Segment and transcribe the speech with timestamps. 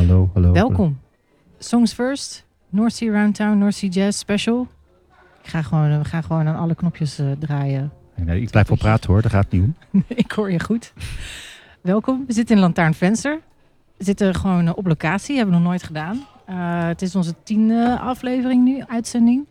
[0.00, 0.52] Hallo, hallo.
[0.52, 1.00] Welkom.
[1.58, 4.68] Songs First, North Sea Round Town, North Sea Jazz Special.
[5.42, 7.92] Ik ga gewoon, we gaan gewoon aan alle knopjes eh, draaien.
[8.16, 9.74] Nee, ik blijf wel praten hoor, dat gaat niet om.
[10.08, 10.92] ik hoor je goed.
[11.80, 12.24] Welkom.
[12.26, 13.40] We zitten in Lantaarnvenster.
[13.96, 16.26] We zitten gewoon eh, op locatie, hebben we nog nooit gedaan.
[16.46, 19.48] Eh, het is onze tiende aflevering nu, uitzending.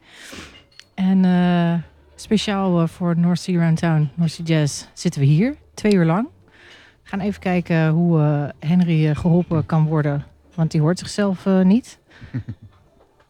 [0.96, 1.84] En
[2.16, 5.56] speciaal voor North Sea Round Town, North Sea Jazz, zitten we hier.
[5.74, 6.28] Twee uur lang.
[7.10, 10.26] We gaan even kijken hoe Henry eh, geholpen kan worden.
[10.60, 12.00] Want die hoort zichzelf eh, niet.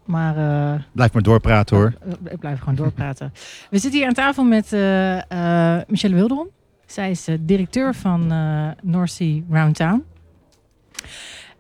[0.06, 1.94] Maar eh, Blijf maar doorpraten hoor.
[2.06, 3.34] eh, ik blijf gewoon doorpraten.
[3.72, 5.18] We zitten hier aan tafel met eh,
[5.78, 6.48] eh, Michelle Wilderon.
[6.86, 10.04] Zij is directeur van eh North Sea Round Town.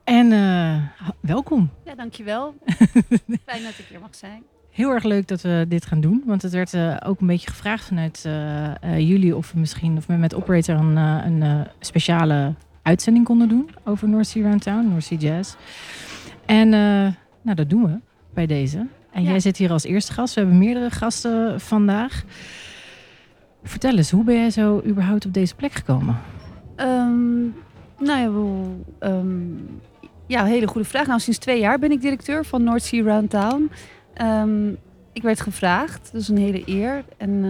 [0.03, 0.77] En eh,
[1.19, 1.69] welkom.
[1.85, 2.55] Ja, dankjewel.
[3.45, 4.43] Fijn dat ik hier mag zijn.
[4.71, 6.23] Heel erg leuk dat we dit gaan doen.
[6.25, 10.05] Want het werd ook een beetje gevraagd vanuit eh, eh, jullie of we misschien of
[10.05, 12.53] we met Operator een, een speciale
[12.89, 15.55] uitzending konden doen over North Sea Round Town, North Sea Jazz.
[16.45, 17.99] En eh, nou, dat doen we
[18.33, 18.87] bij deze.
[19.11, 19.29] En Ja.
[19.29, 20.33] jij zit hier als eerste gast.
[20.33, 22.23] We hebben meerdere gasten vandaag.
[23.63, 26.17] Vertel eens, hoe ben jij zo überhaupt op deze plek gekomen?
[26.75, 27.41] Ehm,
[27.99, 29.47] nou ja, wel, ehm,
[30.27, 31.07] ja, hele goede vraag.
[31.07, 33.71] Nou, sinds twee jaar ben ik directeur van North Sea Round Town.
[34.13, 34.69] Ehm,
[35.13, 37.03] ik werd gevraagd, dat is een hele eer.
[37.17, 37.41] En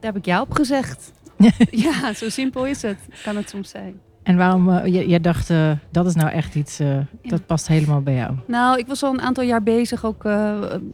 [0.00, 1.12] daar heb ik ja op gezegd.
[1.86, 2.98] ja, zo simpel is het.
[3.24, 4.00] Kan het soms zijn.
[4.26, 7.68] En waarom, eh, jij, jij dacht, eh, dat is nou echt iets, eh, dat past
[7.68, 8.34] helemaal bij jou.
[8.46, 10.22] Nou, ik was al een aantal jaar bezig ook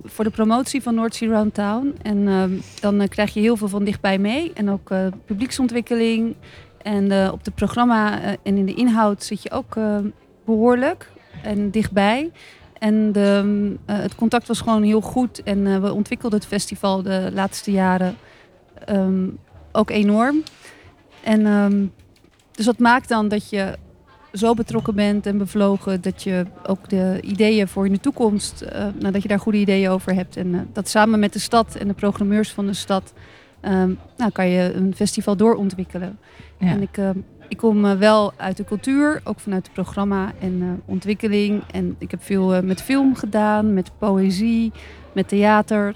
[0.05, 1.95] voor de promotie van North Sea Round Town.
[2.03, 4.53] En ehm, dan krijg je heel veel van dichtbij mee.
[4.55, 4.91] En ook
[5.27, 6.35] publieksontwikkeling.
[6.83, 9.99] En op het programma en in de inhoud zit je ook eh,
[10.45, 11.11] behoorlijk
[11.43, 12.31] en dichtbij.
[12.79, 15.43] En de, eh, het contact was gewoon heel goed.
[15.43, 18.17] En we ontwikkelden het festival de laatste jaren
[18.85, 19.29] ehm,
[19.73, 20.43] ook enorm.
[21.23, 21.87] En ehm,
[22.53, 23.79] dus dat maakt dan dat je
[24.33, 28.87] zo betrokken bent en bevlogen dat je ook de ideeën voor in de toekomst, eh,
[28.99, 30.37] nou, dat je daar goede ideeën over hebt.
[30.37, 33.13] En eh, dat samen met de stad en de programmeurs van de stad,
[33.61, 36.19] ehm, nou, kan je een festival doorontwikkelen.
[36.59, 36.67] Ja.
[36.67, 37.11] En ik, eh,
[37.53, 41.63] ik kom eh, wel uit de cultuur, ook vanuit het programma en eh, ontwikkeling.
[41.71, 44.73] En ik heb veel eh, met film gedaan, met poëzie,
[45.13, 45.95] met theater.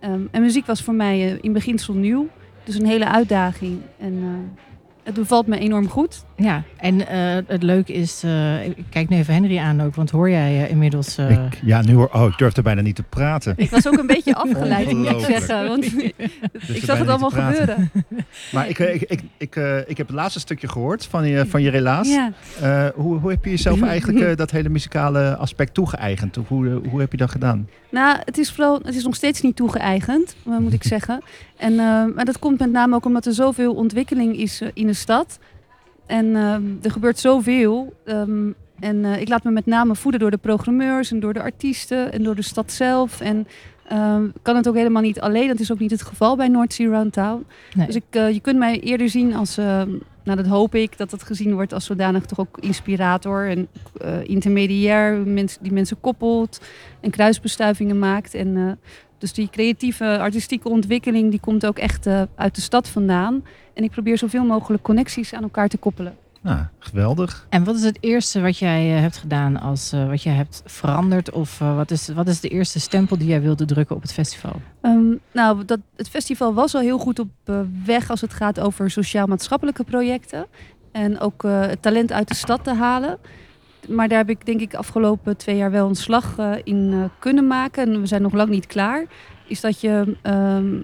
[0.00, 2.28] Ehm, en muziek was voor mij eh, in beginsel nieuw.
[2.64, 3.80] Dus een hele uitdaging.
[3.98, 4.67] En eh,
[5.08, 6.24] het bevalt me enorm goed.
[6.40, 10.10] Ja, en eh, het leuke is, eh, ik kijk nu even Henry aan ook, want
[10.10, 11.18] hoor jij eh, inmiddels...
[11.18, 12.08] eh, Ik, ja, nu hoor.
[12.12, 13.54] Oh, ik durfde bijna niet te praten.
[13.56, 15.66] Ik was ook een beetje afgeleid, moet ik zeggen.
[15.68, 15.84] Want
[16.68, 17.90] ik zag het allemaal gebeuren.
[18.52, 21.62] Maar ik, ik, ik, ik, eh, ik heb het laatste stukje gehoord van je, van
[21.62, 22.08] je relaas.
[22.08, 22.32] Ja.
[22.60, 26.36] Eh, hoe, hoe heb je jezelf eigenlijk eh, dat hele muzikale aspect toegeëigend?
[26.38, 27.68] Of Hoe, hoe heb je dat gedaan?
[27.90, 31.22] Nou, het is, vooral, het is nog steeds niet toegeëigend, moet ik zeggen.
[31.56, 31.74] En,
[32.14, 35.38] maar dat komt met name ook omdat er zoveel ontwikkeling is in de stad.
[36.08, 37.92] En eh, er gebeurt zoveel.
[38.04, 41.42] ehm, en eh, ik laat me met name voeden door de programmeurs en door de
[41.42, 43.20] artiesten en door de stad zelf.
[43.20, 43.46] En
[43.88, 45.48] ehm, kan het ook helemaal niet alleen.
[45.48, 47.46] Dat is ook niet het geval bij North Sea Round Town.
[47.74, 47.86] Nee.
[47.86, 49.90] Dus ik, eh, je kunt mij eerder zien als, ehm,
[50.24, 53.68] nou dat hoop ik, dat het gezien wordt als zodanig toch ook inspirator en
[54.00, 56.60] eh, intermediair, mens, die mensen koppelt
[57.00, 58.34] en kruisbestuivingen maakt.
[58.34, 58.78] En
[59.18, 63.42] dus die creatieve, artistieke ontwikkeling, die komt ook echt uit de stad vandaan.
[63.78, 66.16] En ik probeer zoveel mogelijk connecties aan elkaar te koppelen.
[66.40, 67.46] Nou, geweldig.
[67.48, 70.62] En wat is het eerste wat jij eh, hebt gedaan als eh, wat jij hebt
[70.66, 71.30] veranderd?
[71.30, 74.12] Of eh, wat, is, wat is de eerste stempel die jij wilde drukken op het
[74.12, 74.52] festival?
[74.80, 77.28] Ehm, nou, dat, het festival was al heel goed op
[77.84, 80.46] weg als het gaat over sociaal-maatschappelijke projecten.
[80.92, 83.18] En ook eh, het talent uit de stad te halen.
[83.88, 87.04] Maar daar heb ik denk ik afgelopen twee jaar wel een slag eh, in eh,
[87.18, 87.86] kunnen maken.
[87.86, 89.06] En we zijn nog lang niet klaar.
[89.46, 90.80] Is dat je ehm,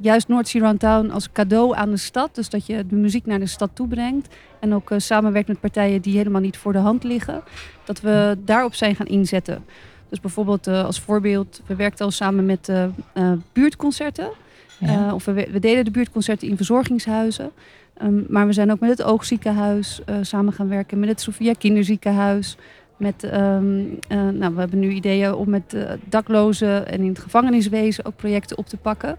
[0.00, 2.34] juist North Sea Town als cadeau aan de stad.
[2.34, 4.34] Dus dat je de muziek naar de stad toe brengt.
[4.60, 7.42] En ook eh, samenwerkt met partijen die helemaal niet voor de hand liggen.
[7.84, 9.64] Dat we daarop zijn gaan inzetten.
[10.08, 14.30] Dus bijvoorbeeld eh, als voorbeeld, we werkten al samen met eh, buurtconcerten.
[14.78, 15.14] Ja.
[15.14, 17.50] Of we, we deden de buurtconcerten in verzorgingshuizen.
[17.94, 22.56] Ehm, maar we zijn ook met het Oogziekenhuis samen gaan werken, met het Sophia Kinderziekenhuis.
[22.98, 28.04] Met, ehm, eh, nou, we hebben nu ideeën om met daklozen en in het gevangeniswezen
[28.04, 29.16] ook projecten op te pakken.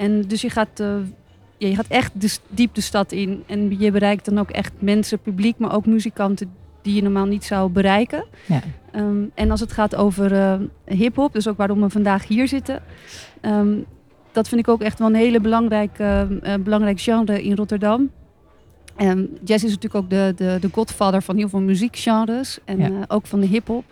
[0.00, 0.86] En dus je gaat, eh,
[1.58, 3.42] ja, je gaat echt de, s- diep de stad in.
[3.46, 6.50] En je bereikt dan ook echt mensen, publiek, maar ook muzikanten
[6.82, 8.24] die je normaal niet zou bereiken.
[8.46, 8.60] Ja.
[8.92, 10.54] Ehm, en als het gaat over eh
[10.84, 12.82] hip-hop, dus ook waarom we vandaag hier zitten.
[13.40, 13.74] ehm,
[14.32, 16.20] dat vind ik ook echt wel een hele belangrijk, eh,
[16.54, 18.10] eh, belangrijk genre in Rotterdam.
[18.96, 22.90] Ehm, jazz is natuurlijk ook de, de, de godfather van heel veel muziekgenres en Ja.
[23.08, 23.84] ook van de hip-hop.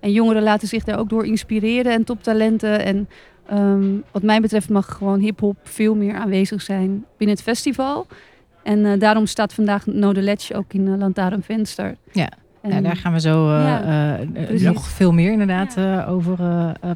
[0.00, 2.84] En jongeren laten zich daar ook door inspireren en toptalenten.
[2.84, 3.08] En
[3.48, 8.06] ehm, wat mij betreft mag gewoon hip-hop veel meer aanwezig zijn binnen het festival.
[8.62, 11.96] En eh, daarom staat vandaag No The Ledge ook in uh, Lantaarn Venster.
[12.12, 12.28] Ja.
[12.60, 13.58] En- Ja, daar gaan we zo eh,
[14.58, 16.36] Ja, nog veel meer inderdaad over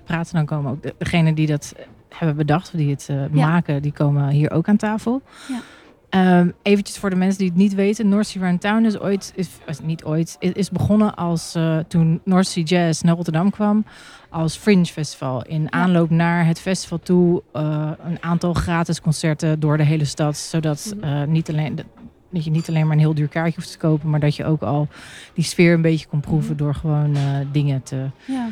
[0.04, 0.34] praten.
[0.34, 1.74] Dan komen ook de- degenen die dat
[2.14, 5.22] hebben bedacht, die het maken, die komen hier ook aan tafel.
[5.48, 5.58] Ja.
[6.08, 8.08] Ehm, eventjes voor de mensen die het niet weten.
[8.08, 11.78] North Sea Round Town is ooit, is, is niet ooit, is, is begonnen als eh,
[11.78, 13.84] toen North Sea Jazz naar Rotterdam kwam.
[14.30, 15.42] Als Fringe Festival.
[15.44, 20.36] In aanloop naar het festival toe eh, een aantal gratis concerten door de hele stad.
[20.36, 21.04] Zodat Mhm.
[21.04, 21.74] eh, niet alleen,
[22.30, 24.10] dat je niet alleen maar een heel duur kaartje hoeft te kopen.
[24.10, 24.88] Maar dat je ook al
[25.34, 26.62] die sfeer een beetje kon proeven Mhm.
[26.64, 27.16] door gewoon
[27.52, 28.48] dingen te, Ja.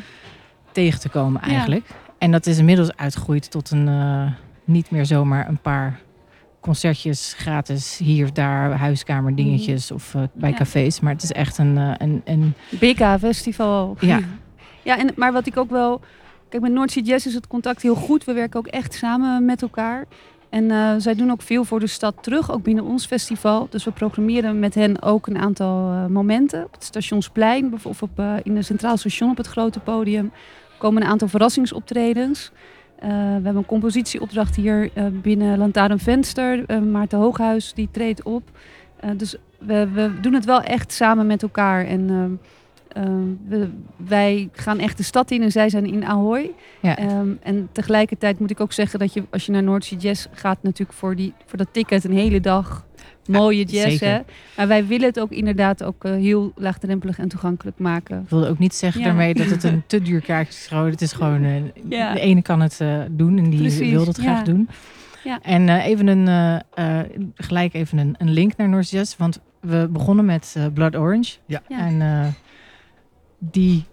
[0.71, 1.49] tegen te komen Ja.
[1.51, 1.85] eigenlijk.
[2.17, 3.89] En dat is inmiddels uitgegroeid tot een
[4.65, 5.99] niet meer zomaar een paar
[6.67, 10.47] concertjes gratis hier of daar, huiskamer dingetjes of eh, bij Mhm.
[10.49, 10.57] Ja.
[10.57, 10.99] cafés.
[10.99, 13.95] Maar het is echt een, eh, een, een BK Festival.
[13.99, 14.19] Ja.
[14.83, 16.01] ja en, maar wat ik ook wel...
[16.49, 18.23] Kijk, met North Sea Jazz is het contact heel goed.
[18.23, 20.05] We werken ook echt samen met elkaar.
[20.49, 23.67] En eh, zij doen ook veel voor de stad terug, ook binnen ons festival.
[23.69, 26.63] Dus we programmeren met hen ook een aantal eh, momenten.
[26.63, 30.31] Op het Stationsplein, of op, eh, in het Centraal Station op het grote podium...
[30.77, 32.51] komen een aantal verrassingsoptredens.
[32.99, 36.63] Eh, we hebben een compositieopdracht hier eh, binnen Lantaarn Venster.
[36.65, 38.43] Eh, Maarten Hooghuis die treedt op.
[39.15, 41.85] Dus we, we doen het wel echt samen met elkaar.
[41.85, 42.39] En
[43.47, 46.51] we, wij gaan echt de stad in en zij zijn in Ahoy.
[46.81, 50.27] ja, Ehm, en tegelijkertijd moet ik ook zeggen dat je als je naar Noordzee Jazz
[50.31, 52.85] gaat, natuurlijk voor, die, voor dat ticket een hele dag
[53.27, 53.87] mooie jazz.
[53.87, 54.07] zeker.
[54.07, 54.19] Hè?
[54.57, 58.21] Maar wij willen het ook inderdaad ook eh, heel laagdrempelig en toegankelijk maken.
[58.21, 59.07] ik wilde ook niet zeggen Ja.
[59.07, 60.91] daarmee dat het een te duur kaartje is.
[60.91, 62.13] Het is gewoon, eh, Ja.
[62.13, 64.43] de ene kan het eh, doen en die Precies, wil het graag ja.
[64.43, 64.69] doen.
[65.23, 65.39] Ja.
[65.41, 66.61] En eh, even een,
[67.35, 71.37] gelijk even een, een link naar North Jazz, want we begonnen met eh, Blood Orange.
[71.45, 71.61] Ja.
[71.67, 71.79] Ja.
[71.79, 72.27] En eh,
[73.39, 73.85] die...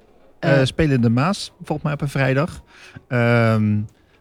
[0.65, 2.63] spelen de Maas, volgens mij op een vrijdag.
[3.09, 3.81] Ehm,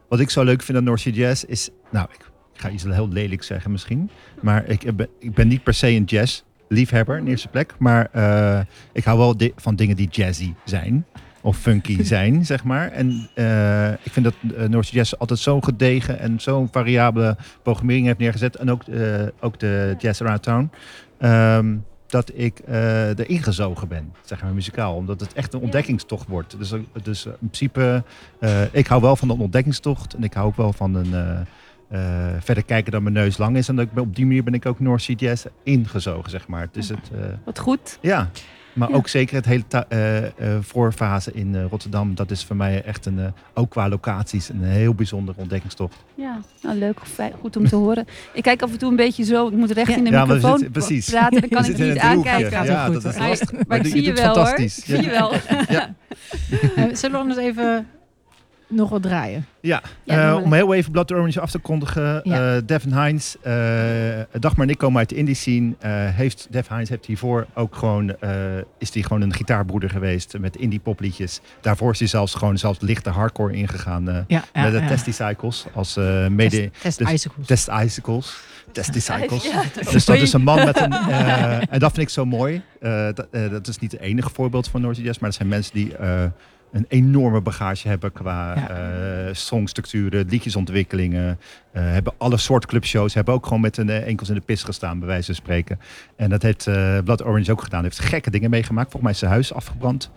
[0.10, 1.69] wat ik zo leuk vind aan North Jazz is...
[1.92, 4.10] Nou, ik, ik ga iets heel lelijk zeggen misschien.
[4.42, 7.76] Maar ik ben, ik ben niet per se een jazz liefhebber in eerste plek.
[7.80, 8.60] Maar eh,
[8.94, 11.06] ik hou wel di- van dingen die jazzy zijn.
[11.42, 12.88] Of funky zijn, zeg maar.
[12.92, 17.38] En eh, ik vind dat uh, North Sea Jazz altijd zo'n gedegen en zo'n variabele
[17.64, 18.56] programmering heeft neergezet.
[18.56, 18.84] En ook,
[19.40, 20.70] ook de Jazz Around Town.
[21.18, 21.76] Ehm,
[22.08, 24.96] dat ik erin gezogen ben, zeg maar muzikaal.
[24.96, 26.56] Omdat het echt een ontdekkingstocht wordt.
[26.58, 26.74] Dus,
[27.04, 28.04] dus in principe,
[28.72, 30.14] ik hou wel van een ontdekkingstocht.
[30.14, 31.14] En ik hou ook wel van een
[31.90, 33.68] eh, verder kijken dan mijn neus lang is.
[33.68, 36.62] En op die manier ben ik ook North Sea Jazz ingezogen, zeg maar.
[36.62, 37.98] Het is het, eh, Wat goed.
[38.02, 38.30] ja.
[38.74, 38.96] Maar Ja.
[38.96, 39.64] ook zeker het hele
[40.38, 42.16] eh, voorfase in Rotterdam.
[42.16, 45.96] Dat is voor mij echt een, ook qua locaties, een heel bijzondere ontdekkingstocht.
[46.16, 46.98] Ja, nou leuk,
[47.40, 48.06] goed om te horen.
[48.34, 49.96] Ik kijk af en toe een beetje zo, ik moet recht Ja.
[49.98, 51.10] in de Ja, microfoon zitten- precies.
[51.10, 52.66] praten, dan kan ik in niet aankijken.
[52.66, 53.52] Ja, goed, dat is lastig.
[53.52, 54.86] Maar, Maar ik zie je het wel fantastisch.
[54.88, 54.96] hoor.
[54.96, 55.32] Zie je wel.
[56.96, 57.88] zullen we anders even
[58.75, 59.46] nog wat draaien?
[59.62, 62.22] Ja, Ja, eh, om heel even Blood Orange af te kondigen.
[62.24, 62.56] Ja.
[62.56, 63.54] eh Devin Hines, eh
[64.40, 65.74] Dagmar en ik komen uit de indie scene.
[66.12, 68.16] Heeft, Dev Hines heeft hiervoor ook gewoon,
[68.78, 71.42] is hij gewoon een gitaarbroeder geweest met indie popliedjes.
[71.62, 74.88] Daarvoor is hij zelfs gewoon zelfs lichte hardcore ingegaan Ja, met de ja.
[74.88, 75.96] Testy Cycles als
[76.30, 76.70] mede...
[76.70, 77.48] Test, test dus- icicles.
[77.48, 78.36] Test Icicles.
[78.72, 79.44] Testy Cycles.
[79.44, 79.62] Ja,
[79.92, 80.92] Dus dat is een man met een.
[81.74, 82.62] en dat vind ik zo mooi.
[83.14, 85.94] Dat, dat is niet het enige voorbeeld van Jazz, maar dat zijn mensen die
[86.74, 88.70] een enorme bagage hebben qua Ja.
[88.70, 91.40] eh, songstructuren, liedjesontwikkelingen.
[91.72, 93.14] eh, hebben alle soort clubshows.
[93.14, 95.80] Hebben ook gewoon met hun eh, enkels in de pis gestaan, bij wijze van spreken.
[96.16, 97.84] En dat heeft eh Blood Orange ook gedaan.
[97.84, 98.92] Heeft gekke dingen meegemaakt.
[98.92, 100.12] Volgens mij is zijn huis afgebrand.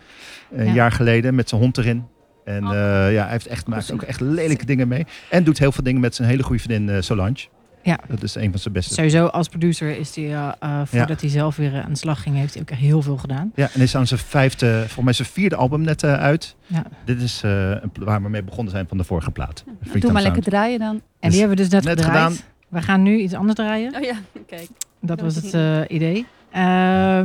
[0.51, 0.73] Een Ja.
[0.73, 2.05] jaar geleden met zijn hond erin.
[2.45, 2.71] En Oh.
[3.11, 5.05] ja, hij heeft echt, maakt ook echt lelijke dingen mee.
[5.29, 7.47] En doet heel veel dingen met zijn hele goede vriendin Solange.
[7.87, 7.99] Ja.
[8.07, 11.29] Dat is een van zijn beste Sowieso als producer is hij, eh, eh, voordat hij
[11.29, 13.51] zelf weer aan de slag ging, heeft hij ook heel veel gedaan.
[13.55, 16.55] Ja, en is aan zijn vijfde, volgens mij zijn vierde album net eh, uit.
[16.65, 16.83] Ja.
[17.05, 19.63] Dit is eh, waar we mee begonnen zijn van de vorige plaat.
[19.65, 20.35] Freetown Doe maar Sound.
[20.35, 20.89] lekker draaien dan.
[20.95, 22.33] En Dus die hebben we dus net, gedaan.
[22.67, 23.95] We gaan nu iets anders draaien.
[23.95, 24.15] Oh ja,
[24.47, 24.67] kijk.
[25.01, 26.25] Dat Ja, was dat het eh, idee.
[26.51, 27.21] Eh,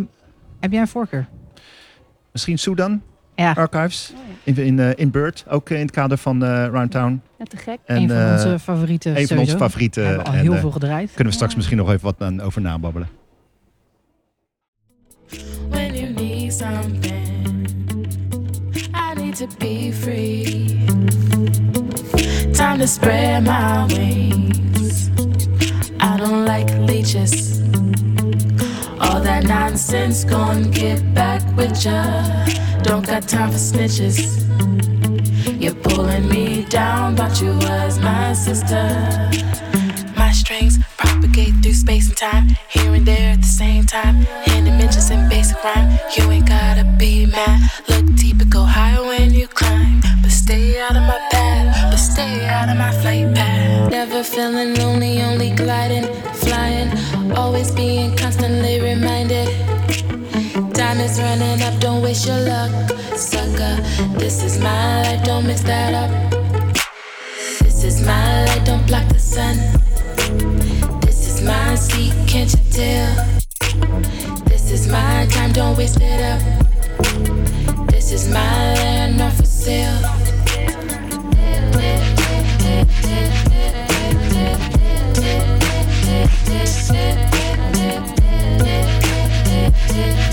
[0.61, 1.27] heb jij een voorkeur?
[2.33, 3.03] Misschien Sudan
[3.43, 4.53] Ja, Archives Oh ja.
[4.55, 7.23] in, in, eh, in Bird, ook in het kader van eh Roundtown.
[7.39, 7.79] ja, te gek.
[7.85, 9.17] En een van eh, onze favorieten.
[9.19, 10.03] een van onze favorieten.
[10.03, 11.07] We hebben al en, heel veel gedraaid.
[11.09, 11.57] kunnen we straks Ja.
[11.59, 13.09] misschien nog even wat aan, over nababbelen.
[15.71, 17.13] when you need something.
[18.95, 20.79] I need to be free.
[22.53, 25.09] Time to spread my wings.
[26.01, 27.61] I don't like leeches.
[28.99, 32.23] All that nonsense, gonna get back with ya.
[32.83, 34.19] Don't got time for snitches.
[35.61, 38.85] You're pulling me down, thought you was my sister.
[40.17, 44.27] My strings propagate through space and time, here and there at the same time.
[44.49, 47.71] In dimensions and basic rhyme, you ain't gotta be mad.
[47.89, 51.99] Look deep and go higher when you climb, but stay out of my path, but
[51.99, 53.91] stay out of my flight path.
[53.91, 56.91] Never feeling lonely, only gliding, flying,
[57.33, 59.49] always being constantly reminded.
[60.53, 62.71] Time is running up, don't waste your luck,
[63.17, 63.81] sucker.
[64.19, 66.11] This is my life, don't mix that up.
[67.63, 69.57] This is my light, don't block the sun.
[71.01, 73.15] This is my seat, can't you tell?
[74.45, 77.87] This is my time, don't waste it up.
[77.89, 80.23] This is my land, not for sale.
[89.93, 90.32] Try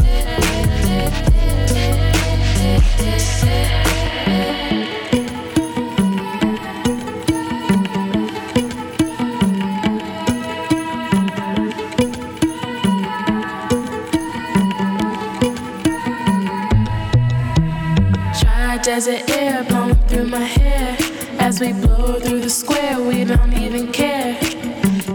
[19.00, 20.98] desert air blowing through my hair
[21.40, 23.00] as we blow through the square.
[23.00, 24.38] We don't even care.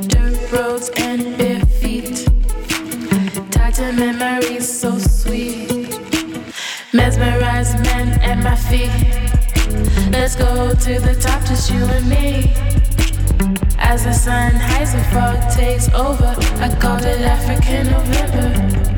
[0.09, 2.29] Dirt roads and bare feet,
[3.50, 5.13] tied to memories so.
[6.95, 8.89] Mesmerized men at my feet.
[10.13, 12.55] Let's go to the top, just you and me.
[13.79, 18.94] As the sun hides and fog takes over, I called it African November.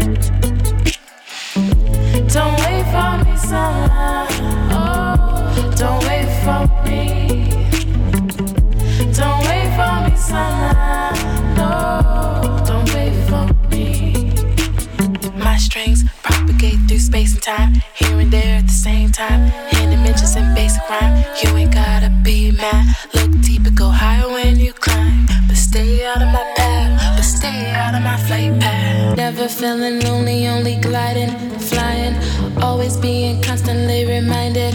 [19.28, 19.42] Time.
[19.80, 22.85] In and basic rhyme, you ain't gotta be mad.
[23.14, 25.26] Look deeper, go higher when you climb.
[25.49, 29.16] But stay out of my path, but stay out of my flight path.
[29.16, 32.14] Never feeling lonely, only gliding, flying.
[32.62, 34.75] Always being constantly reminded.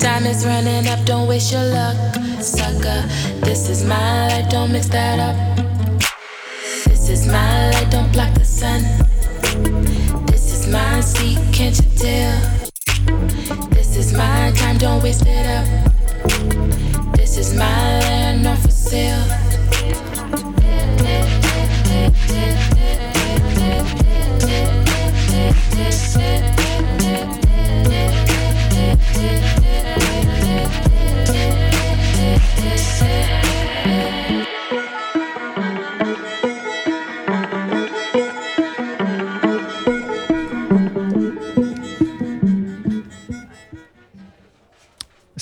[0.00, 1.96] Time is running up, don't waste your luck,
[2.40, 3.00] sucker.
[3.46, 5.36] This is my life, don't mix that up.
[6.84, 8.82] This is my light, don't block the sun.
[10.26, 12.55] This is my seat, can't you tell?
[14.16, 15.66] My time, don't waste it up.
[17.16, 19.46] This is my land, not for sale.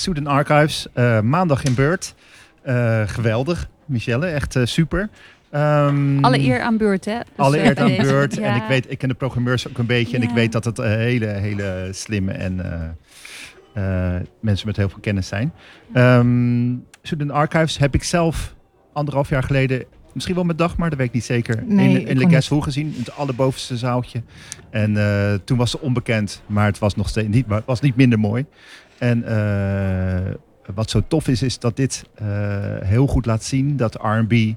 [0.05, 2.15] Student Archives, eh, maandag in beurt.
[2.63, 5.09] Eh, geweldig, Michelle, echt eh, super.
[5.51, 7.19] Ehm, Alle eer aan beurt, hè?
[7.19, 8.03] Dus, alle eer aan deze.
[8.03, 8.39] beurt.
[8.39, 10.17] En ik weet, ik ken de programmeurs ook een beetje.
[10.17, 12.57] En ik weet dat het hele, hele slimme en
[14.41, 15.53] mensen met heel veel kennis zijn.
[17.03, 18.55] Student Archives heb ik zelf
[18.93, 22.07] anderhalf jaar geleden, misschien wel met dag, maar dat weet ik niet zeker, Nee, in,
[22.07, 22.87] in Le Guest gezien.
[22.87, 24.23] In het allerbovenste zaaltje.
[24.71, 24.93] En
[25.45, 28.47] toen was ze onbekend, maar het was nog steeds niet, was niet minder mooi.
[29.05, 30.33] En eh,
[30.75, 32.27] wat zo tof is, is dat dit eh,
[32.81, 34.57] heel goed laat zien dat R&B eh,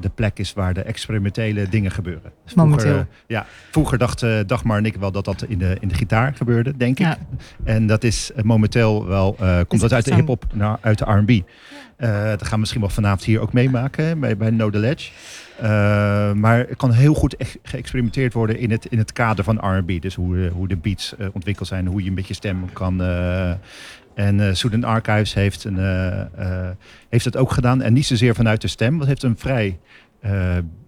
[0.00, 2.32] de plek is waar de experimentele dingen gebeuren.
[2.44, 2.86] Dus Momenteel.
[2.86, 6.34] Vroeger, ja, vroeger dacht Dagmar en ik wel dat dat in de, in de gitaar
[6.34, 7.06] gebeurde, denk ik.
[7.06, 7.18] Ja.
[7.64, 9.36] En dat is momenteel wel,
[9.68, 11.30] komt dat uit de hip-hop naar uit de R&B.
[11.96, 15.10] Eh dat gaan we misschien wel vanavond hier ook meemaken bij, bij No The Ledge.
[15.60, 20.02] Eh, maar het kan heel goed geëxperimenteerd worden in het, in het kader van R&B.
[20.02, 23.02] Dus hoe, eh, hoe de beats eh, ontwikkeld zijn, hoe je een beetje stem kan...
[24.14, 25.78] en Student Archives heeft, een,
[27.08, 27.82] heeft het ook gedaan.
[27.82, 29.78] En niet zozeer vanuit de stem, want heeft een vrij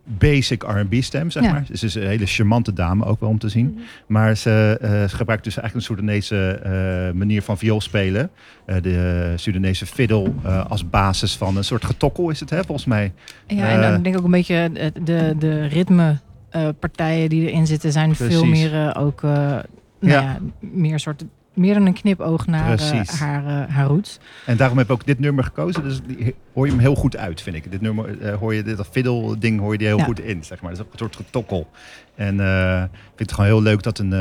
[0.04, 1.50] basic R&B stem, zeg Ja.
[1.52, 1.64] maar.
[1.68, 3.78] Dus het is een hele charmante dame ook wel om te zien.
[4.06, 8.30] Maar ze, eh, ze gebruikt dus eigenlijk een Soedanese eh, manier van viool spelen.
[8.66, 12.86] Eh, de Soedanese fiddle eh, als basis van een soort getokkel is het, hè, volgens
[12.86, 13.12] mij.
[13.46, 16.18] Ja, en Eh, dan denk ik ook een beetje de, de, de ritme
[16.50, 19.62] eh, partijen die erin zitten zijn veel meer eh, ook eh, nou
[20.00, 20.20] Ja.
[20.20, 20.38] ja.
[20.60, 21.24] meer soort
[21.54, 24.18] meer dan een knipoog naar eh, haar, eh, haar roots.
[24.46, 25.82] En daarom heb ik ook dit nummer gekozen.
[25.82, 27.70] Dus die, hoor je hem heel goed uit, vind ik.
[27.70, 30.04] Dit nummer eh, hoor je, dit dat fiddle ding hoor je die heel Ja.
[30.04, 30.70] goed in, zeg maar.
[30.70, 31.70] Dat is een soort getokkel.
[32.14, 34.12] En ik vind het gewoon heel leuk dat een,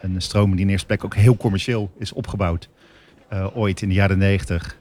[0.00, 2.68] een stroom die in eerste plek ook heel commercieel is opgebouwd.
[3.54, 4.76] ooit in de jaren negentig.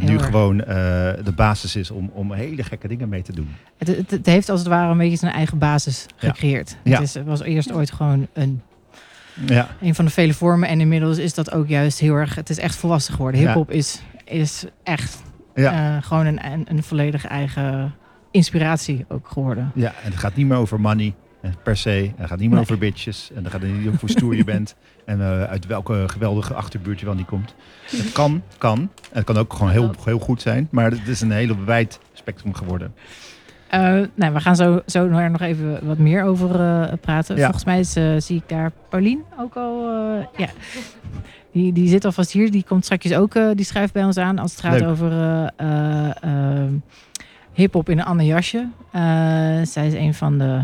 [0.00, 3.48] nu gewoon de basis is om, om hele gekke dingen mee te doen.
[3.78, 6.76] Het, het, het heeft als het ware een beetje zijn eigen basis gecreëerd.
[6.84, 7.00] Ja.
[7.00, 8.62] Het is, was eerst ooit gewoon een,
[9.46, 10.68] Ja, een van de vele vormen.
[10.68, 12.34] En inmiddels is dat ook juist heel erg...
[12.34, 13.40] Het is echt volwassen geworden.
[13.40, 13.46] Ja.
[13.46, 15.22] Hip-hop is, is echt
[15.54, 15.96] ja.
[15.96, 17.94] eh, gewoon een, een, een volledig eigen
[18.30, 19.72] inspiratie ook geworden.
[19.74, 21.90] Ja, en het gaat niet meer over money eh, per se.
[21.90, 22.60] En het gaat niet meer Nee.
[22.60, 23.30] over bitches.
[23.34, 24.74] En het gaat niet over hoe stoer je bent.
[25.04, 27.54] En eh, uit welke geweldige achterbuurt je wel niet komt.
[27.90, 28.78] Het kan, kan.
[28.78, 30.68] En het kan ook gewoon heel, heel goed zijn.
[30.70, 32.94] Maar het is een hele wijd spectrum geworden.
[33.74, 37.36] Eh, nou, we gaan zo, zo nog even wat meer over eh, praten.
[37.36, 37.42] Ja.
[37.42, 39.88] Volgens mij is, eh, zie ik daar Paulien ook al.
[40.36, 40.48] ja.
[41.54, 42.50] Die, die zit alvast hier.
[42.50, 43.32] Die komt straks ook.
[43.54, 44.88] die schrijft bij ons aan als het gaat Leuk.
[44.88, 46.10] over eh, eh,
[46.64, 46.70] eh,
[47.52, 48.68] hip-hop in een ander jasje.
[49.62, 50.60] Zij is een van de.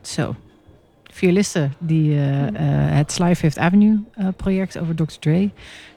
[0.00, 0.34] zo.
[1.12, 3.98] Violisten die het Sly Fifth Avenue
[4.36, 5.18] project over Dr.
[5.20, 5.50] Dre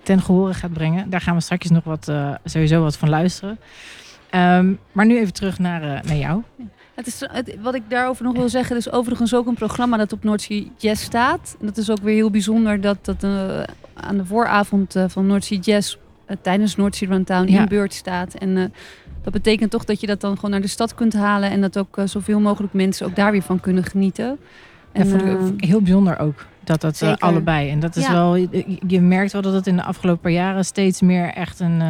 [0.04, 1.10] ten gehore gaat brengen.
[1.10, 2.12] Daar gaan we straks nog wat,
[2.44, 3.60] sowieso wat van luisteren.
[4.30, 6.42] Ehm, maar nu even terug naar, eh, naar jou.
[6.96, 10.14] Het is, het- wat ik daarover nog wil zeggen, is overigens ook een programma dat
[10.14, 11.56] op Noordzee Jazz staat.
[11.60, 15.28] En dat is ook weer heel bijzonder dat dat eh, aan de vooravond eh, van
[15.28, 15.96] Noordzee Jazz
[16.42, 17.60] tijdens Noordzee Runtown Ja.
[17.62, 18.34] in beurt staat.
[18.34, 18.74] En
[19.24, 21.78] dat betekent toch dat je dat dan gewoon naar de stad kunt halen en dat
[21.78, 24.38] ook zoveel mogelijk mensen ook daar weer van kunnen genieten.
[24.92, 26.46] En vond ik heel bijzonder ook.
[26.64, 27.18] Dat dat zeker.
[27.18, 27.70] allebei.
[27.70, 28.12] En dat is Ja.
[28.14, 28.36] wel.
[28.36, 31.82] Je, je merkt wel dat het in de afgelopen jaren steeds meer echt een.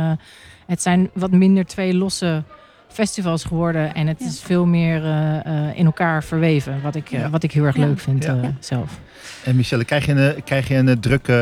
[0.67, 2.43] Het zijn wat minder twee losse
[2.87, 3.93] festivals geworden.
[3.93, 4.25] En het Ja.
[4.25, 6.81] is veel meer eh, eh, in elkaar verweven.
[6.81, 7.29] Wat ik, eh, Ja.
[7.29, 7.85] wat ik heel erg Ja.
[7.85, 8.35] leuk vind Ja.
[8.35, 8.53] eh, Ja.
[8.59, 8.99] zelf.
[9.43, 11.33] En Michelle, krijg je een, krijg je een drukke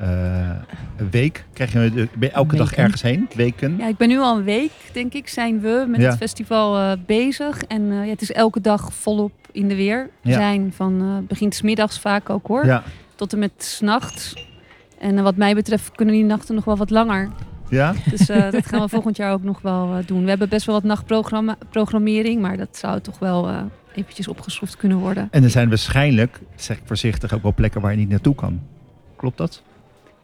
[0.00, 1.44] eh, week?
[1.52, 3.28] Krijg je, een- ben je elke dag ergens heen?
[3.34, 3.76] Weken?
[3.78, 6.08] Ja, ik ben nu al een week, denk ik, zijn we met Ja.
[6.08, 7.62] het festival eh, bezig.
[7.62, 10.32] En eh, ja, het is elke dag volop in de weer Ja.
[10.32, 10.72] zijn.
[10.76, 12.66] Van eh begint 's middags vaak ook hoor.
[12.66, 12.82] Ja.
[13.14, 14.46] tot en met 's nachts.
[14.98, 17.28] En wat mij betreft kunnen die nachten nog wel wat langer.
[17.70, 17.94] Ja?
[18.10, 20.22] Dus eh, dat gaan we volgend jaar ook nog wel eh, doen.
[20.22, 23.56] We hebben best wel wat nachtprogrammering, maar dat zou toch wel eh,
[23.94, 25.28] eventjes opgeschroefd kunnen worden.
[25.30, 28.60] En er zijn waarschijnlijk, zeg ik voorzichtig, ook wel plekken waar je niet naartoe kan.
[29.16, 29.62] Klopt dat?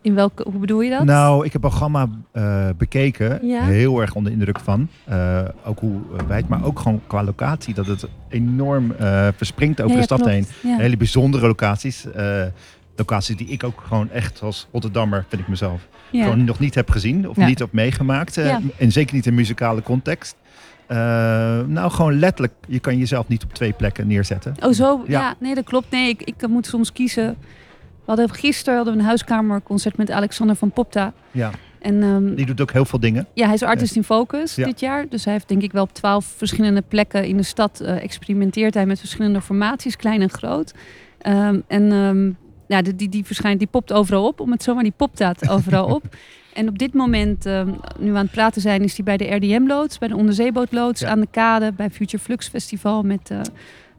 [0.01, 1.05] In welke, hoe bedoel je dat?
[1.05, 3.47] Nou, ik heb het programma eh, bekeken.
[3.47, 3.63] Ja.
[3.63, 4.89] Heel erg onder indruk van.
[5.65, 7.75] Ook hoe wijd, maar ook gewoon qua locatie.
[7.75, 8.95] Dat het enorm
[9.37, 10.33] verspringt over Ja, de stad klopt.
[10.33, 10.47] heen.
[10.63, 10.77] Ja.
[10.77, 12.07] Hele bijzondere locaties.
[12.97, 16.23] Locaties die ik ook gewoon echt als Rotterdammer, vind ik mezelf, Ja.
[16.25, 17.29] gewoon nog niet heb gezien.
[17.29, 17.47] Of Ja.
[17.47, 18.37] niet heb meegemaakt.
[18.37, 18.57] eh.
[18.79, 20.37] En zeker niet in muzikale context.
[20.87, 20.97] Eh,
[21.67, 22.53] nou, gewoon letterlijk.
[22.69, 24.55] Je kan jezelf niet op twee plekken neerzetten.
[24.61, 25.35] Oh zo, Ja.
[25.39, 25.91] nee dat klopt.
[25.91, 27.37] Nee, ik, ik moet soms kiezen.
[28.05, 31.13] We hadden gisteren hadden we een huiskamerconcert met Alexander van Popta.
[31.31, 31.51] Ja.
[31.81, 33.27] En ehm, Die doet ook heel veel dingen.
[33.35, 34.65] Ja, hij is artist in focus Ja.
[34.65, 35.09] dit jaar.
[35.09, 38.75] Dus hij heeft denk ik wel op twaalf verschillende plekken in de stad eh, experimenteert
[38.75, 40.75] hij met verschillende formaties, klein en groot.
[41.19, 42.31] Ehm, en ehm,
[42.67, 45.15] ja, die, die, die verschijnt, die popt overal op, om het zo maar, die popt
[45.15, 46.03] staat overal op.
[46.55, 49.35] En op dit moment, ehm, nu we aan het praten zijn, is hij bij de
[49.35, 51.09] RDM-loods, bij de onderzeebootloods Ja.
[51.09, 53.41] aan de kade, bij Future Flux Festival met eh,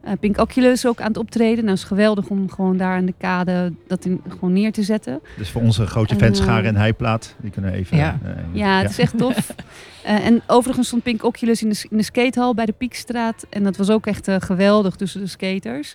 [0.00, 1.56] eh, Pink Oculus ook aan het optreden.
[1.56, 4.82] Nou, het is geweldig om gewoon daar aan de kade dat in, gewoon neer te
[4.82, 5.20] zetten.
[5.36, 7.96] Dus voor onze grote En, fans, eh, Scharen en Heiplaat, die kunnen even...
[7.96, 8.18] Ja.
[8.52, 9.54] Ja, het is echt tof.
[10.02, 13.46] Eh, en overigens stond Pink Oculus in de, in de skatehal bij de Piekstraat.
[13.50, 15.94] En dat was ook echt eh, geweldig tussen de skaters.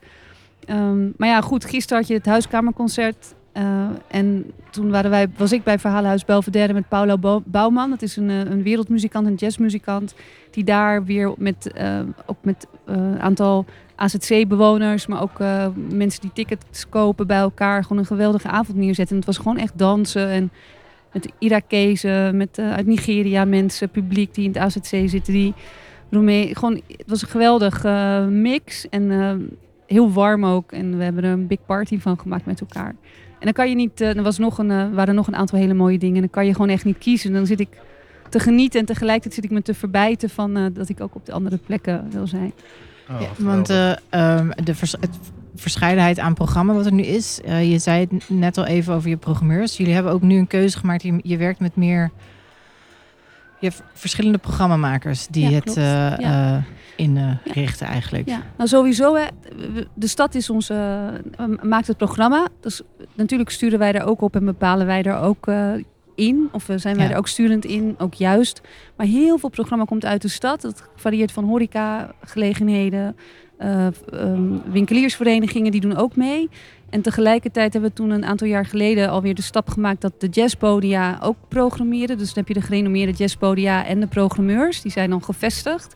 [0.71, 3.33] Ehm, maar ja, goed, gisteren had je het huiskamerconcert.
[3.51, 7.89] eh, en toen waren wij, was ik bij Verhalenhuis Belvedere met Paulo Bo- Bouwman.
[7.89, 10.13] Dat is een, eh, een wereldmuzikant, een jazzmuzikant.
[10.51, 11.99] Die daar weer met, eh,
[12.41, 15.39] met een aantal AZC-bewoners, maar ook
[15.89, 17.81] mensen die tickets kopen bij elkaar.
[17.83, 19.15] Gewoon een geweldige avond neerzetten.
[19.15, 20.51] En het was gewoon echt dansen en
[21.13, 25.53] met Irakezen, met uit Nigeria mensen, publiek die in het AZC zitten, die
[26.53, 29.09] gewoon, het was een geweldig eh, mix en
[29.91, 30.71] heel warm ook.
[30.71, 32.87] En we hebben er een big party van gemaakt met elkaar.
[33.39, 35.59] En dan kan je niet, eh, er was nog een, eh, waren nog een aantal
[35.59, 36.15] hele mooie dingen.
[36.15, 37.33] En dan kan je gewoon echt niet kiezen.
[37.33, 37.69] Dan zit ik
[38.29, 41.25] te genieten en tegelijkertijd zit ik me te verbijten van eh, dat ik ook op
[41.25, 42.53] de andere plekken wil zijn.
[43.09, 45.19] Oh, Ja, want eh, ehm, de vers- het
[45.55, 47.41] verscheidenheid aan programma wat er nu is.
[47.45, 49.77] eh, je zei het net al even over je programmeurs.
[49.77, 51.03] Jullie hebben ook nu een keuze gemaakt.
[51.03, 52.11] Je, je werkt met meer.
[53.59, 55.77] Je hebt verschillende programmamakers die Ja, het
[57.05, 57.47] klopt.
[57.47, 57.87] eh Ja.
[57.87, 58.27] eigenlijk.
[58.27, 59.15] Ja, nou sowieso.
[59.15, 59.25] Hè,
[59.93, 60.73] de stad is onze,
[61.37, 62.47] eh, maakt het programma.
[62.59, 62.81] Dus
[63.13, 65.69] natuurlijk sturen wij daar ook op en bepalen wij daar ook eh,
[66.15, 66.49] in.
[66.51, 67.11] Of zijn wij Ja.
[67.11, 68.61] er ook sturend in, ook juist.
[68.95, 70.61] Maar heel veel programma komt uit de stad.
[70.61, 73.15] Het varieert van horeca, gelegenheden,
[73.57, 76.49] eh, ehm, winkeliersverenigingen, die doen ook mee.
[76.89, 80.27] En tegelijkertijd hebben we toen een aantal jaar geleden alweer de stap gemaakt dat de
[80.27, 82.17] jazzpodia ook programmeren.
[82.17, 84.81] Dus dan heb je de gerenommeerde jazzpodia en de programmeurs.
[84.81, 85.95] Die zijn dan gevestigd.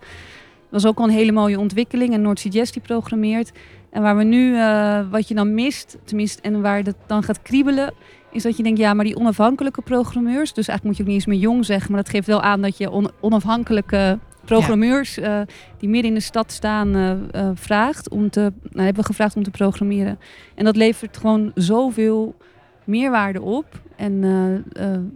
[0.76, 2.14] Dat was ook al een hele mooie ontwikkeling.
[2.14, 3.52] En Jazz die programmeert.
[3.90, 7.42] En waar we nu, eh, wat je dan mist, tenminste, en waar dat dan gaat
[7.42, 7.94] kriebelen,
[8.32, 11.18] is dat je denkt, ja, maar die onafhankelijke programmeurs, dus eigenlijk moet je ook niet
[11.18, 15.42] eens meer jong zeggen, maar dat geeft wel aan dat je on- onafhankelijke programmeurs eh,
[15.78, 19.44] die midden in de stad staan, eh, vraagt om te, nou, hebben we gevraagd om
[19.44, 20.20] te programmeren.
[20.56, 22.36] En dat levert gewoon zoveel
[22.84, 23.66] meerwaarde op.
[23.96, 24.22] En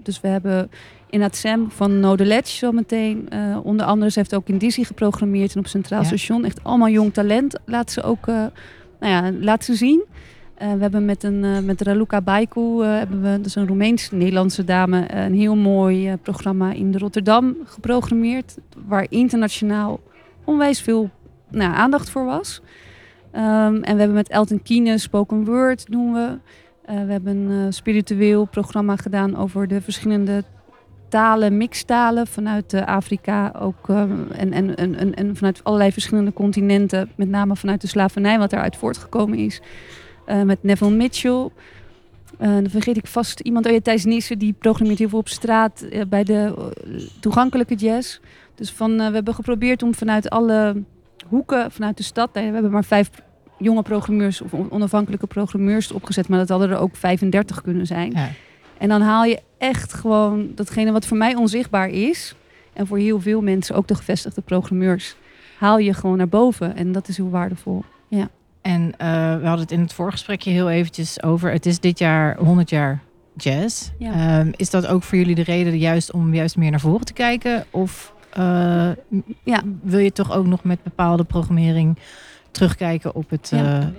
[0.04, 0.70] dus we hebben
[1.10, 3.30] in het SEM van No The Ledge zometeen.
[3.30, 6.08] eh onder andere, ze heeft ook in Dizzy geprogrammeerd en op Centraal Ja.
[6.08, 6.46] Station.
[6.46, 8.36] Echt allemaal jong talent laat ze ook eh,
[9.00, 10.06] nou ja, laat ze zien.
[10.56, 15.34] Eh, we hebben met, een, met Raluca Baiku, hebben we, dus een Roemeens-Nederlandse dame, een
[15.34, 18.58] heel mooi programma in Rotterdam geprogrammeerd.
[18.88, 20.00] Waar internationaal
[20.44, 21.10] onwijs veel
[21.50, 22.62] nou, aandacht voor was.
[23.32, 26.38] Ehm, en we hebben met Elton Kine Spoken Word doen we.
[26.86, 30.44] We hebben een spiritueel programma gedaan over de verschillende
[31.10, 37.10] talen, mixtalen vanuit eh, Afrika ook, eh, en, en, en, en, vanuit allerlei verschillende continenten,
[37.16, 39.62] met name vanuit de slavernij, wat daaruit voortgekomen is.
[40.26, 41.50] Eh, met Neville Mitchell.
[42.38, 45.30] Eh, dan vergeet ik vast iemand, oh ja, Thijs Nissen, die programmeert heel veel op
[45.30, 46.72] straat bij de
[47.20, 48.20] toegankelijke jazz.
[48.56, 50.84] Dus van, we hebben geprobeerd om vanuit alle
[51.28, 53.10] hoeken, vanuit de stad, nou we hebben maar vijf
[53.58, 58.12] jonge programmeurs of on- onafhankelijke programmeurs opgezet, maar dat hadden er ook 35 kunnen zijn.
[58.12, 58.30] Ja.
[58.80, 62.36] En dan haal je echt gewoon datgene wat voor mij onzichtbaar is.
[62.74, 65.16] En voor heel veel mensen, ook de gevestigde programmeurs,
[65.58, 66.76] haal je gewoon naar boven.
[66.76, 67.84] En dat is heel waardevol.
[68.62, 71.52] En eh, we hadden het in het voorgesprekje heel eventjes over.
[71.52, 73.00] Het is dit jaar 100 jaar
[73.36, 73.90] jazz.
[73.98, 74.40] Ja.
[74.40, 77.14] Ehm, is dat ook voor jullie de reden juist om juist meer naar voren te
[77.14, 77.66] kijken?
[77.72, 78.90] Of eh,
[79.44, 79.62] Ja.
[79.82, 81.98] wil je toch ook nog met bepaalde programmering
[82.52, 83.92] terugkijken op het, Ja.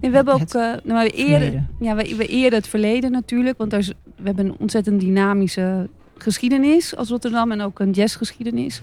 [0.00, 1.68] we hebben ook nou, we eerder, verleden?
[1.80, 3.58] ja, we, we eren het verleden natuurlijk.
[3.58, 5.88] Want daar is, we hebben een ontzettend dynamische
[6.18, 8.82] geschiedenis als Rotterdam en ook een jazzgeschiedenis.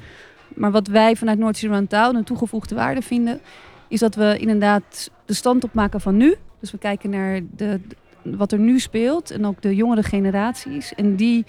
[0.56, 3.40] Maar wat wij vanuit Noord Round Town een toegevoegde waarde vinden,
[3.88, 6.36] is dat we inderdaad de stand opmaken van nu.
[6.60, 7.80] Dus we kijken naar de-
[8.24, 10.94] wat er nu speelt en ook de jongere generaties.
[10.96, 11.46] En die,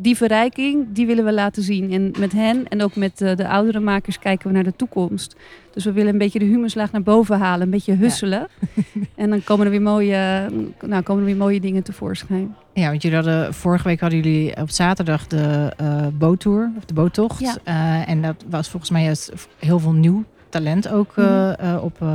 [0.00, 1.92] die verrijking, die willen we laten zien.
[1.92, 5.36] En met hen en ook met eh, de oudere makers kijken we naar de toekomst.
[5.72, 8.48] Dus we willen een beetje de humuslaag naar boven halen, een beetje husselen.
[9.16, 10.48] en dan komen er weer mooie,
[10.86, 12.54] nou, komen er weer mooie dingen tevoorschijn.
[12.72, 16.94] Ja, want jullie hadden vorige week hadden jullie op zaterdag de eh boottour of de
[16.94, 17.40] boottocht.
[17.40, 17.56] Ja.
[17.64, 21.54] Eh, en dat was volgens mij juist heel veel nieuw talent ook eh, Mhm.
[21.60, 22.14] eh, op eh,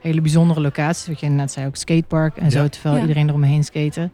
[0.00, 1.06] hele bijzondere locaties.
[1.06, 3.00] Wat je inderdaad zei, ook skatepark en zo, terwijl Ja.
[3.00, 4.12] iedereen eromheen skaten.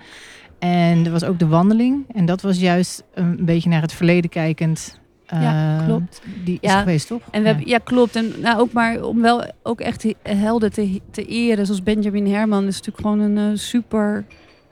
[0.58, 2.04] En er was ook de wandeling.
[2.14, 5.00] En dat was juist een beetje naar het verleden kijkend.
[5.26, 6.22] eh, Ja, klopt.
[6.44, 6.78] Die is Ja.
[6.80, 7.22] geweest, toch?
[7.30, 8.16] En we hebben, ja, klopt.
[8.16, 12.26] En nou, ook maar om wel ook echt he- helden te, te eren, zoals Benjamin
[12.26, 14.24] Herman, is natuurlijk gewoon een eh, super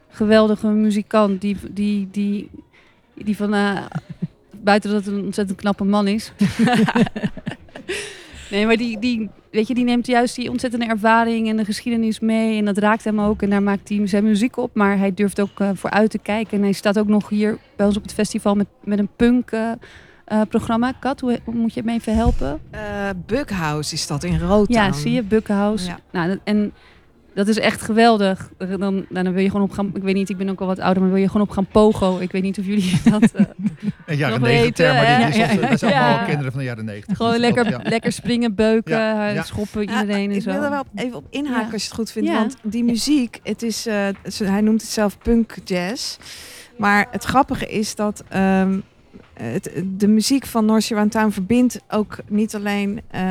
[0.08, 1.40] geweldige muzikant.
[1.40, 2.50] Die, die, die,
[3.14, 3.80] die van, eh,
[4.62, 6.32] buiten dat het een ontzettend knappe man is.
[8.50, 12.20] nee, maar die, die, weet je, die neemt juist die ontzettende ervaring en de geschiedenis
[12.20, 12.58] mee.
[12.58, 13.42] En dat raakt hem ook.
[13.42, 14.74] En daar maakt hij zijn muziek op.
[14.74, 16.56] Maar hij durft ook eh, vooruit te kijken.
[16.58, 19.50] En hij staat ook nog hier bij ons op het festival met, met een punk.
[19.50, 19.72] eh,
[20.24, 20.92] eh, programma.
[21.00, 22.60] Kat, hoe, hoe moet je me even helpen?
[22.70, 22.80] Eh
[23.26, 24.84] Bughouse is dat in Rotterdam.
[24.84, 25.86] Ja, zie je, Bukkenhouse.
[25.86, 25.98] Ja.
[26.10, 26.72] Nou, en
[27.34, 28.50] dat is echt geweldig.
[28.78, 29.90] Dan, dan wil je gewoon op gaan.
[29.94, 31.66] Ik weet niet, ik ben ook al wat ouder, maar wil je gewoon op gaan
[31.66, 32.18] pogo.
[32.18, 33.22] Ik weet niet of jullie dat.
[33.32, 33.44] eh,
[34.06, 36.06] Een jaren Nog negentig maar dit is Ja, onze- ja, wij zijn ja.
[36.08, 37.16] allemaal kinderen van de jaren negentig.
[37.16, 39.42] gewoon Dus lekker, lekker springen, beuken, Ja, eh, ja.
[39.42, 40.50] schoppen Ja, iedereen en ik zo.
[40.52, 41.72] wil er wel even op inhaken Ja.
[41.72, 42.28] als je het goed vindt.
[42.28, 42.34] Ja.
[42.38, 43.94] Want die muziek, het is, eh,
[44.44, 46.16] hij noemt het zelf punk jazz.
[46.78, 48.78] Maar het grappige is dat ehm,
[49.34, 53.22] het, de muziek van North Round Town verbindt ook niet alleen eh,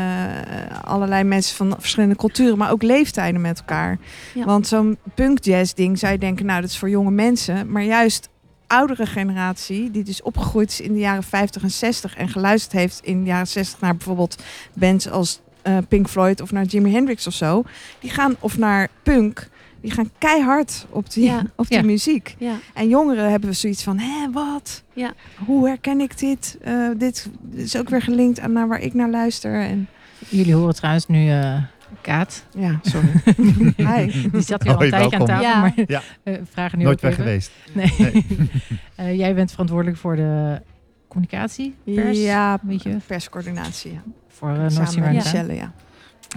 [0.84, 3.98] allerlei mensen van verschillende culturen, maar ook leeftijden met elkaar.
[4.34, 4.46] Ja.
[4.46, 7.72] Want zo'n punk jazz ding zou je denken, nou dat is voor jonge mensen.
[7.72, 8.30] Maar juist
[8.68, 13.00] oudere generatie, die dus opgegroeid is in de jaren 50 en 60 en geluisterd heeft
[13.04, 17.28] in de jaren 60 naar bijvoorbeeld bands als eh, Pink Floyd of naar Jimi Hendrix
[17.28, 17.64] of zo,
[18.00, 19.50] die gaan of naar punk,
[19.84, 21.42] die gaan keihard op die, Ja.
[21.56, 21.84] op die Ja.
[21.84, 22.36] muziek.
[22.38, 24.84] Ja, En jongeren hebben we zoiets van, hé, wat?
[24.94, 25.14] Ja.
[25.46, 26.58] Hoe herken ik dit?
[26.62, 29.62] Eh, dit is ook weer gelinkt aan naar waar ik naar luister.
[29.62, 29.88] En
[30.30, 31.62] Jullie horen trouwens nu eh,
[32.02, 32.46] Kaat.
[32.58, 33.10] ja, sorry.
[33.96, 34.30] Hi.
[34.32, 35.60] Die zat hier al een tijdje aan tafel, Ja.
[35.60, 36.02] maar Ja.
[36.24, 37.24] eh, vragen nu Nooit weg even.
[37.24, 37.52] geweest.
[37.72, 37.94] Nee.
[37.98, 38.26] Nee.
[38.96, 40.62] Eh, jij bent verantwoordelijk voor de
[41.08, 44.00] communicatie, pers, Ja, weet je, perscoördinatie.
[44.28, 45.12] Voor uh.
[45.12, 45.72] Michelle, ja.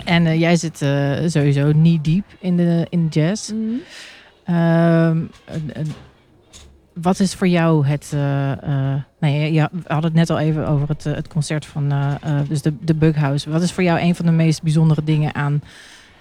[0.05, 3.51] En eh, jij zit eh, sowieso niet diep in de, in jazz.
[3.51, 3.61] Mhm.
[4.45, 5.25] Ehm,
[6.93, 8.13] wat is voor jou het...
[9.19, 11.93] nee, je we hadden het net al even over het, eh, het concert van
[12.49, 13.51] dus de, de Bughouse.
[13.51, 15.63] Wat is voor jou een van de meest bijzondere dingen aan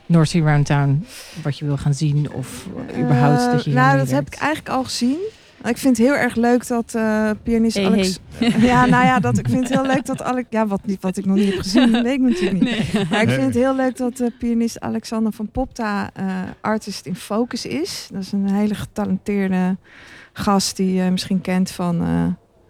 [0.05, 1.05] North Sea Round Town...
[1.43, 4.83] wat je wil gaan zien of überhaupt dat je Nou, dat heb ik eigenlijk al
[4.83, 5.17] gezien.
[5.65, 8.19] Ik vind het heel erg leuk dat eh pianist Hey, Alex...
[8.69, 10.47] Ja, nou ja, dat, ik vind het heel leuk dat Alex...
[10.49, 13.09] Ja, wat, niet, wat ik nog niet heb gezien, weet ik natuurlijk niet.
[13.09, 16.25] Maar ik vind het heel leuk dat de pianist Alexander van Popta eh,
[16.61, 18.09] artist in focus is.
[18.13, 19.77] Dat is een hele getalenteerde
[20.33, 22.25] gast die je misschien kent van eh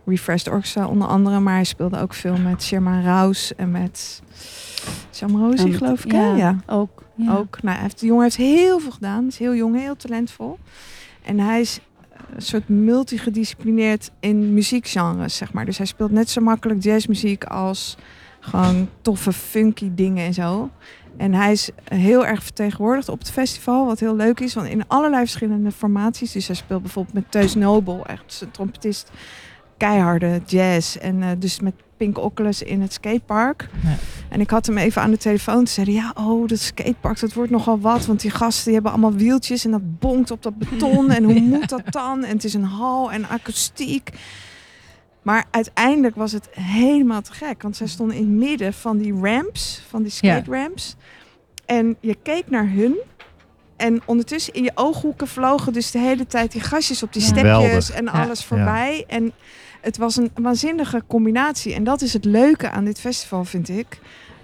[0.06, 1.40] Refreshed Orchestra onder andere.
[1.40, 4.22] Maar hij speelde ook veel met Sherman Rouse en met
[5.10, 6.12] Sam Rosie, geloof ik.
[6.12, 6.26] hè?
[6.28, 6.60] Ja, ja.
[6.68, 7.04] ook.
[7.16, 7.36] Ja.
[7.36, 9.28] Ook, nou, hij heeft, de jongen heeft heel veel gedaan.
[9.28, 10.60] Is heel jong, heel talentvol.
[11.22, 11.80] En hij is
[12.36, 15.66] een soort multigedisciplineerd in muziekgenres, zeg maar.
[15.66, 17.98] Dus hij speelt net zo makkelijk jazzmuziek als
[18.46, 20.70] Gewoon toffe, funky dingen en zo.
[21.18, 24.54] En hij is heel erg vertegenwoordigd op het festival, wat heel leuk is.
[24.54, 26.32] Want in allerlei verschillende formaties.
[26.32, 29.12] Dus hij speelt bijvoorbeeld met Teus Nobel, echt een trompetist.
[29.78, 30.96] Keiharde jazz.
[30.96, 33.70] En eh, dus met Pink Oculus in het skatepark.
[33.84, 33.96] Ja.
[34.30, 35.56] En ik had hem even aan de telefoon.
[35.56, 38.06] Toen zei hij, ja, oh, dat skatepark, dat wordt nogal wat.
[38.06, 41.12] Want die gasten die hebben allemaal wieltjes en dat bonkt op dat beton.
[41.12, 42.24] En hoe moet dat dan?
[42.24, 44.10] En het is een hal en akoestiek.
[45.22, 47.62] Maar uiteindelijk was het helemaal te gek.
[47.62, 50.96] Want zij stonden in het midden van die ramps, van die skate ramps.
[51.66, 52.96] En je keek naar hun.
[53.76, 57.28] En ondertussen in je ooghoeken vlogen dus de hele tijd die gastjes op die Ja.
[57.28, 58.12] stepjes en Ja.
[58.12, 59.04] alles voorbij.
[59.08, 59.32] En
[59.86, 61.74] het was een waanzinnige combinatie.
[61.74, 64.00] En dat is het leuke aan dit festival, vind ik.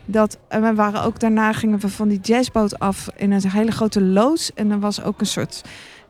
[0.05, 3.71] Dat en we waren ook daarna gingen we van die jazzboot af in een hele
[3.71, 4.53] grote loods.
[4.53, 5.61] En er was ook een soort.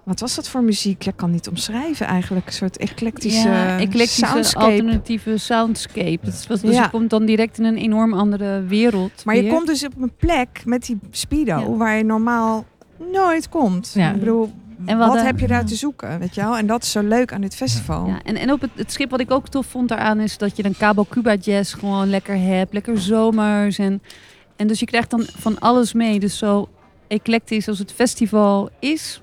[0.03, 1.01] Wat was dat voor muziek?
[1.01, 2.47] Je kan niet omschrijven eigenlijk.
[2.47, 4.65] Een soort eclectische, ja, eclectische soundscape.
[4.65, 6.19] alternatieve soundscape.
[6.21, 6.83] Dus, was, dus Ja.
[6.83, 9.25] je komt dan direct in een enorm andere wereld.
[9.25, 11.69] Maar je komt dus op een plek met die speedo Ja.
[11.75, 12.65] waar je normaal
[13.11, 13.91] nooit komt.
[13.95, 14.11] Ja.
[14.11, 14.51] Ik bedoel,
[14.85, 15.67] En we wat heb je daar ja.
[15.67, 16.57] te zoeken, weet je wel?
[16.57, 18.07] En dat is zo leuk aan dit festival.
[18.07, 20.57] Ja, en, en op het, het schip wat ik ook tof vond daaraan is dat
[20.57, 22.73] je een Cabo Cuba jazz gewoon lekker hebt.
[22.73, 23.77] Lekker zomers.
[23.77, 24.01] En,
[24.55, 26.19] en dus je krijgt dan van alles mee.
[26.19, 26.69] Dus zo
[27.07, 29.21] eclectisch als het festival is.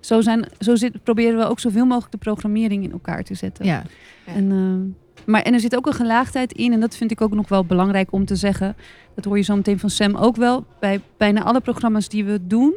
[0.00, 3.64] Zo, zijn, zo zit, proberen we ook zoveel mogelijk de programmering in elkaar te zetten.
[3.64, 3.82] Ja,
[4.24, 6.72] En, eh, maar, en er zit ook een gelaagdheid in.
[6.72, 8.76] En dat vind ik ook nog wel belangrijk om te zeggen.
[9.14, 10.66] Dat hoor je zo meteen van Sam ook wel.
[10.80, 12.74] Bij bijna alle programma's die we doen.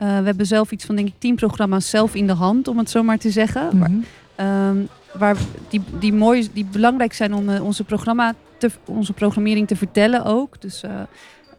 [0.00, 2.78] Eh, we hebben zelf iets van denk ik tien programma's zelf in de hand, om
[2.78, 3.78] het zo maar te zeggen.
[3.78, 4.00] Waar- Mhm.
[4.34, 4.76] Ehm,
[5.18, 5.36] waar
[5.68, 10.24] die, die, mooi, die belangrijk zijn om eh, onze, programma te, onze programmering te vertellen
[10.24, 10.60] ook.
[10.60, 10.82] Dus,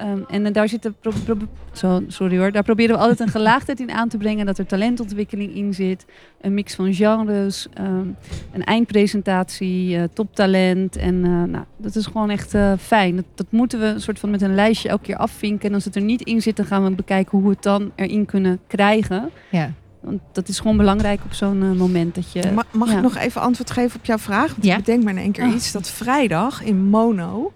[0.01, 1.35] eh, ehm, en eh, daar zitten pro, pro-
[1.71, 4.45] zo, sorry hoor, daar proberen we altijd een gelaagdheid in aan te brengen.
[4.45, 6.05] Dat er talentontwikkeling in zit.
[6.41, 7.67] Een mix van genres.
[7.73, 8.07] ehm,
[8.51, 10.95] een eindpresentatie, eh, toptalent.
[10.95, 13.15] En eh, nou, dat is gewoon echt eh, fijn.
[13.15, 15.69] Dat, dat moeten we een soort van met een lijstje elke keer afvinken.
[15.69, 17.91] En als het er niet in zit, dan gaan we bekijken hoe we het dan
[17.95, 19.29] erin kunnen krijgen.
[19.49, 19.71] ja.
[20.01, 22.51] Want dat is gewoon belangrijk op zo'n moment dat je.
[22.55, 22.95] Ma- mag ja.
[22.95, 24.51] ik nog even antwoord geven op jouw vraag?
[24.51, 24.77] Want Ja.
[24.77, 25.53] ik bedenk me in één keer Oh.
[25.53, 25.71] iets.
[25.71, 27.53] Dat vrijdag in Mono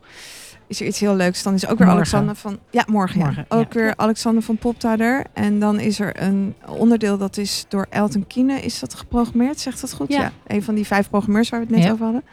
[0.68, 1.44] is er iets heel leuks.
[1.44, 1.96] Dan is ook weer Morgen.
[1.96, 2.60] Alexander van...
[2.70, 3.20] Ja, morgen.
[3.20, 3.58] Morgen, ja.
[3.58, 3.80] Ook ja.
[3.80, 5.26] weer Alexander van Popta er.
[5.34, 8.60] En dan is er een onderdeel dat is door Elton Kiene.
[8.60, 9.60] Is dat geprogrammeerd?
[9.60, 10.12] Zegt dat goed?
[10.12, 10.32] Ja.
[10.48, 11.92] Een van die vijf programmeurs waar we het net Ja.
[11.92, 12.24] over hadden.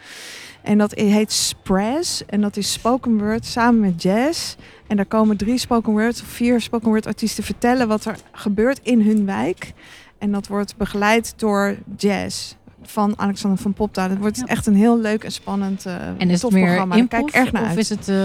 [0.63, 2.21] En dat heet Spraz.
[2.27, 4.55] En dat is spoken word samen met jazz.
[4.87, 8.81] En daar komen drie spoken word of vier spoken word artiesten vertellen wat er gebeurt
[8.83, 9.73] in hun wijk.
[10.19, 14.09] En dat wordt begeleid door jazz van Alexander van Popta.
[14.09, 14.47] Dat wordt Ja.
[14.47, 17.07] echt een heel leuk en spannend uh, En is het meer programma.
[17.07, 17.79] Kijk erg naar of uit.
[17.79, 18.17] is het, eh,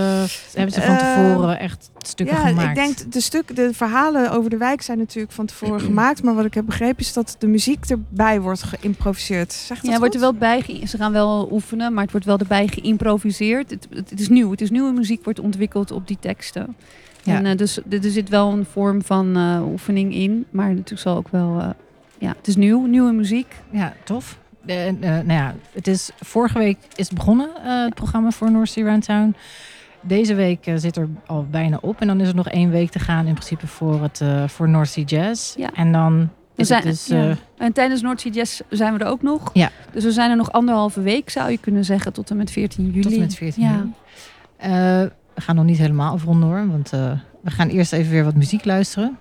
[0.54, 2.68] hebben ze van Eh, tevoren echt stukken ja, gemaakt?
[2.70, 6.24] ik denk de stuk, de verhalen over de wijk zijn natuurlijk van tevoren gemaakt.
[6.24, 9.54] Maar wat ik heb begrepen is dat de muziek erbij wordt geïmproviseerd.
[9.54, 10.82] Zeg dat Ja, wordt er wel bij.
[10.88, 13.70] Ze gaan wel oefenen, maar het wordt wel erbij geïmproviseerd.
[13.70, 14.52] Het, het, het is nieuw.
[14.52, 16.76] Het is nieuwe muziek wordt ontwikkeld op die teksten.
[17.24, 17.36] Ja.
[17.38, 19.38] En eh, dus er zit wel een vorm van
[19.72, 21.76] oefening in, maar natuurlijk zal ook wel.
[22.20, 23.56] ja, het is nieuw, nieuwe muziek.
[23.70, 24.38] Ja, tof.
[24.68, 28.70] Eh, nou ja, het is, vorige week is het begonnen, eh, het programma voor North
[28.70, 29.36] Sea Round Town.
[30.02, 32.02] Deze week eh, zit er al bijna op.
[32.02, 34.88] En dan is er nog één week te gaan in principe voor, het, voor North
[34.90, 35.56] Sea Jazz.
[35.56, 35.70] Ja.
[35.74, 36.20] En dan
[36.56, 37.06] We is zijn, het dus...
[37.06, 37.36] ja.
[37.58, 39.50] En tijdens North Sea Jazz zijn we er ook nog.
[39.54, 39.72] Ja.
[39.92, 42.86] Dus we zijn er nog anderhalve week, zou je kunnen zeggen, tot en met 14
[42.86, 43.02] juli.
[43.02, 43.72] tot en met 14 Ja.
[43.72, 43.92] juli.
[45.34, 46.68] We gaan nog niet helemaal afronden hoor.
[46.68, 46.90] Want
[47.42, 49.18] we gaan eerst even weer wat muziek luisteren.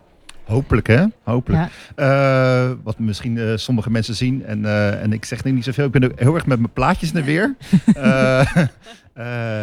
[0.47, 1.05] Hopelijk, hè?
[1.23, 1.69] Hopelijk.
[1.97, 2.65] Ja.
[2.67, 4.45] Eh, wat misschien eh, sommige mensen zien.
[4.45, 5.85] En, eh, en ik zeg nu niet zoveel.
[5.85, 7.55] Ik ben ook heel erg met mijn plaatjes de weer.
[7.95, 8.41] Eh,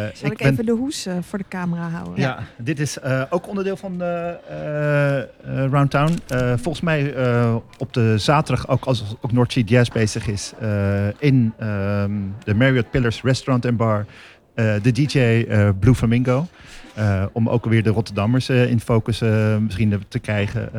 [0.08, 2.20] eh, Zal ik, ben- even de hoes voor de camera houden?
[2.20, 4.28] Ja, dit is eh, ook onderdeel van uh,
[5.70, 6.18] Round Town.
[6.28, 10.52] Eh, volgens mij uh, op de zaterdag, ook als ook North Sea Jazz bezig is,
[10.62, 14.06] uh, in um, de Marriott Pillars Restaurant en Bar,
[14.54, 15.46] uh, de DJ
[15.78, 16.46] Blue Flamingo.
[17.32, 19.20] Om ook weer de Rotterdammers in focus
[19.60, 20.70] misschien te krijgen.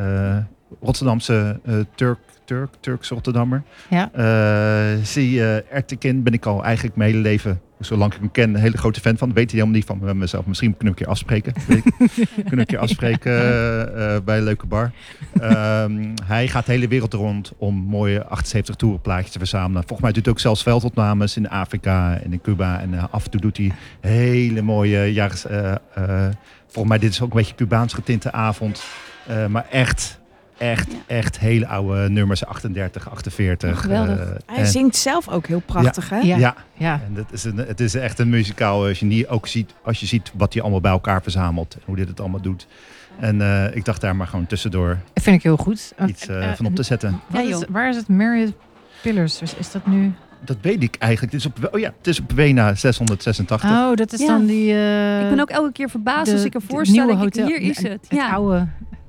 [0.80, 1.60] Rotterdamse
[1.94, 3.62] Turk, Turk, Turks Rotterdammer.
[3.90, 4.10] Ja.
[5.02, 8.76] zie Ertekin ben ik al eigenlijk mijn hele leven zolang ik hem ken, een hele
[8.76, 9.32] grote fan van.
[9.32, 10.46] Weet hij helemaal niet van mezelf.
[10.46, 11.52] Misschien kunnen we een keer afspreken.
[12.34, 14.92] kunnen we een keer afspreken uh, bij een leuke bar.
[15.42, 19.82] Um, hij gaat de hele wereld rond om mooie 78 toerenplaatjes te verzamelen.
[19.82, 22.80] Volgens mij doet hij ook zelfs veldopnames in Afrika en in Cuba.
[22.80, 25.80] En uh, af en toe doet hij hele mooie jaren.
[25.98, 26.28] Uh,
[26.66, 28.84] volgens mij dit is ook een beetje Cubaans getinte avond.
[29.48, 30.20] Maar echt
[30.58, 30.98] echt, ja.
[31.06, 33.70] echt hele oude nummers, 38, 48.
[33.70, 34.18] Oh, geweldig.
[34.18, 36.22] Uh, Hij en, zingt zelf ook heel prachtig, ja, hè?
[36.22, 36.36] Ja.
[36.36, 36.54] ja.
[36.74, 37.00] ja.
[37.06, 39.28] En dat is een, het is echt een muzikaal genie.
[39.28, 41.74] Ook ziet, als je ziet wat hij allemaal bij elkaar verzamelt.
[41.74, 42.66] En hoe dit het allemaal doet.
[43.20, 45.94] En uh, ik dacht daar maar gewoon tussendoor dat vind ik heel goed.
[46.06, 47.20] iets uh, van op te zetten.
[47.32, 48.52] Is, waar is het Marriott
[49.02, 49.42] Pillars?
[49.42, 50.12] Is dat nu?
[50.44, 51.32] dat weet ik eigenlijk.
[51.32, 53.70] Het is op, oh ja, het is op Wena 686.
[53.70, 54.26] Oh, dat is Ja.
[54.26, 54.72] dan die...
[54.72, 57.14] eh, ik ben ook elke keer verbaasd de- als ik ervoor sta.
[57.16, 57.46] hotel.
[57.46, 57.86] hier is het.
[57.86, 58.66] Het Ja, oude,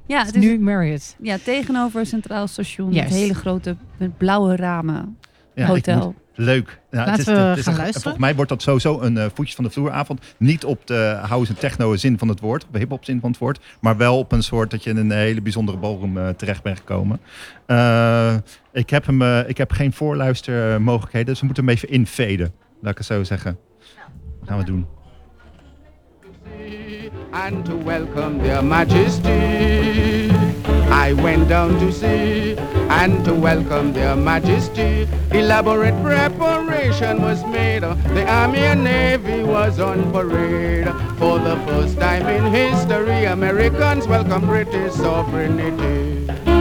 [0.07, 1.15] ja, het het is nu Marriott.
[1.21, 2.91] ja, tegenover Centraal Station.
[2.91, 3.09] Juist.
[3.11, 5.17] Met hele grote, met blauwe ramen.
[5.55, 6.05] Ja, hotel.
[6.05, 6.79] moet- leuk.
[6.91, 8.01] Ja, Laten het is, we het is gaan een- luisteren.
[8.01, 10.35] Volgens mij wordt dat sowieso een eh voetjes van de vloeravond.
[10.37, 13.29] Niet op de house en techno zin van het woord, op de hip-hop zin van
[13.29, 13.59] het woord.
[13.81, 16.77] Maar wel op een soort dat je in een hele bijzondere ballroom eh, terecht bent
[16.77, 17.19] gekomen.
[17.65, 18.35] Eh,
[18.71, 22.51] ik, heb hem, ik heb geen voorluistermogelijkheden, dus we moeten hem even infaden.
[22.81, 23.57] Laat ik het zo zeggen.
[24.39, 24.85] Dat gaan we doen.
[27.33, 30.31] And to welcome their majesty.
[30.89, 35.07] I went down to see and to welcome their majesty.
[35.31, 37.83] Elaborate preparation was made.
[37.83, 40.87] The army and navy was on parade.
[41.17, 46.56] For the first time in history, Americans welcome British sovereignty.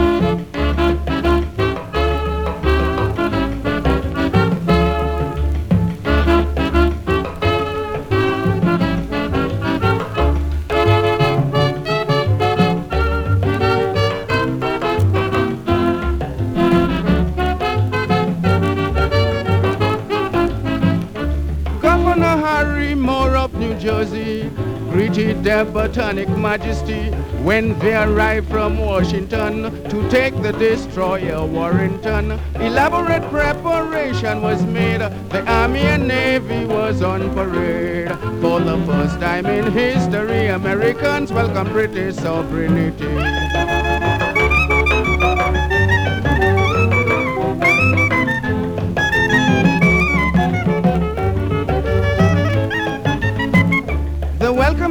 [25.17, 27.09] Their Botanic Majesty
[27.41, 32.39] when they arrived from Washington to take the destroyer Warrington.
[32.55, 35.01] Elaborate preparation was made.
[35.29, 38.09] The Army and Navy was on parade.
[38.41, 43.66] For the first time in history, Americans welcome British sovereignty.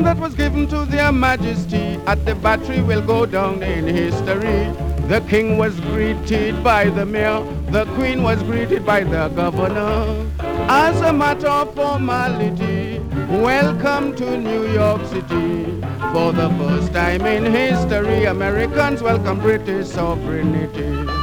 [0.02, 4.72] That was given to their majesty at the battery will go down in history.
[5.08, 10.26] The king was greeted by the mayor, the queen was greeted by the governor.
[10.68, 15.80] As a matter of formality, welcome to New York City.
[16.12, 21.15] For the first time in history, Americans welcome British sovereignty.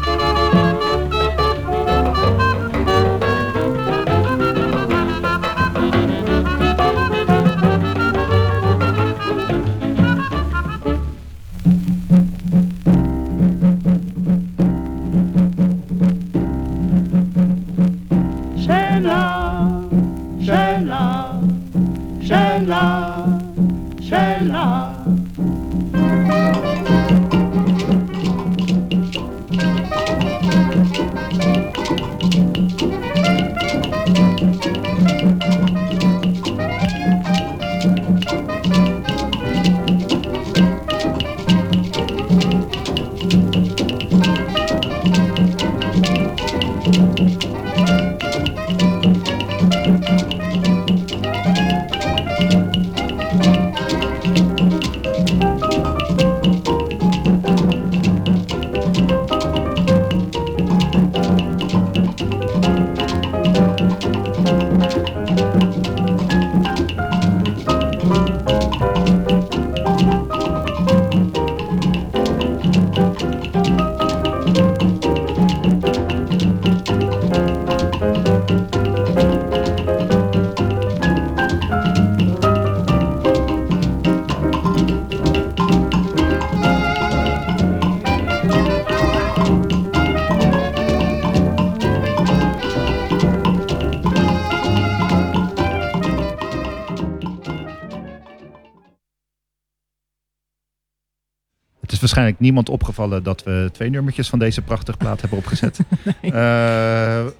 [102.13, 105.80] Waarschijnlijk niemand opgevallen dat we twee nummertjes van deze prachtige plaat hebben opgezet.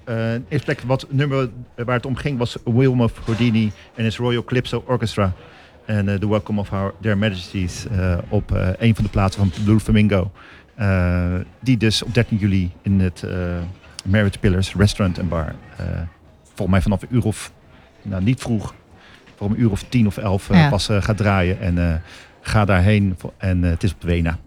[0.04, 4.44] Eh, eerst plek wat nummer waar het om ging was Wilma Houdini en his Royal
[4.44, 5.32] Calypso Orchestra.
[5.86, 7.86] En eh, The Welcome of Our Their Majesties
[8.28, 10.30] op een van de plaatsen van Blue Flamingo.
[11.60, 13.24] Die dus op 13 juli in het
[14.04, 15.54] Marriott Pillars Restaurant en Bar.
[16.44, 17.52] volgens mij vanaf een uur of,
[18.02, 18.74] nou niet vroeg,
[19.36, 20.68] voor een uur of tien of elf Ja.
[20.68, 21.60] pas gaat draaien.
[21.60, 22.02] En
[22.40, 23.16] ga daarheen.
[23.36, 24.38] En het is op Wena.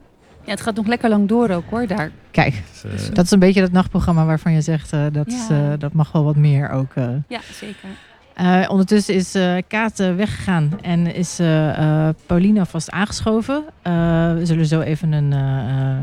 [0.47, 2.11] Ja, het gaat nog lekker lang door ook hoor, daar.
[2.31, 5.71] Kijk, Dus, eh, dat is een beetje dat nachtprogramma waarvan je zegt eh, dat, Ja.
[5.71, 6.91] eh, dat mag wel wat meer ook.
[6.95, 7.09] eh.
[7.27, 7.89] Ja, zeker.
[8.33, 13.63] Eh, ondertussen is eh Kaat weggegaan en is eh, eh, Paulina vast aangeschoven.
[13.81, 13.93] Eh,
[14.33, 15.97] we zullen zo even een, eh, eh,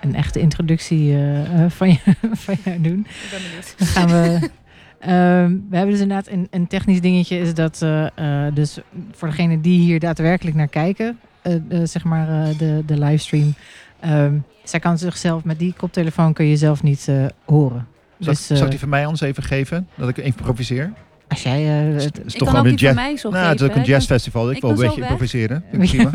[0.00, 1.16] een echte introductie
[1.68, 1.98] van, je,
[2.44, 2.98] van jou doen.
[2.98, 3.74] Ik ben benieuwd.
[3.78, 4.50] Dan gaan we.
[4.98, 8.06] Ehm, we hebben dus inderdaad een, een technisch dingetje, is dat eh,
[8.46, 8.78] eh, dus
[9.12, 11.18] voor degenen die hier daadwerkelijk naar kijken,
[11.84, 13.54] zeg maar eh, de, de livestream,
[14.00, 14.34] ehm,
[14.64, 17.86] zij kan zichzelf met die koptelefoon kun je zelf niet eh, horen.
[18.18, 19.88] Zal, Dus, ik, zal ik eh, die van mij anders even geven?
[19.94, 20.92] Dat ik improviseer?
[21.28, 21.86] als jij...
[21.88, 22.94] eh, Het het- is Ik toch kan ook een jazz.
[22.94, 24.50] mij zo Nou, het is ook een jazzfestival.
[24.50, 25.08] Ik ik wil een beetje weg.
[25.10, 25.64] improviseren.
[25.70, 26.10] Vind ik prima.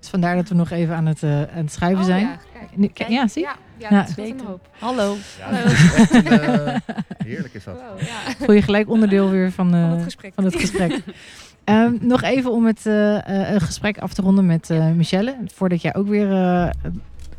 [0.00, 2.20] Dus vandaar dat we nog even aan het, eh, aan het schuiven Oh, zijn.
[2.22, 2.76] ja, kijk.
[2.76, 3.08] Nu- Kijk.
[3.08, 3.42] ja, zie?
[3.42, 4.68] Ja, ja, dat scheelt een hoop.
[4.78, 5.16] Hallo.
[5.38, 6.76] Ja, dat is echt een, eh,
[7.26, 7.74] heerlijk is dat.
[7.74, 8.44] Wow, ja.
[8.44, 10.32] Voel je gelijk onderdeel weer van, eh, Van het gesprek.
[10.34, 11.02] van het gesprek.
[11.66, 15.36] Ehm, nog even om het eh, eh, gesprek af te ronden met eh, Michelle.
[15.54, 16.72] Voordat jij ook weer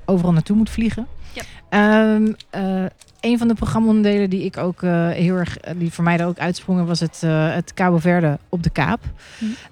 [0.05, 1.07] overal naartoe moet vliegen.
[1.33, 1.43] Ja.
[1.69, 2.85] Ehm, eh,
[3.21, 6.85] een van de programmaonderdelen die ik ook heel erg, die voor mij er ook uitsprongen,
[6.85, 8.99] was het, eh, het Cabo Verde op de Kaap.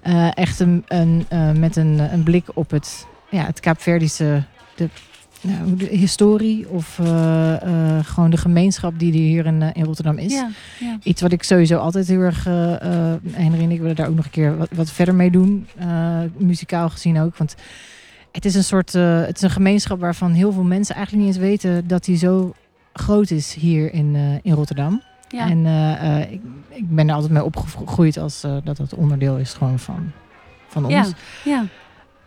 [0.00, 1.26] Eh, echt een, een,
[1.58, 4.42] met een, een blik op het, ja, het Kaapverdische,
[4.74, 4.88] de,
[5.46, 9.84] nou, de historie of eh, eh, gewoon de gemeenschap die er hier in, eh, in
[9.84, 10.32] Rotterdam is.
[10.32, 10.48] Ja,
[10.80, 10.98] ja.
[11.02, 12.44] Iets wat ik sowieso altijd heel erg.
[12.44, 15.66] Henry en ik willen daar ook nog een keer wat, wat verder mee doen.
[16.36, 17.36] muzikaal gezien ook.
[17.36, 17.54] Want
[18.32, 18.92] het is een soort.
[18.92, 22.54] het is een gemeenschap waarvan heel veel mensen eigenlijk niet eens weten dat die zo
[22.92, 25.02] groot is hier in, in Rotterdam.
[25.28, 25.50] Ja.
[25.50, 25.66] En
[26.30, 30.12] ik, ik ben er altijd mee opgegroeid als dat dat onderdeel is gewoon van,
[30.68, 30.94] van ons.
[30.94, 31.06] Ja,
[31.44, 31.64] ja.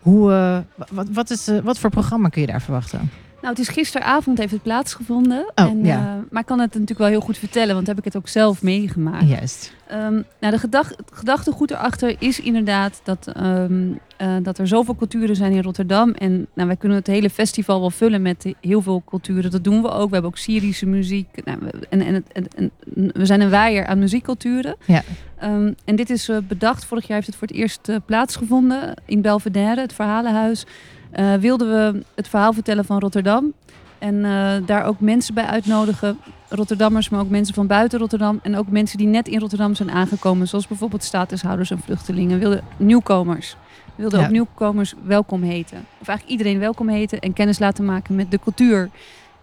[0.10, 3.10] Hoe, eh, wa- wat, wat, is, eh, wat voor programma kun je daar verwachten?
[3.42, 5.52] Nou, het is gisteravond heeft het plaatsgevonden.
[5.56, 5.98] Oh, en, ja.
[5.98, 8.28] eh, maar ik kan het natuurlijk wel heel goed vertellen, want heb ik het ook
[8.28, 9.28] zelf meegemaakt.
[9.30, 9.74] Juist.
[9.88, 13.82] Ehm, nou, de gedach- het gedachtegoed erachter is inderdaad dat, ehm,
[14.18, 16.12] eh, dat er zoveel culturen zijn in Rotterdam.
[16.12, 19.52] En nou, wij kunnen het hele festival wel vullen met heel veel culturen.
[19.52, 20.08] Dat doen we ook.
[20.08, 21.28] We hebben ook Syrische muziek.
[21.46, 22.72] Nou, we- en, en, het- en, en
[23.14, 24.76] we zijn een waaier aan muziekculturen.
[24.86, 25.02] Ja.
[25.38, 26.86] Ehm, en dit is eh, bedacht.
[26.86, 30.66] Vorig jaar heeft het voor het eerst plaatsgevonden in Belvedere, het Verhalenhuis.
[31.12, 33.54] Eh, wilden we het verhaal vertellen van Rotterdam.
[33.98, 36.18] En eh, daar ook mensen bij uitnodigen.
[36.50, 38.40] Rotterdammers, maar ook mensen van buiten Rotterdam.
[38.44, 40.48] En ook mensen die net in Rotterdam zijn aangekomen.
[40.48, 42.34] Zoals bijvoorbeeld statushouders en vluchtelingen.
[42.34, 43.56] We wilden nieuwkomers.
[43.86, 44.26] We wilden Ja.
[44.26, 45.78] ook nieuwkomers welkom heten.
[46.02, 48.90] Of eigenlijk iedereen welkom heten en kennis laten maken met de cultuur.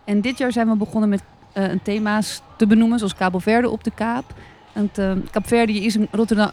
[0.04, 2.98] En dit jaar zijn we begonnen met een thema's te benoemen.
[2.98, 4.24] Zoals Cabo Verde op de Kaap.
[4.72, 6.50] Want uh, Kaapverdië is in Rotterdam...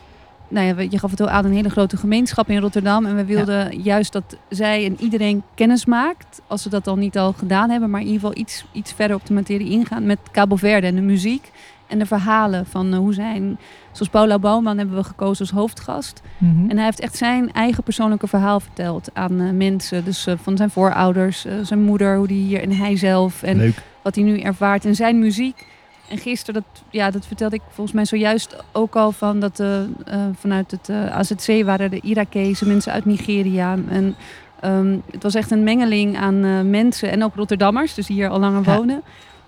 [0.54, 3.06] Nou ja, je gaf het al aan, een hele grote gemeenschap in Rotterdam.
[3.06, 6.42] En we wilden juist dat zij en iedereen kennis maakt.
[6.48, 7.90] Als ze dat al niet al gedaan hebben.
[7.90, 10.06] Maar in ieder geval iets, iets verder op de materie ingaan.
[10.06, 11.52] Met Cabo Verde en de muziek.
[11.88, 13.58] En de verhalen van uh, hoe zijn...
[13.92, 16.22] Zoals Paula Bouwman hebben we gekozen als hoofdgast.
[16.38, 16.70] Mm -hmm.
[16.70, 20.06] En hij heeft echt zijn eigen persoonlijke verhaal verteld aan uh, mensen.
[20.06, 23.44] Dus uh, van zijn voorouders, uh, zijn moeder, hoe die hier en hij zelf.
[23.44, 23.82] En Leuk.
[24.02, 25.66] wat hij nu ervaart en zijn muziek.
[26.10, 29.80] En gisteren, dat, ja, dat vertelde ik volgens mij zojuist ook al van dat uh,
[29.80, 29.86] uh,
[30.34, 33.78] vanuit het uh, AZC waren de Irakese mensen uit Nigeria.
[33.90, 34.16] En
[34.64, 38.40] um, het was echt een mengeling aan mensen en ook Rotterdammers, dus die hier al
[38.40, 38.76] langer ja.
[38.76, 39.02] wonen.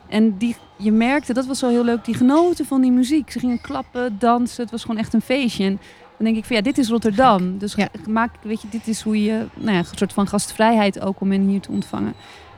[0.07, 3.31] En die, je merkte, dat was zo heel leuk, die genoten van die muziek.
[3.31, 5.63] Ze gingen klappen, dansen, het was gewoon echt een feestje.
[5.63, 5.79] En
[6.17, 7.57] dan denk ik van ja, dit is Rotterdam.
[7.57, 7.87] Dus ja.
[8.09, 11.31] maak, weet je, dit is hoe je, nou ja, een soort van gastvrijheid ook om
[11.31, 12.13] hen hier te ontvangen.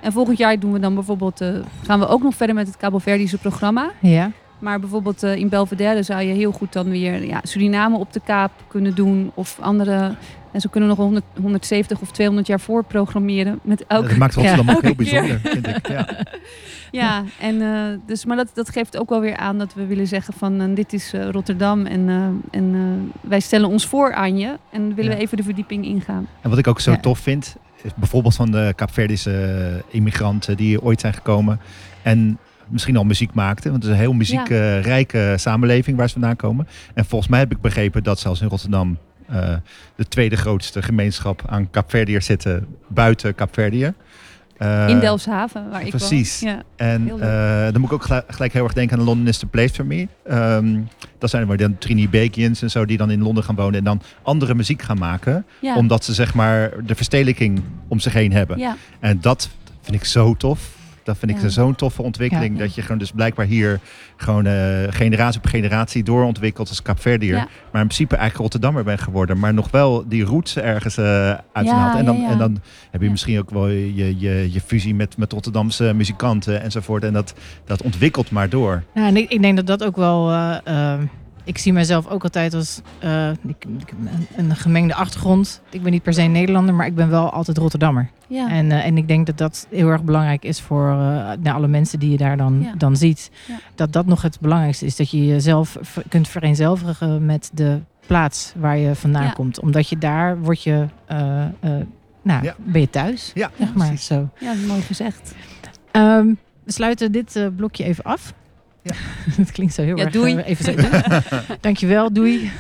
[0.08, 1.50] En volgend jaar doen we dan bijvoorbeeld, uh,
[1.84, 3.92] gaan we ook nog verder met het Cabo Verdische programma.
[4.02, 4.32] Ja.
[4.60, 8.22] Maar bijvoorbeeld uh, in Belvedere zou je heel goed dan weer ja, Suriname op de
[8.26, 9.32] kaap kunnen doen.
[9.34, 10.16] Of andere.
[10.52, 13.60] En zo kunnen we nog 100, 170 of 200 jaar voorprogrammeren.
[13.64, 15.52] Met elke, dat maakt Rotterdam ja, ook heel bijzonder, keer.
[15.52, 15.88] vind ik.
[15.88, 16.08] Ja.
[17.02, 20.08] ja, en, uh, dus, maar dat, dat geeft ook wel weer aan dat we willen
[20.08, 21.86] zeggen van uh, dit is uh, Rotterdam.
[21.86, 22.10] En,
[22.52, 24.58] en wij stellen ons voor aan je.
[24.72, 25.18] En willen Ja.
[25.18, 26.28] we even de verdieping ingaan.
[26.42, 26.98] En wat ik ook zo Ja.
[26.98, 27.56] tof vind,
[27.96, 31.60] bijvoorbeeld van de Kaapverdische immigranten die ooit zijn gekomen.
[32.02, 33.72] En misschien al muziek maakten.
[33.72, 36.68] Want het is een heel muziekrijke samenleving waar ze vandaan komen.
[36.94, 38.98] En volgens mij heb ik begrepen dat zelfs in Rotterdam
[39.28, 39.56] eh,
[39.96, 43.94] de tweede grootste gemeenschap aan Kaapverdiërs zitten buiten Kaapverdië.
[44.58, 46.42] Eh, in Delfshaven, waar ik precies.
[46.42, 46.52] woon.
[46.52, 46.64] Ja.
[46.76, 49.46] En eh, dan moet ik ook gelijk, gelijk heel erg denken aan London is the
[49.46, 50.08] place for me.
[50.24, 50.80] Ehm,
[51.18, 53.84] dat zijn maar dan Trini Bakians en zo die dan in Londen gaan wonen en
[53.84, 55.46] dan andere muziek gaan maken.
[55.76, 58.58] Omdat ze zeg maar de verstedelijking om zich heen hebben.
[58.58, 58.76] Ja.
[59.00, 59.50] En dat
[59.82, 60.77] vind ik zo tof.
[61.08, 61.48] Dat vind ik Ja.
[61.50, 62.58] zo'n toffe ontwikkeling.
[62.58, 62.64] Ja.
[62.64, 63.80] Dat je gewoon dus blijkbaar hier
[64.18, 64.54] gewoon eh,
[64.90, 67.36] generatie op generatie doorontwikkelt als Kaapverdiër.
[67.36, 67.48] Ja.
[67.72, 69.40] Maar in principe eigenlijk Rotterdammer bent geworden.
[69.40, 71.06] Maar nog wel die roots ergens eh
[71.54, 71.94] uithaalt.
[71.94, 72.30] Ja, en, dan, ja, ja.
[72.30, 72.60] en dan
[72.92, 73.12] heb je Ja.
[73.12, 77.04] misschien ook wel je, je, je fusie met, met Rotterdamse muzikanten enzovoort.
[77.04, 77.34] En dat,
[77.66, 78.84] dat ontwikkelt maar door.
[78.94, 80.32] Ja, en ik, ik denk dat dat ook wel.
[80.32, 80.58] eh,
[80.94, 81.00] eh,
[81.48, 83.94] ik zie mezelf ook altijd als uh, ik, ik,
[84.36, 85.62] een, gemengde achtergrond.
[85.70, 88.10] Ik ben niet per se Nederlander, maar ik ben wel altijd Rotterdammer.
[88.28, 88.50] Ja.
[88.50, 90.96] En, uh, en ik denk dat dat heel erg belangrijk is voor uh,
[91.40, 92.74] nou, alle mensen die je daar dan, Ja.
[92.78, 93.32] dan ziet.
[93.48, 93.60] Ja.
[93.76, 94.96] Dat dat nog het belangrijkste is.
[94.96, 95.78] Dat je jezelf
[96.10, 99.32] kunt vereenzelvigen met de plaats waar je vandaan Ja.
[99.32, 99.60] komt.
[99.60, 101.18] Omdat je daar word je, uh,
[102.22, 102.56] nou, Ja.
[102.58, 103.32] ben je thuis.
[103.34, 104.06] Ja, Zeg maar precies.
[104.06, 104.30] zo.
[104.40, 105.34] ja, mooi gezegd.
[105.92, 106.28] Ehm,
[106.64, 108.34] we sluiten dit eh, blokje even af.
[108.88, 108.96] Ja.
[109.44, 110.14] dat klinkt zo heel Ja, erg.
[110.14, 110.36] doei.
[110.36, 110.74] eh, even zo.
[111.62, 112.52] Dankjewel, doei.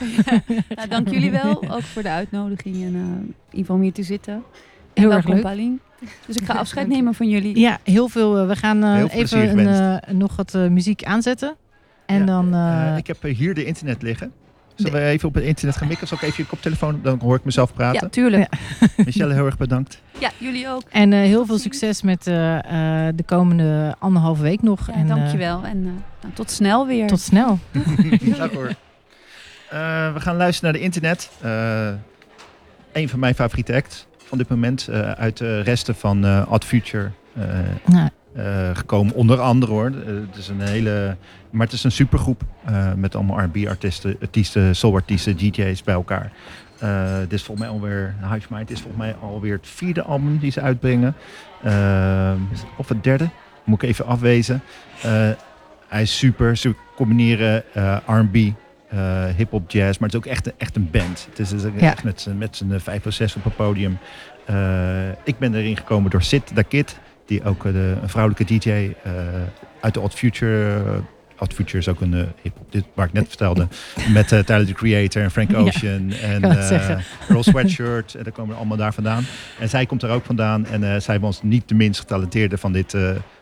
[0.75, 3.93] Nou, dank jullie wel, ook voor de uitnodiging en eh, in ieder geval om hier
[3.93, 4.43] te zitten.
[4.93, 5.41] Heel erg leuk.
[5.41, 5.79] Paulien.
[6.25, 7.59] Dus ik ga afscheid nemen van jullie.
[7.59, 8.37] Ja, heel veel.
[8.37, 9.67] eh, we gaan eh, even een,
[10.01, 11.55] eh, nog wat eh, muziek aanzetten.
[12.05, 12.53] En Ja, dan...
[12.53, 14.31] Eh, eh, ik heb eh, hier de internet liggen.
[14.77, 16.07] Zullen we even op het internet gaan mikken?
[16.07, 16.99] Zal ik even je koptelefoon?
[17.03, 18.09] Dan hoor ik mezelf Ja, praten.
[18.09, 18.53] tuurlijk.
[19.05, 20.01] Michelle, heel erg bedankt.
[20.19, 20.81] Ja, jullie ook.
[20.89, 22.57] En eh, heel veel succes met eh,
[23.07, 24.87] eh, de komende anderhalve week nog.
[24.87, 25.63] Ja, en, eh, dankjewel.
[25.63, 27.07] En eh, nou, tot snel weer.
[27.07, 27.59] tot snel.
[28.37, 28.67] Dag hoor.
[29.69, 31.29] Eh, we gaan luisteren naar de internet.
[31.41, 31.89] Eh
[32.93, 34.87] een van mijn favoriete acts van dit moment.
[34.87, 37.11] eh, uit de resten van eh Odd Future.
[37.85, 39.13] Nou, eh, gekomen.
[39.13, 39.85] Onder andere hoor.
[39.87, 41.15] Eh, het is een hele.
[41.49, 42.41] Maar het is een supergroep.
[42.65, 46.31] eh, met allemaal RB-artiesten, artiesten, soul-artiesten, DJ's bij elkaar.
[47.21, 48.15] Dit is volgens mij alweer.
[48.33, 51.15] Hive Mind is volgens mij alweer het vierde album die ze uitbrengen.
[52.77, 53.29] Of het derde.
[53.63, 54.61] Moet ik even afwezen.
[55.87, 56.57] Hij is super.
[56.57, 57.63] Ze combineren
[58.05, 58.35] RB.
[59.37, 61.27] hip-hop, jazz, maar het is ook echt, een- echt een band.
[61.29, 61.91] Het is, het is Ja.
[61.91, 63.97] echt met z'n vijf of zes op een podium.
[65.23, 68.69] Ik ben erin gekomen door Sid Da Kid, die ook eh, de, een vrouwelijke DJ
[68.69, 69.11] eh,
[69.81, 70.73] uit de Odd Future.
[70.75, 70.91] eh,
[71.39, 73.67] Odd Future is ook een hip-hop, dit waar ik net vertelde.
[74.13, 76.43] met Tyler the Creator en Frank Ja, Ocean en.
[77.29, 78.15] Earl Sweatshirt.
[78.15, 79.23] En daar komen we allemaal daar vandaan.
[79.59, 80.65] En zij komt er ook vandaan.
[80.65, 82.95] En zij was niet de minst getalenteerde van dit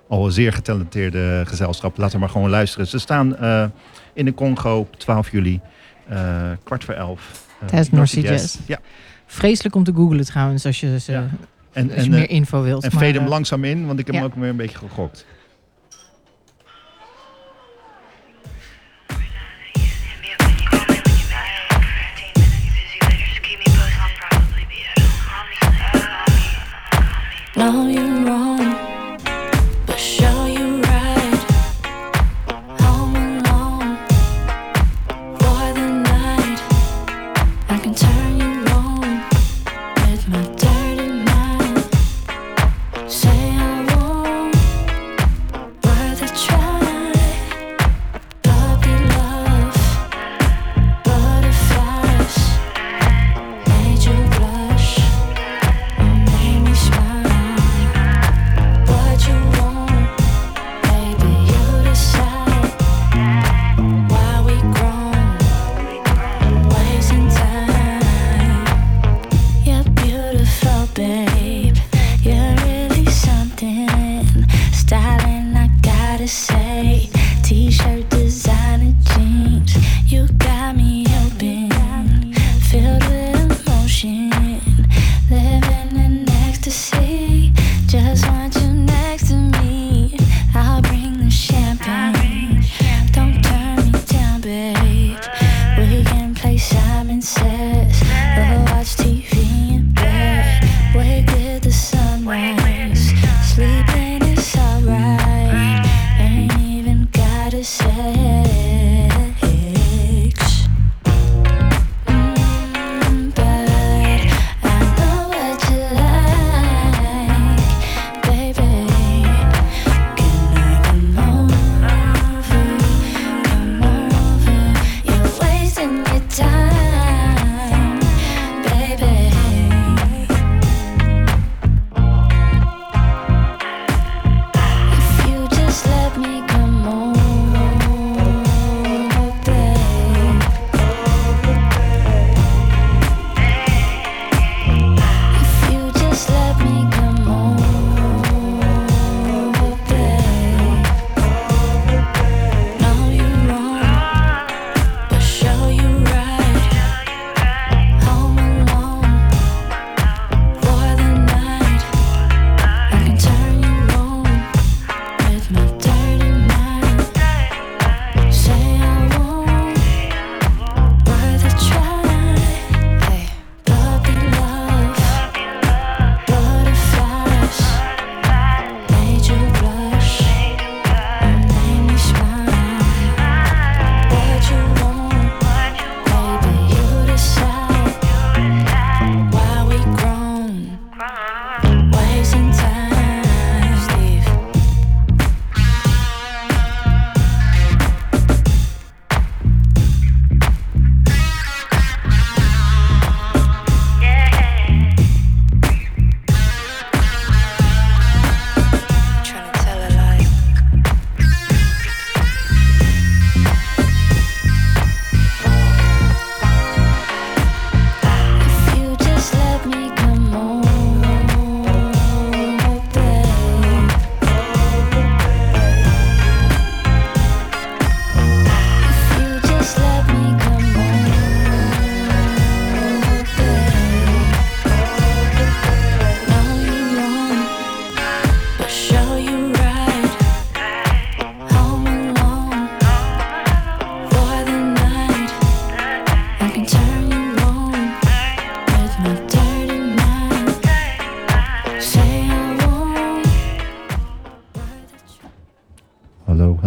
[0.08, 1.98] al zeer getalenteerde gezelschap.
[1.98, 2.88] Laten we maar gewoon luisteren.
[2.88, 3.38] Ze staan
[4.14, 5.60] in de Congo op 12 juli,
[6.64, 7.48] kwart voor elf.
[7.62, 8.58] eh, Tijdens North Jazz.
[8.66, 8.80] Ja.
[9.26, 11.28] Vreselijk om te googlen trouwens, als je, ze, Ja.
[11.76, 12.84] En, als je en, meer eh, info wilt.
[12.84, 14.22] en maar, fade hem eh, langzaam in, want ik heb ja.
[14.22, 15.26] hem ook weer een beetje gegokt.
[27.56, 28.55] No, you're wrong,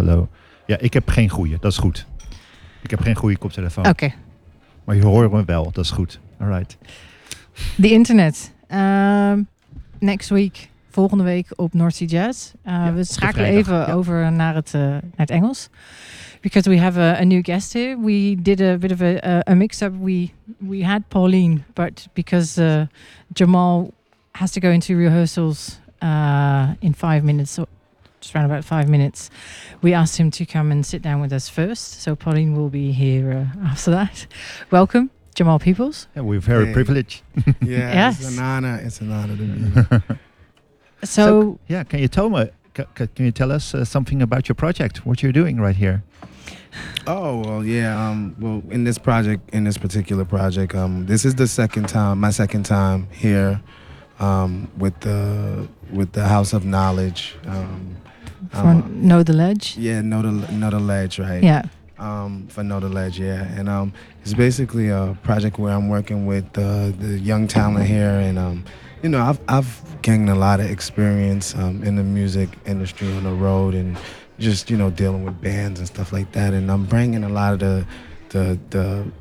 [0.09, 0.27] hallo.
[0.65, 2.05] Ja, ik heb geen goede, dat is goed.
[2.81, 3.87] Ik heb geen goede koptelefoon.
[3.87, 4.11] Oké.
[4.83, 6.19] Maar je hoort me wel, dat is goed.
[6.39, 6.77] Alright.
[7.81, 8.51] The internet.
[8.67, 9.41] Ehm,
[9.99, 12.51] next week, volgende week op North Sea Jazz.
[12.65, 13.93] Uh, Ja, we de schakelen even ja.
[13.93, 15.69] over naar het, uh, naar het Engels.
[16.41, 17.97] Because we have a, a new guest here.
[18.05, 19.93] We did a bit of a, mix-up.
[20.01, 22.81] We we had Pauline, but because uh,
[23.33, 23.93] Jamal
[24.31, 27.67] has to go into rehearsals uh, in five minutes, or
[28.21, 29.29] just around about five minutes,
[29.81, 32.01] we asked him to come and sit down with us first.
[32.01, 34.27] So Pauline will be here uh, after that.
[34.71, 36.07] Welcome, Jamal Peoples.
[36.15, 36.73] Yeah, we're very Hey.
[36.73, 37.21] privileged.
[37.61, 38.19] Yeah, Yes.
[38.21, 38.79] it's an honor.
[38.83, 40.19] It's an honor to be here.
[41.03, 44.49] So, yeah, can you tell me, ca- ca- can you tell us uh, something about
[44.49, 45.05] your project?
[45.05, 46.03] What you're doing right here?
[47.07, 48.09] Oh well, yeah.
[48.09, 52.19] Um, well, in this project, in this particular project, um, this is the second time,
[52.19, 53.59] my second time here,
[54.19, 57.35] um, with the with the House of Knowledge.
[57.47, 57.95] Um,
[58.49, 59.77] for um, Know the Ledge.
[59.77, 61.43] yeah, know the know the ledge, right?
[61.43, 61.63] Yeah.
[61.97, 63.43] um, for Know the Ledge, yeah.
[63.59, 68.19] And um, it's basically a project where I'm working with uh, the young talent here,
[68.19, 68.63] and um,
[69.03, 73.23] you know, I've I've gained a lot of experience um, in the music industry on
[73.23, 73.97] the road, and
[74.39, 76.53] just you know dealing with bands and stuff like that.
[76.53, 77.85] And I'm bringing a lot of the
[78.29, 79.11] the the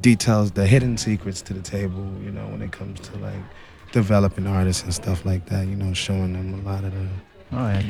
[0.00, 2.06] details, the hidden secrets to the table.
[2.22, 3.42] You know, when it comes to like
[3.92, 5.66] developing artists and stuff like that.
[5.66, 7.08] You know, showing them a lot of the
[7.50, 7.82] Oh, yeah.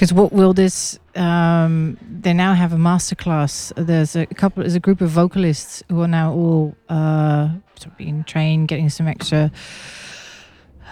[0.00, 0.98] Because what will this?
[1.14, 3.70] Um, they now have a masterclass.
[3.76, 4.62] There's a couple.
[4.62, 8.88] There's a group of vocalists who are now all uh, sort of being trained, getting
[8.88, 9.52] some extra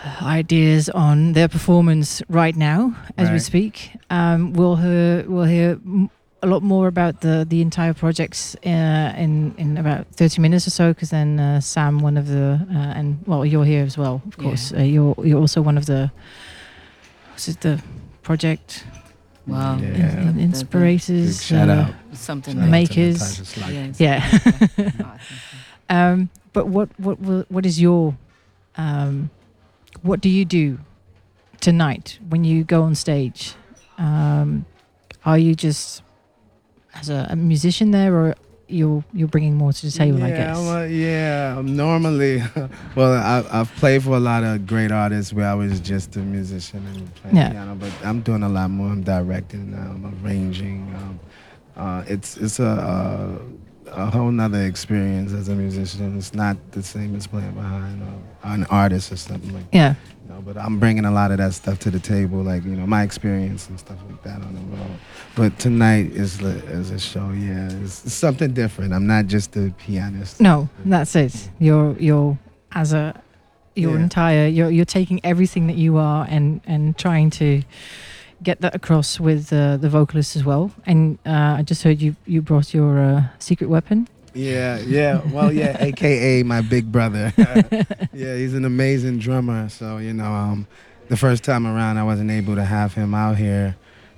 [0.04, 3.92] uh, ideas on their performance right now as we speak.
[4.10, 5.24] Um, we'll hear.
[5.26, 5.80] We'll hear.
[6.42, 10.70] A lot more about the the entire projects uh, in in about thirty minutes or
[10.70, 14.20] so, because then uh, Sam, one of the uh, and well, you're here as well,
[14.26, 14.70] of course.
[14.70, 16.12] Uh, you're you're also one of the.
[17.32, 17.80] Was it the
[18.22, 18.84] project
[19.48, 19.78] Wow.
[19.78, 19.86] Yeah.
[19.88, 20.32] in- Yeah.
[20.32, 21.94] big inspirators, shout uh, out.
[22.12, 23.56] Something Shout out like to Makers.
[23.58, 24.20] Natasha Yeah.
[24.22, 24.94] I think
[25.90, 27.16] um, but what what
[27.50, 28.16] what is your
[28.76, 29.30] um,
[30.02, 30.78] what do you do
[31.60, 33.54] tonight when you go on stage?
[33.98, 34.64] Um,
[35.24, 36.02] are you just
[36.94, 38.34] as a, a musician there, or
[38.68, 40.22] you're you're bringing more to the table?
[40.22, 40.58] I yeah, guess.
[40.58, 42.42] I'm a- yeah, um, normally,
[42.94, 46.20] well, I, I've played for a lot of great artists where I was just a
[46.20, 47.50] musician and playing Yeah.
[47.50, 48.88] piano, but I'm doing a lot more.
[48.92, 50.92] I'm directing, um, arranging.
[50.96, 51.20] Um,
[51.76, 53.38] uh, it's it's a,
[53.86, 56.18] a a whole nother experience as a musician.
[56.18, 59.90] It's not the same as playing behind uh, an artist or something like yeah.
[59.90, 59.96] know,
[60.48, 63.02] but I'm bringing a lot of that stuff to the table, like you know my
[63.02, 64.98] experience and stuff like that on the road.
[65.36, 68.94] But tonight is is a show, yeah, it's, it's something different.
[68.94, 70.40] I'm not just a pianist.
[70.40, 71.50] No, that's it.
[71.58, 72.38] You're you're
[72.72, 73.20] as a
[73.76, 74.02] your Yeah.
[74.04, 77.62] entire you're you're taking everything that you are and and trying to
[78.42, 80.70] get that across with uh, the vocalist as well.
[80.86, 84.08] And uh, I just heard you you brought your uh, secret weapon.
[84.34, 85.20] Yeah, yeah.
[85.32, 87.32] Well, yeah, AKA my big brother.
[88.12, 89.68] yeah, he's an amazing drummer.
[89.68, 90.66] So you know, um,
[91.08, 93.76] the first time around, I wasn't able to have him out here,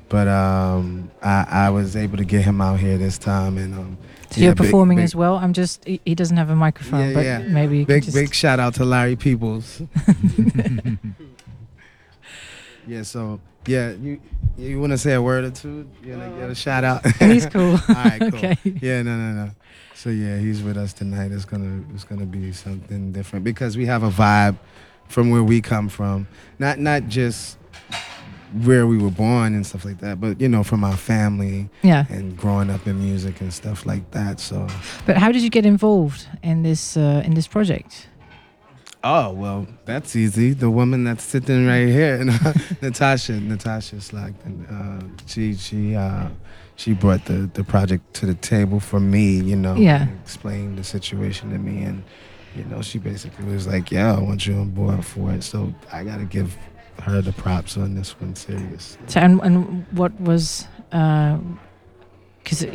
[0.09, 3.99] but um, I, I was able to get him out here this time, and um,
[4.31, 5.37] So yeah, you're performing big- as well.
[5.37, 7.39] I'm just he, he doesn't have a microphone, Yeah, but yeah.
[7.39, 9.83] maybe Big just big shout out to Larry Peoples.
[12.87, 14.21] yeah, so yeah, you
[14.59, 15.89] you want to say a word or two?
[16.03, 17.07] You want to get a shout out?
[17.17, 17.73] he's cool.
[17.89, 18.35] All right, cool.
[18.35, 18.57] okay.
[18.65, 19.51] Yeah, no, no, no.
[20.03, 21.31] So yeah, he's with us tonight.
[21.31, 24.57] It's gonna it's gonna be something different because we have a vibe
[25.09, 26.27] from where we come from.
[26.59, 27.59] Not not just
[28.65, 32.07] where we were born and stuff like that, but you know, from our family Yeah.
[32.09, 34.41] and growing up in music and stuff like that.
[34.41, 34.67] So
[35.05, 38.09] But how did you get involved in this uh, in this project?
[39.03, 40.53] Oh well, that's easy.
[40.53, 42.23] The woman that's sitting right here,
[42.83, 44.67] Natasha, Natasha Slackton.
[44.71, 46.29] Uh, she she uh,
[46.77, 49.41] she brought the the project to the table for me.
[49.41, 50.07] You know, Yeah.
[50.23, 52.03] explained the situation to me, and
[52.55, 55.73] you know, she basically was like, "Yeah, I want you on board for it." So
[55.93, 56.55] I gotta give
[57.03, 58.35] her the props on this one.
[58.35, 58.99] Serious.
[59.07, 60.69] So and and what was
[62.43, 62.67] because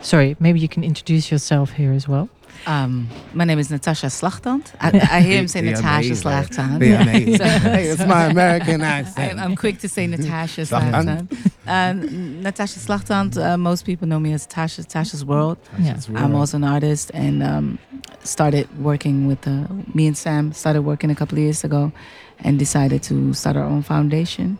[0.00, 2.28] sorry, maybe you can introduce yourself here as well.
[2.66, 4.74] Um, my name is Natasha Slagtand.
[4.80, 4.88] I,
[5.18, 6.30] I hear him say Natasha amazing.
[6.30, 6.78] Slagtand.
[6.80, 7.36] The amazing.
[7.38, 9.38] So- hey, it's my American I, accent.
[9.38, 10.62] I'm quick to say Natasha.
[10.62, 11.50] Slagtand.
[11.66, 15.58] Um, Natasha Slagtand, uh, most people know me as Tasha, Tasha's World.
[15.78, 15.98] Yeah.
[16.14, 17.78] I'm also an artist and um,
[18.22, 20.52] started working with uh, me and Sam.
[20.52, 21.92] Started working a couple of years ago,
[22.40, 24.58] and decided to start our own foundation.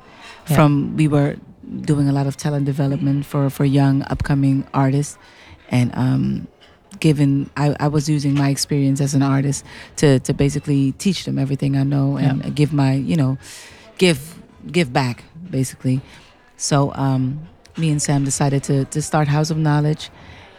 [0.49, 0.57] Yeah.
[0.57, 1.37] From we were
[1.83, 5.19] doing a lot of talent development for for young upcoming artists,
[5.71, 6.47] and um,
[7.01, 9.65] given I, I was using my experience as an artist
[9.97, 13.39] to to basically teach them everything I know and give my you know
[13.99, 14.19] give
[14.71, 16.01] give back basically.
[16.57, 20.11] So um, me and Sam decided to to start House of Knowledge,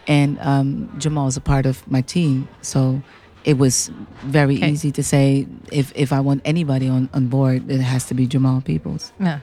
[0.07, 3.01] and um, Jamal is a part of my team, so
[3.43, 3.89] it was
[4.23, 4.71] very Okay.
[4.71, 8.27] easy to say if if I want anybody on on board, it has to be
[8.27, 9.11] Jamal Peoples.
[9.19, 9.39] Yeah.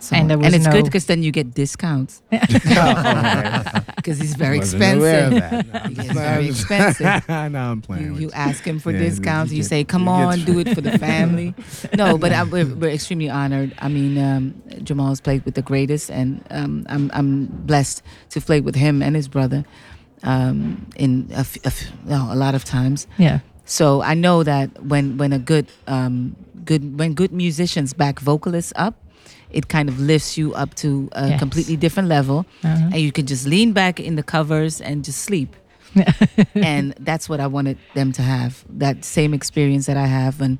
[0.00, 4.58] So, And there was it's no- good because then you get discounts because he's very
[4.58, 5.72] Wasn't aware of expensive.
[5.98, 7.28] No, He very expensive.
[7.28, 8.04] no, I'm playing.
[8.04, 9.52] You, you ask him for Yeah, discounts.
[9.52, 11.54] you You get- say, "Come you on, do it for the family."
[11.96, 13.74] no, but I, we're, we're extremely honored.
[13.78, 18.60] I mean, um, Jamal's played with the greatest, and um, I'm I'm blessed to play
[18.60, 19.64] with him and his brother
[20.22, 23.06] um, in a, f- a f- no, a lot of times.
[23.18, 23.40] Yeah.
[23.64, 28.72] So I know that when when a good um, good when good musicians back vocalists
[28.76, 28.94] up,
[29.50, 31.38] it kind of lifts you up to a Yes.
[31.38, 32.90] completely different level, Uh-huh.
[32.92, 35.56] and you can just lean back in the covers and just sleep.
[36.54, 40.58] and that's what I wanted them to have that same experience that I have when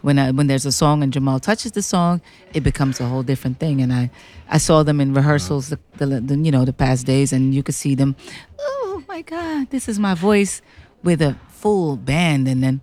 [0.00, 2.20] when I, when there's a song and Jamal touches the song,
[2.54, 3.80] it becomes a whole different thing.
[3.80, 4.10] And I
[4.48, 7.62] I saw them in rehearsals the, the, the you know the past days, and you
[7.62, 8.16] could see them.
[8.58, 10.60] Oh my God, this is my voice
[11.04, 12.80] with a full band, and then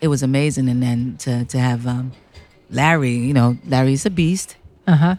[0.00, 0.68] it was amazing.
[0.70, 2.12] And then to to have um,
[2.70, 4.56] Larry, you know, Larry's a beast
[4.92, 5.16] Uh huh.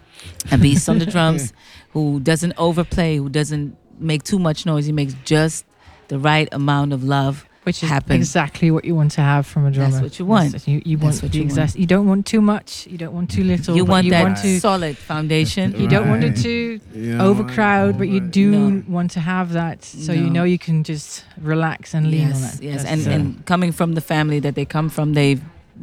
[0.51, 1.53] a beast on the drums
[1.91, 4.85] who doesn't overplay, who doesn't make too much noise.
[4.85, 5.65] He makes just
[6.07, 7.45] the right amount of love.
[7.63, 8.15] Which is happen.
[8.15, 9.91] exactly what you want to have from a drummer.
[9.91, 10.53] That's what you want.
[10.53, 11.75] That's- You, you That's want what the you exact.
[11.75, 12.87] You don't want too much.
[12.87, 13.75] You don't want too little.
[13.75, 14.57] you want you that want to.
[14.61, 15.75] solid foundation.
[15.77, 18.83] You don't want it to You know, overcrowd, but you do No.
[18.87, 22.43] want to have that, so you know you can just relax and lean yes, on
[22.57, 22.63] it.
[22.63, 25.35] yes, That's, and and coming from the family that they come from, they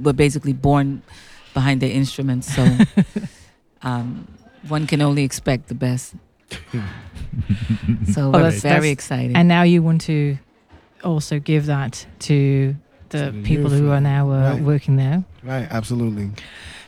[0.03, 1.03] were basically born
[1.53, 2.47] behind their instruments.
[2.57, 2.65] So
[3.85, 4.27] um,
[4.69, 6.15] one can only expect the best.
[8.13, 9.37] so Well, that's- very that's- exciting.
[9.37, 10.39] and now you want to
[11.03, 12.75] also give that to
[13.11, 14.63] the To people who are now uh, right.
[14.63, 15.23] working there.
[15.43, 16.31] Right, absolutely.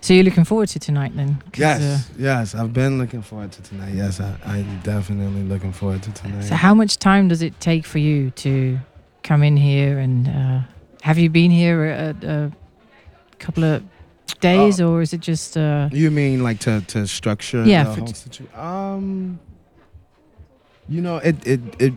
[0.01, 1.43] So you're looking forward to tonight then?
[1.57, 2.55] Yes, uh, yes.
[2.55, 3.95] I've been looking forward to tonight.
[3.95, 6.43] Yes, I, I'm definitely looking forward to tonight.
[6.45, 8.79] so how much time does it take for you to
[9.23, 10.61] come in here and uh,
[11.03, 12.53] have you been here a, a
[13.39, 13.83] couple of
[14.35, 18.07] days or is it just uh, You mean like to to structure Yeah, the whole
[18.14, 18.49] situation?
[18.55, 19.39] Um,
[20.89, 21.95] you know, it it it.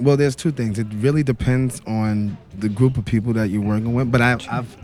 [0.00, 0.78] Well, there's two things.
[0.78, 4.10] It really depends on the group of people that you're working with.
[4.10, 4.76] But I, I've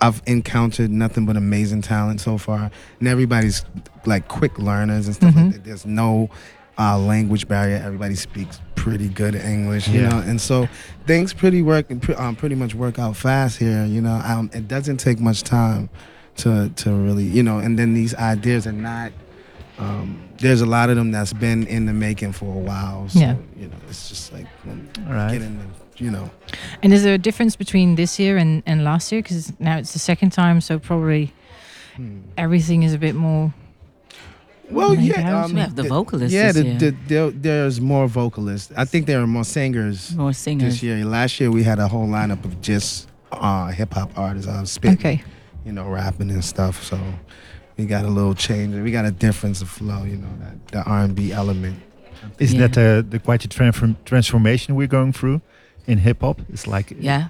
[0.00, 3.64] I've encountered nothing but amazing talent so far, and everybody's
[4.06, 5.44] like quick learners and stuff Mhm.
[5.44, 5.64] like that.
[5.64, 6.30] There's no
[6.78, 7.76] uh, language barrier.
[7.84, 10.08] Everybody speaks pretty good English, you Yeah.
[10.08, 10.68] know, and so
[11.06, 11.86] things pretty work
[12.18, 13.84] um, pretty much work out fast here.
[13.86, 15.88] You know, um, it doesn't take much time
[16.38, 19.12] to to really, you know, and then these ideas are not.
[19.78, 23.08] Um, there's a lot of them that's been in the making for a while.
[23.10, 23.36] So, Yeah.
[23.58, 25.32] you know, it's just like um, All right.
[25.32, 26.30] getting, the, you know.
[26.82, 29.92] and is there a difference between this year and, and last year because now it's
[29.92, 31.32] the second time so probably
[31.96, 32.20] Hmm.
[32.36, 33.52] everything is a bit more
[34.70, 36.78] Well, Maybe yeah, I um, we have the th- vocalists Yeah, this the, year.
[36.78, 38.72] the, there, there's more vocalists.
[38.76, 40.74] I think there are more singers More singers.
[40.74, 41.04] this year.
[41.04, 44.48] Last year we had a whole lineup of just uh, hip hop artists.
[44.48, 45.22] I was spitting, okay
[45.66, 46.82] you know, rapping and stuff.
[46.84, 46.98] So
[47.76, 48.74] we got a little change.
[48.76, 50.04] We got a difference of flow.
[50.04, 51.76] You know, that the R and B element.
[52.38, 52.66] Isn't Yeah.
[52.68, 55.40] that uh, the quite a transform- transformation we're going through
[55.86, 56.40] in hip hop?
[56.52, 57.28] It's like Yeah,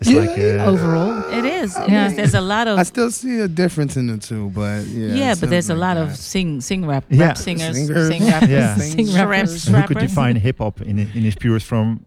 [0.00, 1.76] it's Yeah, like uh, overall it is.
[1.76, 2.06] It Yeah.
[2.06, 2.14] is.
[2.16, 5.14] There's a lot of I still see a difference in the two, but yeah.
[5.14, 7.26] yeah, but there's a lot like of sing sing rap Yeah.
[7.26, 8.08] rap singers, Singers.
[8.08, 8.74] sing rappers, Yeah.
[8.76, 9.66] Sing rap- rappers.
[9.68, 12.06] who could define hip hop in in its purest form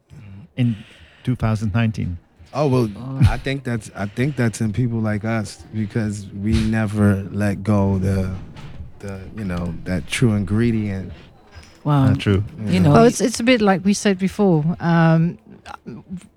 [0.58, 0.76] in
[1.24, 2.18] 2019?
[2.54, 2.90] Oh well.
[3.30, 7.98] I think that's I think that's in people like us because we never let go
[7.98, 8.30] the
[9.00, 11.12] the you know that true ingredient.
[11.84, 12.44] Wow, Uh, true.
[12.68, 15.38] You know, well it's, it's a bit like we said before um,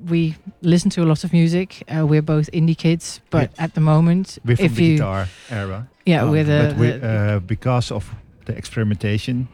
[0.09, 3.81] we listen to a lot of music uh, we're both indie kids but at the
[3.81, 5.87] moment We're from if the you guitar era.
[6.07, 8.11] yeah we're the, but we, the- uh, because of
[8.47, 9.49] the experimentation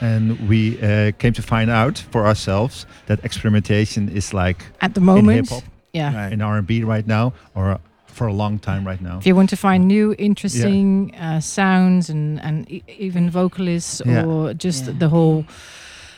[0.00, 5.00] and we uh, came to find out for ourselves that experimentation is like at the
[5.00, 6.32] moment hip hop yeah Right.
[6.32, 9.56] in R&B right now or for a long time right now if you want to
[9.56, 14.24] find new interesting uh, sounds and and e- even vocalists Yeah.
[14.26, 14.98] or just Yeah.
[14.98, 15.44] the whole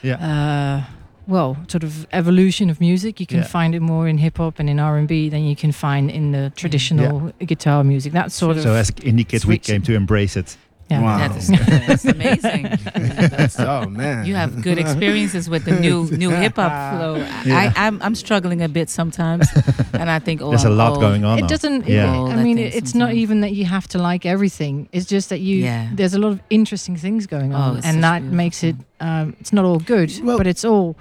[0.02, 0.92] yeah uh,
[1.28, 3.18] well, sort of evolution of music.
[3.18, 3.46] You can Yeah.
[3.48, 6.08] find it more in hip hop and in R and B than you can find
[6.10, 8.12] in the traditional guitar music.
[8.12, 10.56] That sort of so as indie kids we came to embrace it
[10.90, 11.00] yeah.
[11.02, 11.18] Wow.
[11.18, 12.62] that is that's amazing.
[13.30, 14.24] That's oh man.
[14.26, 17.16] You have good experiences with the new new hip hop flow.
[17.46, 17.72] Yeah.
[17.76, 19.46] I, I'm I'm struggling a bit sometimes,
[19.92, 21.00] and I think oh, there's a I'm lot old.
[21.00, 21.48] going on It now.
[21.48, 21.86] doesn't.
[21.88, 22.10] Yeah.
[22.10, 24.88] Well, I I mean, think it's not sometimes- even that you have to like everything.
[24.92, 25.56] It's just that you.
[25.64, 25.90] Yeah.
[25.94, 28.76] There's a lot of interesting things going Oh, on, it's and that beautiful makes it.
[29.00, 30.96] Um, it's not all good, Well- but it's all.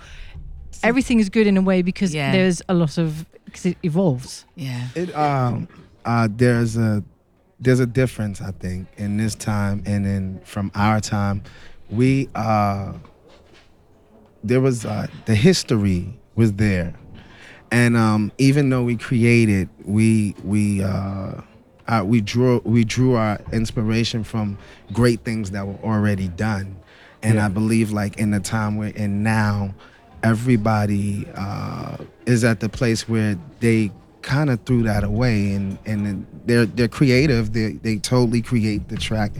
[0.83, 2.31] Everything is good in a way because Yeah.
[2.31, 4.45] there's a lot of because it evolves.
[4.55, 5.67] Yeah, It um
[6.05, 7.03] uh there's a
[7.59, 11.43] there's a difference I think in this time and in from our time.
[11.89, 12.93] We uh,
[14.43, 16.93] there was uh, the history was there,
[17.71, 21.41] and um, even though we created, we we uh,
[21.87, 24.57] uh, we drew we drew our inspiration from
[24.93, 26.75] great things that were already done,
[27.21, 27.45] and Yeah.
[27.45, 29.75] I believe like in the time we're in now,
[30.23, 33.91] everybody uh, is at the place where they
[34.25, 37.53] kind of threw that away, and and they're they're creative.
[37.53, 39.31] They they totally create the track,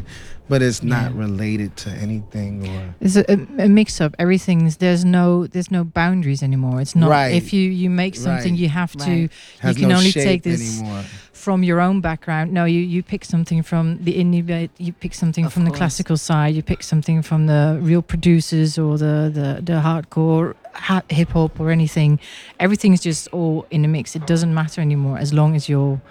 [0.48, 1.20] but it's not Yeah.
[1.26, 2.96] related to anything or.
[3.02, 3.26] It's a,
[3.58, 4.16] a, mix up.
[4.20, 6.80] Everything's there's no there's no boundaries anymore.
[6.82, 7.34] It's not Right.
[7.34, 8.62] if you you make something Right.
[8.62, 9.28] you have to
[9.60, 11.04] has you can no only take this anymore.
[11.46, 12.52] From your own background.
[12.52, 14.72] No, you you pick something from the indie bit.
[14.86, 16.52] You pick something Of from the classical side.
[16.58, 20.56] You pick something from the real producers or the the, the hardcore
[20.88, 22.12] ha- hip hop or anything.
[22.60, 24.16] Everything's just all in the mix.
[24.16, 26.02] It doesn't matter anymore as long as you're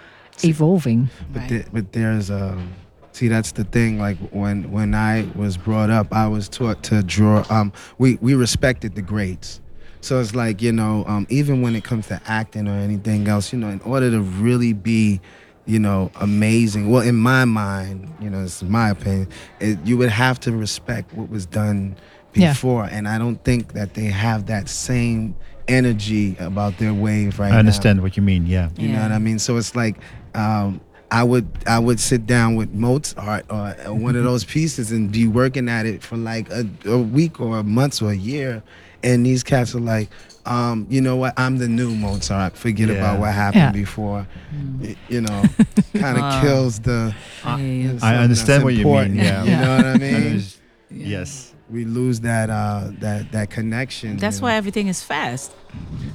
[0.43, 1.09] evolving.
[1.33, 1.49] But Right.
[1.49, 2.59] the- but there's um
[3.11, 7.03] see that's the thing like when when I was brought up I was taught to
[7.03, 9.59] draw um we we respected the greats.
[10.05, 13.51] So it's like, you know, um even when it comes to acting or anything else,
[13.51, 15.19] you know, in order to really be
[15.67, 16.91] you know, amazing.
[16.91, 19.27] Well, in my mind, you know, this is my opinion.
[19.59, 21.95] It, you would have to respect what was done
[22.35, 22.51] Yeah.
[22.51, 25.33] before, and I don't think that they have that same
[25.67, 27.57] energy about their wave right I now.
[27.65, 28.45] understand what you mean.
[28.45, 28.69] Yeah.
[28.77, 29.39] You know what I mean?
[29.39, 29.95] So it's like
[30.35, 35.11] um, I would I would sit down with Mozart or one of those pieces and
[35.11, 38.61] be working at it for like a, a week or a month or a year,
[39.05, 40.09] and these cats are like,
[40.45, 41.33] um, you know what?
[41.37, 42.57] I'm the new Mozart.
[42.57, 42.95] Forget Yeah.
[42.95, 43.71] about what happened Yeah.
[43.71, 44.27] before.
[44.81, 45.43] Y- You know,
[45.93, 46.41] kind of Wow.
[46.41, 47.15] kills the.
[47.43, 47.97] I.
[48.01, 49.23] I understand that's what you important, mean.
[49.25, 49.43] Yeah.
[49.43, 50.43] You know what I mean?
[50.91, 51.19] Yeah.
[51.19, 51.53] Yes.
[51.75, 54.15] We lose that uh, that that connection.
[54.17, 54.57] That's you why know?
[54.61, 55.51] everything is fast.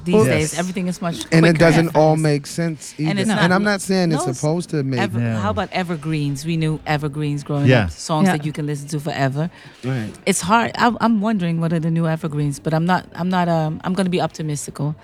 [0.05, 0.59] These Well- days, Yes.
[0.59, 3.09] everything is much and it doesn't and all make sense either.
[3.11, 5.39] And And, it's not- I'm not saying it's no, it's supposed to make Ever, Yeah.
[5.39, 6.43] How about evergreens?
[6.51, 7.83] We knew evergreens growing Yeah.
[7.85, 8.37] up, songs Yeah.
[8.37, 9.51] that you can listen to forever.
[9.85, 10.09] right.
[10.25, 10.71] It's hard.
[10.75, 13.03] I, I'm wondering what are the new evergreens, but I'm not.
[13.13, 13.47] I'm not.
[13.47, 14.95] Um, I'm going to be optimistical,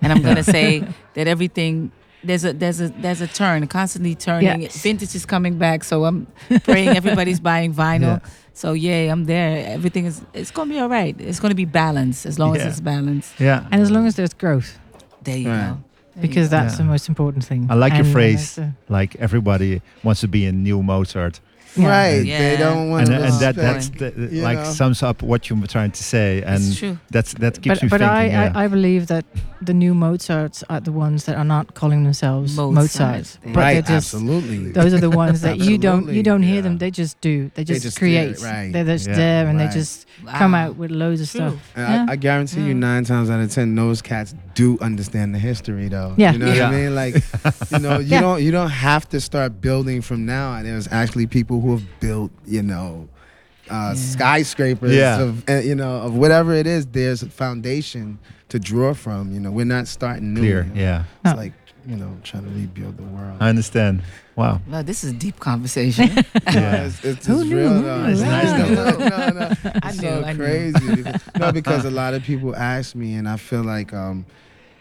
[0.00, 0.82] and I'm going to say
[1.14, 1.90] that everything
[2.24, 4.62] there's a there's a there's a turn, constantly turning.
[4.62, 4.80] Yes.
[4.82, 6.26] Vintage is coming back, so I'm
[6.64, 8.22] praying everybody's buying vinyl.
[8.56, 9.66] So yeah, I'm there.
[9.76, 10.22] Everything is.
[10.32, 11.14] It's going to be all right.
[11.20, 12.62] It's going to be balanced as long Yeah.
[12.62, 13.38] as it's balanced.
[13.38, 13.66] Yeah.
[13.70, 14.78] And as long as there's growth,
[15.24, 15.70] There you Right.
[15.70, 15.78] go.
[16.14, 16.56] There you because go.
[16.56, 16.78] that's Yeah.
[16.78, 17.66] the most important thing.
[17.68, 18.54] I like your And, uh, phrase.
[18.54, 21.40] that's, Like everybody wants to be a new Mozart.
[21.76, 21.88] Yeah.
[21.88, 22.24] Right.
[22.24, 22.38] Yeah.
[22.50, 24.64] They don't want And, to and that that's the, you like know?
[24.64, 26.42] sums up what you were trying to say.
[26.42, 26.98] And it's true.
[27.10, 28.16] that's that keeps but me but thinking.
[28.16, 28.52] I, yeah.
[28.54, 29.24] I, I believe that
[29.60, 32.74] the new Mozarts are the ones that are not calling themselves Mozart.
[32.74, 33.84] Mozart, but right.
[33.86, 34.70] just absolutely.
[34.72, 36.60] those are the ones that you don't you don't hear yeah.
[36.62, 36.78] them.
[36.78, 37.50] They just do.
[37.54, 38.30] They just, just do create.
[38.36, 38.72] it, right.
[38.72, 39.16] They're just Yeah.
[39.16, 39.68] there and Right.
[39.70, 41.40] they just come out with loads of True.
[41.50, 41.72] stuff.
[41.76, 42.06] Yeah.
[42.08, 45.88] I, I guarantee you, nine times out of ten, those cats do understand the history,
[45.88, 46.14] though.
[46.16, 46.32] Yeah.
[46.32, 46.68] you know Yeah.
[46.70, 46.94] what I mean.
[46.94, 47.14] Like,
[47.70, 50.62] you know, you don't you don't have to start building from now.
[50.62, 53.08] There's actually people who have built, you know,
[53.70, 55.20] uh, skyscrapers Yeah.
[55.20, 56.86] of uh, you know of whatever it is.
[56.86, 58.18] There's a foundation
[58.50, 59.32] to draw from.
[59.32, 60.40] You know, we're not starting new.
[60.40, 60.62] Clear.
[60.64, 60.80] you know?
[60.80, 61.04] Yeah.
[61.24, 61.34] It's No.
[61.36, 61.52] like
[61.86, 63.36] you know trying to rebuild the world.
[63.40, 64.02] I understand.
[64.36, 64.60] Wow.
[64.68, 66.10] Wow, this is a deep conversation.
[66.52, 66.84] Yeah.
[66.86, 67.56] it's, it's, Who it's knew?
[67.58, 68.04] real though.
[68.06, 68.98] It's nice no, though.
[68.98, 69.50] no, no.
[69.82, 70.94] I It's knew, so I crazy.
[70.96, 74.26] Because, no, because a lot of people ask me, and I feel like um,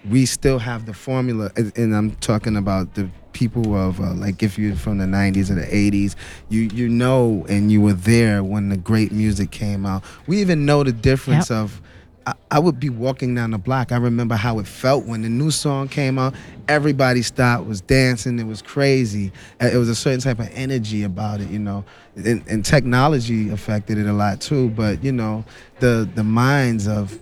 [0.10, 1.52] we still have the formula.
[1.56, 5.56] And, I'm talking about the people of uh, like if you're from the 90s or
[5.56, 6.16] the 80s,
[6.50, 10.04] you you know, and you were there when the great music came out.
[10.28, 11.82] We even know the difference of.
[12.28, 13.92] I, I would be walking down the block.
[13.92, 16.34] I remember how it felt when the new song came out.
[16.68, 18.40] Everybody stopped, was dancing.
[18.40, 19.32] It was crazy.
[19.62, 21.86] Uh, It was a certain type of energy about it, you know.
[22.16, 24.70] And, and technology affected it a lot too.
[24.72, 25.46] But you know,
[25.80, 27.20] the the minds of,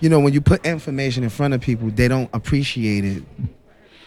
[0.00, 3.22] you know, when you put information in front of people, they don't appreciate it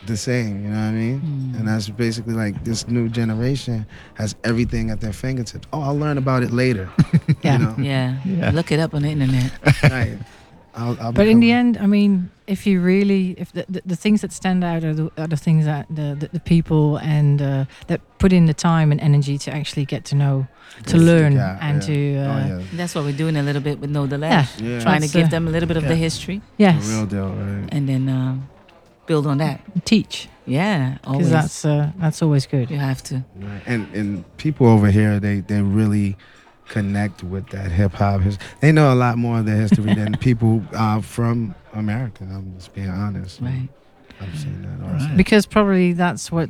[0.06, 0.64] the same.
[0.64, 1.22] You know what I mean?
[1.22, 1.60] Mm.
[1.60, 3.86] And that's basically like this new generation
[4.16, 5.68] has everything at their fingertips.
[5.74, 6.90] Oh, I'll learn about it later.
[7.42, 7.58] Yeah.
[7.58, 7.76] You know?
[7.80, 8.20] yeah.
[8.26, 8.52] Yeah.
[8.52, 9.52] Look it up on the internet.
[9.84, 10.18] right.
[10.80, 13.96] I'll, I'll But in the end, I mean, if you really, if the, the, the
[13.96, 17.42] things that stand out are the, are the things that the, the, the people and
[17.42, 20.48] uh, that put in the time and energy to actually get to know,
[20.84, 21.88] to Stick learn, out, and yeah.
[21.88, 22.66] to uh, oh yeah.
[22.74, 24.80] That's what we're doing a little bit with Know the yeah, Yeah.
[24.80, 27.30] Trying to give uh, them a little bit of the history yes, The real deal,
[27.30, 27.70] right?
[27.72, 28.50] and then um,
[29.06, 29.62] build on that.
[29.86, 31.30] teach Yeah, because always.
[31.30, 32.72] that's uh, that's always good.
[32.72, 33.24] you have to.
[33.36, 33.62] Right.
[33.66, 36.16] And and people over here, they they really
[36.70, 38.22] connect with that hip hop.
[38.22, 42.24] his- They know a lot more of their history than people uh, from America.
[42.24, 43.42] I'm just being honest.
[43.42, 43.68] Right.
[44.22, 45.06] I've seen that also.
[45.08, 45.18] Right.
[45.18, 46.50] Because probably that's what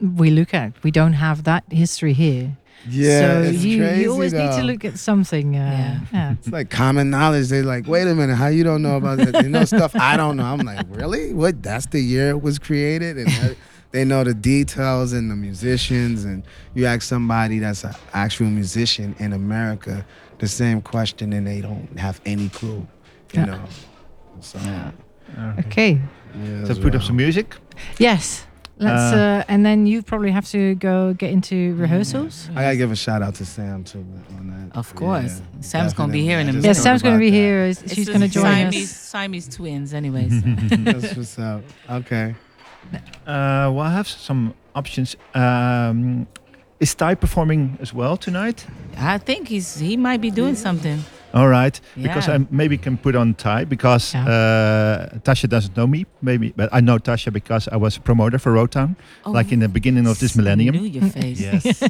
[0.00, 0.72] we look at.
[0.82, 2.56] We don't have that history here.
[2.88, 5.54] Yeah, so it's you, crazy, you always need to look at something.
[5.54, 6.00] Uh, Yeah.
[6.14, 6.32] yeah.
[6.32, 7.48] It's like common knowledge.
[7.48, 9.42] They're like, wait a minute, how you don't know about that?
[9.44, 10.44] You know stuff I don't know.
[10.44, 11.34] I'm like, really?
[11.34, 11.62] What?
[11.62, 13.56] That's the year it was created, and that-
[13.92, 16.24] they know the details and the musicians.
[16.24, 16.42] And
[16.74, 20.04] you ask somebody that's an actual musician in America,
[20.38, 22.86] the same question and they don't have any clue,
[23.32, 23.44] you Yeah.
[23.46, 23.64] know.
[24.40, 24.58] So,
[25.58, 26.00] Okay.
[26.42, 27.56] yeah, So it's put up some music.
[27.98, 28.46] Yes.
[28.78, 32.48] Let's Uh, uh, and then you probably have to go get into rehearsals.
[32.56, 34.06] I gotta give a shout out to Sam too
[34.38, 34.74] on that.
[34.78, 35.42] Of course.
[35.42, 36.64] Yeah, Sam's gonna be here in a minute.
[36.64, 37.36] Yeah, Sam's going to be that.
[37.36, 37.74] here.
[37.74, 38.96] She's the going to join Siamese, us.
[38.96, 40.32] Siamese twins, anyways.
[40.86, 41.62] That's what's up.
[41.90, 42.34] Okay.
[43.26, 45.16] Uh, well, I have some options.
[45.34, 46.26] Um,
[46.80, 48.66] is Ty performing as well tonight?
[48.98, 51.04] I think he's he might be doing something.
[51.32, 54.26] All right, because I maybe can put on Ty because Yeah.
[54.26, 58.38] uh, Tasha doesn't know me, maybe, but I know Tasha because I was a promoter
[58.38, 60.74] for Rotown, Oh, like in the beginning of this millennium.
[60.74, 61.40] Knew your face.
[61.46, 61.82] Yes.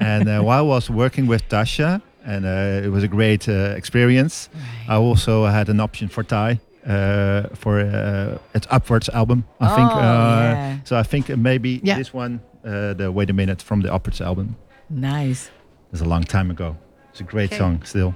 [0.00, 3.76] and uh, while I was working with Tasha, and uh, it was a great uh,
[3.76, 4.48] experience,
[4.88, 9.44] I also had an option for Ty uh, for uh, its Upwards album.
[9.60, 9.90] I think.
[9.92, 10.76] Oh, Uh, yeah.
[10.84, 11.98] So I think uh, maybe Yeah.
[11.98, 14.56] this one, uh, the Wait a Minute from the Upwards album.
[14.88, 15.50] Nice.
[15.92, 16.76] It's a long time ago.
[17.10, 17.58] It's a great Okay.
[17.58, 18.12] song still.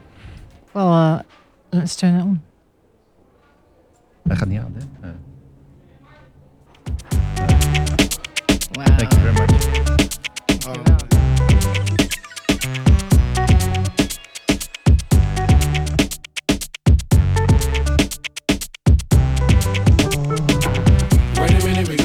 [0.74, 1.20] Well, uh,
[1.70, 2.40] let's turn it on.
[4.28, 5.08] Hij gaat niet aan, hè?
[5.08, 5.14] Uh,
[8.76, 8.86] Wow.
[8.98, 9.52] thank you very much.
[11.90, 12.03] Wait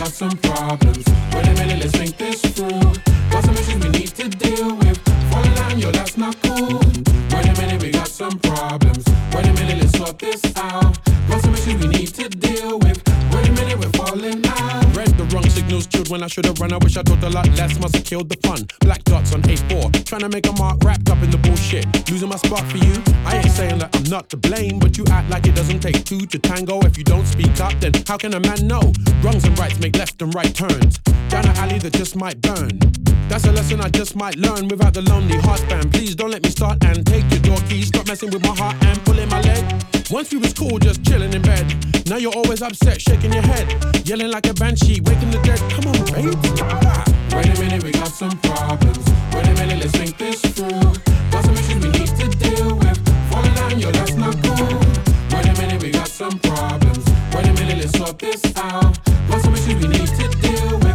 [0.10, 1.05] got some problems.
[1.34, 2.82] Wait a minute, let's think this through.
[3.30, 4.97] Got some issues we need to deal with.
[5.30, 6.80] Falling down, yo, that's not cool.
[7.32, 9.05] Wait a minute, we got some problems.
[9.34, 10.97] Wait a minute, let's sort this out.
[11.28, 12.97] Got some issues we need to deal with.
[13.34, 14.88] Wait a minute, we're falling out.
[15.70, 16.74] Signals, chilled when I should have run.
[16.74, 18.65] I wish I thought a lot less, must have killed the fun.
[18.80, 21.86] Black dots on A4, trying to make a mark wrapped up in the bullshit.
[22.09, 22.95] Losing my spot for you.
[23.24, 26.03] I ain't saying that I'm not to blame, but you act like it doesn't take
[26.05, 26.80] two to tango.
[26.80, 28.82] If you don't speak up, then how can a man know?
[29.22, 30.97] Wrongs and rights make left and right turns.
[31.30, 32.80] Down an alley that just might burn.
[33.30, 35.91] That's a lesson I just might learn without the lonely heart span.
[35.91, 37.89] Please don't let me start and take your door keys.
[37.89, 39.63] Stop messing with my heart and pulling my leg.
[40.09, 41.63] Once we was cool, just chilling in bed.
[42.09, 43.67] Now you're always upset, shaking your head,
[44.07, 45.59] yelling like a banshee, waking the dead.
[45.68, 46.36] Come on, babe.
[46.62, 47.03] Ah.
[47.36, 49.05] Wait a minute, we got some problems.
[49.34, 50.70] Wait a minute, let's think this through.
[51.32, 52.97] Got some issues we need to deal with.
[53.30, 54.80] Falling down, yo, that's not cool.
[55.32, 57.05] Wait a minute, we got some problems.
[57.34, 58.97] Wait a minute, let's sort this out.
[59.30, 60.88] Got some issues we need to deal with.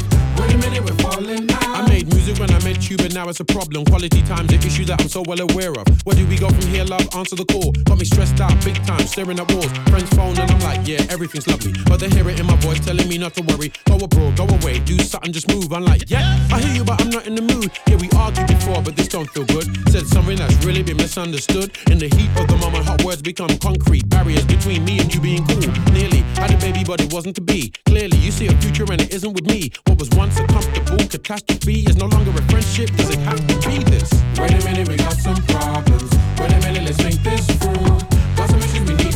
[0.64, 1.46] Minute, we're falling.
[1.50, 3.84] I made music when I met you, but now it's a problem.
[3.84, 5.84] Quality time's an issue that I'm so well aware of.
[6.04, 7.06] Where do we go from here, love?
[7.14, 7.72] Answer the call.
[7.84, 9.70] Got me stressed out, big time, staring at walls.
[9.92, 11.74] Friends phone, and I'm like, yeah, everything's lovely.
[11.84, 13.72] But they hear it in my voice, telling me not to worry.
[13.84, 15.70] Go abroad, go away, do something, just move.
[15.70, 17.70] I'm like, yeah, I hear you, but I'm not in the mood.
[17.86, 19.68] Yeah, we argued before, but this don't feel good.
[19.92, 21.76] Said something that's really been misunderstood.
[21.90, 24.08] In the heat of the moment, hot words become concrete.
[24.08, 25.68] Barriers between me and you being cool.
[25.92, 27.72] Nearly had a baby, but it wasn't to be.
[27.84, 29.70] Clearly, you see a future and it isn't with me.
[29.84, 32.88] What was once a comfortable catastrophe is no longer a friendship.
[32.96, 34.10] Does it have to be this?
[34.38, 36.10] Wait a minute, we got some problems.
[36.38, 37.98] Wait a minute, let's think this through.
[38.36, 39.13] Got some issues we need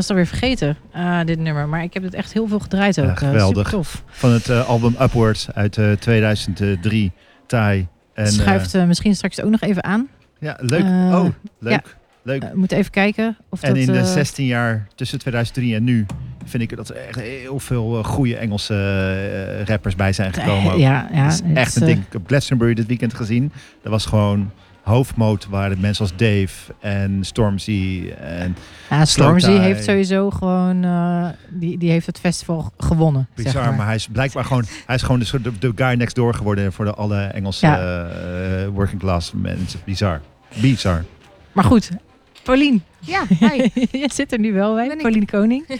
[0.00, 1.68] was het alweer vergeten, eh, dit nummer.
[1.68, 3.06] Maar ik heb het echt heel veel gedraaid ook.
[3.06, 3.66] Ja, Eh, geweldig.
[3.68, 4.02] super tof.
[4.06, 7.12] Van het eh, album Upwards uit eh, 2003.
[7.46, 7.86] Taai.
[8.14, 10.08] En, Schuift misschien straks ook nog even aan.
[10.38, 10.82] ja, leuk.
[11.14, 11.26] oh,
[11.58, 11.98] leuk.
[12.22, 12.42] Leuk.
[12.42, 13.78] We moeten even kijken of En dat...
[13.82, 16.06] in de eh, 16 jaar tussen 2003 en nu
[16.44, 20.72] vind ik dat er echt heel veel goede Engelse rappers bij zijn gekomen.
[20.72, 20.78] ook.
[20.78, 21.24] Ja, ja.
[21.24, 21.98] Dat is echt een ding.
[21.98, 23.52] Ik heb Glastonbury dit weekend gezien.
[23.82, 24.50] Dat was gewoon
[24.82, 28.56] hoofdmoot waren mensen als Dave en Stormzy en
[28.90, 33.28] Ja, Stormzy heeft sowieso gewoon, eh, die, die heeft het festival gewonnen.
[33.34, 33.74] Bizar, zeg maar.
[33.74, 33.86] maar.
[33.86, 36.84] hij is blijkbaar gewoon, hij is gewoon de, soort de, guy next door geworden voor
[36.84, 38.08] de, alle Engelse Ja.
[38.08, 39.80] eh, working class mensen.
[39.84, 40.20] Bizar.
[40.60, 41.04] Bizar.
[41.52, 41.90] Maar goed,
[42.42, 43.68] Paulien, Ja, hi.
[44.00, 45.02] jij zit er nu wel bij, Ben ik.
[45.02, 45.64] Paulien Koning.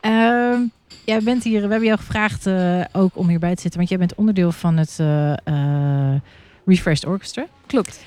[0.00, 0.60] Ehm,
[1.04, 3.98] jij bent hier, we hebben jou gevraagd eh, ook om hierbij te zitten, want jij
[3.98, 6.20] bent onderdeel van het eh eh,
[6.66, 7.46] Refreshed Orchestra.
[7.66, 8.00] Klopt.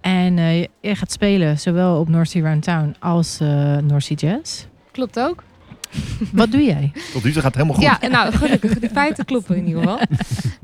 [0.00, 4.16] En eh, jij gaat spelen zowel op North Sea Round Town als eh North Sea
[4.16, 4.64] Jazz.
[4.92, 5.42] Klopt ook.
[6.32, 6.92] Wat doe jij?
[7.12, 7.84] Tot nu toe gaat het helemaal goed.
[7.84, 8.78] Ja, nou gelukkig.
[8.78, 9.98] De feiten kloppen in ieder geval.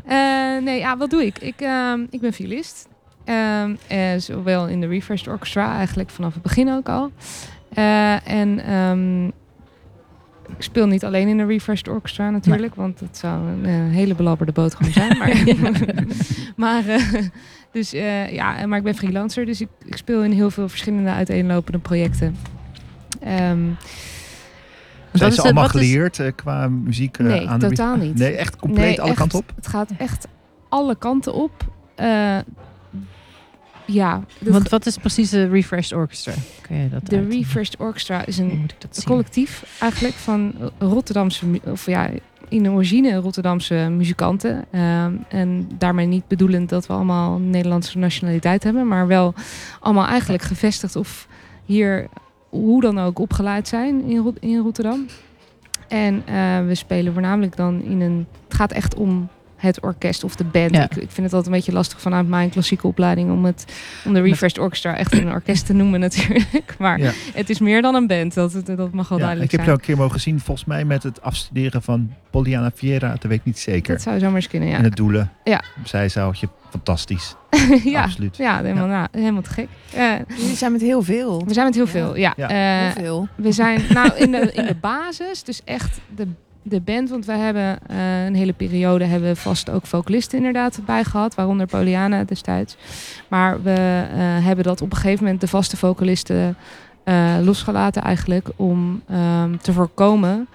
[0.04, 1.38] Eh, nee, ja, wat doe ik?
[1.38, 2.88] Ik, ehm, ik ben violist.
[3.24, 7.10] Ehm, eh, zowel in de Refreshed Orchestra, eigenlijk vanaf het begin ook al.
[7.74, 9.26] Eh, en ehm,
[10.56, 14.52] ik speel niet alleen in de Refreshed Orchestra natuurlijk, want het zou een hele belabberde
[14.52, 15.18] boterham zijn.
[15.18, 15.44] Maar,
[16.56, 17.02] maar, eh,
[17.76, 21.10] dus, eh, ja, maar ik ben freelancer, dus ik, ik speel in heel veel verschillende
[21.10, 22.36] uiteenlopende projecten.
[23.20, 23.64] Ehm,
[25.12, 27.18] Zijn is ze allemaal is- geleerd eh, qua muziek?
[27.18, 28.14] eh, Nee, aan de totaal niet.
[28.18, 29.18] Nee, echt compleet Nee, alle echt.
[29.18, 29.52] kanten op?
[29.56, 30.26] Het gaat echt
[30.68, 31.52] alle kanten op.
[31.94, 32.38] Eh,
[33.86, 36.32] ja, de, Want wat is precies de Refreshed Orchestra?
[36.60, 38.70] Kun je dat de uit- Refreshed Orchestra is een
[39.04, 42.08] collectief eigenlijk van Rotterdamse, of ja,
[42.48, 44.64] in origine Rotterdamse muzikanten.
[44.70, 49.34] Ehm, en daarmee niet bedoelend dat we allemaal Nederlandse nationaliteit hebben, maar wel
[49.80, 51.28] allemaal eigenlijk gevestigd of
[51.64, 52.08] hier
[52.48, 55.06] hoe dan ook opgeleid zijn in, in Rotterdam.
[55.88, 58.26] En eh, we spelen voornamelijk dan in een.
[58.44, 59.28] Het gaat echt om
[59.66, 60.74] het orkest of de band.
[60.74, 60.82] Ja.
[60.82, 63.64] Ik, ik vind het altijd een beetje lastig vanuit mijn klassieke opleiding om, het,
[64.04, 66.74] om de Refreshed Orchestra echt een orkest te noemen natuurlijk.
[66.78, 67.12] Maar Ja.
[67.34, 69.64] het is meer dan een band, dat, dat mag wel Ja, duidelijk ik heb zijn.
[69.64, 73.10] jou een keer mogen zien, volgens mij met het afstuderen van Poliana Vieira.
[73.10, 73.92] Dat weet ik niet zeker.
[73.94, 74.78] Dat zou zomaar eens kunnen, ja.
[74.78, 75.32] In het doelen.
[75.44, 75.62] Ja.
[75.84, 77.34] Zij zou je fantastisch.
[77.84, 78.36] ja, absoluut.
[78.36, 79.68] Ja, helemaal, nou, helemaal te gek.
[79.94, 81.44] Eh, Jullie zijn met heel veel.
[81.46, 82.32] we zijn met heel veel, ja.
[82.36, 82.48] Ja.
[82.48, 83.28] Eh, Heel veel.
[83.34, 86.26] We zijn nou in de, in de basis, dus echt de,
[86.68, 87.10] de band.
[87.10, 91.34] Want we hebben eh, een hele periode hebben we vast ook vocalisten inderdaad bij gehad.
[91.34, 92.76] Waaronder Poliana destijds.
[93.28, 96.56] Maar we eh, hebben dat op een gegeven moment de vaste vocalisten
[97.04, 98.48] eh, losgelaten eigenlijk.
[98.56, 100.48] Om ehm, te voorkomen.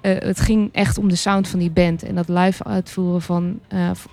[0.00, 2.02] het ging echt om de sound van die band.
[2.02, 3.60] En dat live uitvoeren van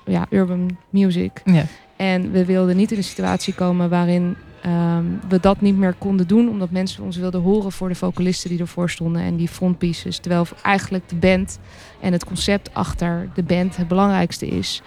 [0.06, 1.42] ja, urban music.
[1.46, 1.64] Ja.
[1.96, 6.28] En we wilden niet in een situatie komen waarin ehm, we dat niet meer konden
[6.28, 6.50] doen.
[6.50, 10.18] Omdat mensen ons wilden horen voor de vocalisten die ervoor stonden en die frontpieces.
[10.18, 11.60] Terwijl eigenlijk de band
[12.00, 14.82] en het concept achter de band het belangrijkste is.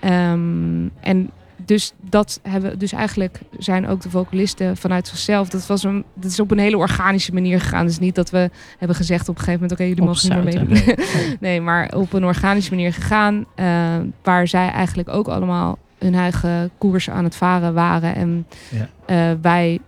[0.00, 1.30] Ehm, en
[1.64, 5.48] dus dat hebben dus eigenlijk zijn ook de vocalisten vanuit zichzelf.
[5.48, 7.86] Dat was een dat is op een hele organische manier gegaan.
[7.86, 10.66] Dus niet dat we hebben gezegd op een gegeven moment: oké, jullie mogen niet meer
[10.66, 10.94] meedoen.
[11.40, 13.46] nee, maar op een organische manier gegaan.
[13.54, 18.14] eh, waar zij eigenlijk ook allemaal hun eigen koers aan het varen waren.
[18.14, 18.88] En Ja.
[19.06, 19.78] eh, wij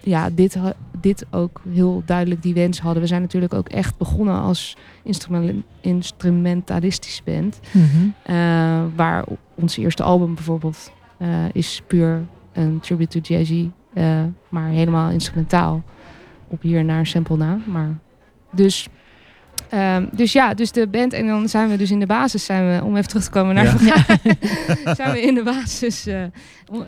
[0.00, 0.58] ja, dit,
[1.00, 3.02] dit ook heel duidelijk die wens hadden.
[3.02, 7.60] We zijn natuurlijk ook echt begonnen als instrument, instrumentalistische band.
[7.72, 7.84] Mhm.
[8.22, 8.34] Eh,
[8.96, 9.24] waar
[9.54, 12.22] ons eerste album bijvoorbeeld eh, is puur
[12.52, 13.64] een tribute to Jay-Z.
[14.48, 15.82] maar helemaal instrumentaal.
[16.48, 17.58] Op hier naar een sample na.
[17.66, 17.98] Maar
[18.52, 18.88] dus,
[19.70, 21.12] ehm, dus ja, dus de band.
[21.12, 23.54] En dan zijn we dus in de basis, zijn we, om even terug te komen
[23.54, 23.96] naar Ja.
[24.94, 26.06] zijn we in de basis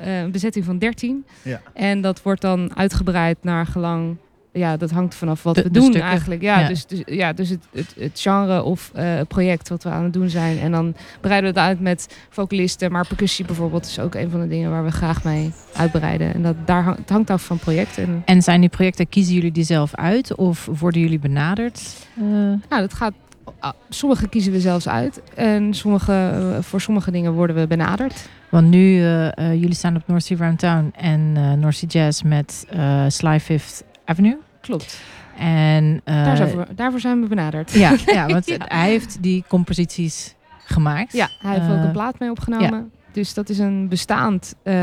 [0.01, 1.25] een bezetting van 13.
[1.43, 1.61] Ja.
[1.75, 4.17] En dat wordt dan uitgebreid naar gelang.
[4.59, 6.03] Ja, dat hangt vanaf wat De- we doen stukken.
[6.11, 6.43] eigenlijk.
[6.43, 6.69] Ja, Ja.
[6.69, 10.13] dus, dus, ja, dus het, het, het genre of eh, project wat we aan het
[10.13, 10.59] doen zijn.
[10.59, 12.93] En dan breiden we het uit met vocalisten.
[12.93, 16.35] Maar percussie bijvoorbeeld is ook een van de dingen waar we graag mee uitbreiden.
[16.35, 17.99] En dat, daar, hang- het hangt af van project.
[18.25, 21.83] En zijn die projecten, kiezen jullie die zelf uit of worden jullie benaderd?
[22.17, 23.13] Eh, Nou, dat gaat.
[23.59, 25.21] ah, Sommige kiezen we zelfs uit.
[25.35, 28.29] En sommige, eh, voor sommige dingen worden we benaderd.
[28.51, 29.01] want nu,
[29.37, 32.67] jullie staan op North Sea Round Town en eh North Sea Jazz met
[33.09, 34.37] Sly Fifth Avenue.
[34.61, 35.01] Klopt.
[35.39, 36.37] En, eh,
[36.75, 37.73] daarvoor zijn we benaderd.
[37.73, 38.57] ja, ja, want Ja.
[38.59, 41.13] hij heeft die composities gemaakt.
[41.13, 42.91] Ja, hij heeft ook Eh, een plaat mee opgenomen.
[43.13, 44.75] Dus dat is een bestaand eh,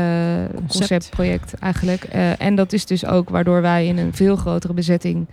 [0.68, 2.04] conceptproject eigenlijk.
[2.04, 5.26] Eh, en dat is dus ook waardoor wij in een veel grotere bezetting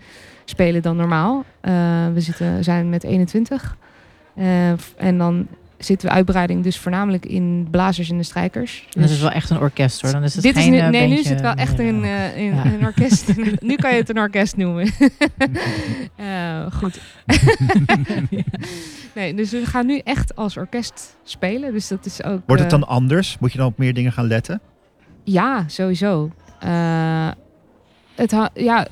[0.45, 1.43] spelen dan normaal.
[1.61, 1.73] Eh,
[2.13, 3.77] we zitten, zijn met 21.
[4.35, 4.45] Eh,
[4.77, 5.47] f- en dan
[5.85, 8.85] zitten we uitbreiding dus voornamelijk in blazers en de strijkers.
[8.89, 10.11] Dat is Dus- wel echt een orkest hoor.
[10.11, 12.03] Dan is het dit geen is nu, eh, nee, nu is het wel echt een,
[12.03, 12.37] eh.
[12.37, 12.65] in, Ja.
[12.65, 13.35] een orkest.
[13.59, 14.87] nu kan je het een orkest noemen.
[16.15, 16.99] Eh, goed.
[19.15, 21.73] nee, dus we gaan nu echt als orkest spelen.
[21.73, 22.41] Dus dat is ook.
[22.45, 23.37] Wordt het dan anders?
[23.39, 24.61] Moet je dan op meer dingen gaan letten?
[25.23, 26.31] Ja, sowieso.
[26.59, 27.29] Eh,
[28.15, 28.87] het ja,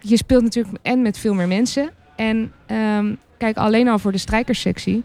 [0.00, 1.90] je speelt natuurlijk en met veel meer mensen.
[2.16, 5.02] En ehm, kijk, alleen al voor de strijkerssectie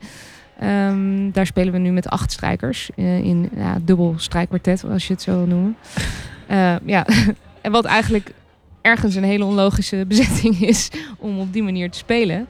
[0.59, 5.13] Ehm, daar spelen we nu met acht strijkers eh, in ja, dubbel strijkkwartet, als je
[5.13, 5.77] het zo wil noemen.
[6.47, 7.05] Eh, ja,
[7.61, 8.33] en wat eigenlijk
[8.81, 12.47] ergens een hele onlogische bezetting is om op die manier te spelen.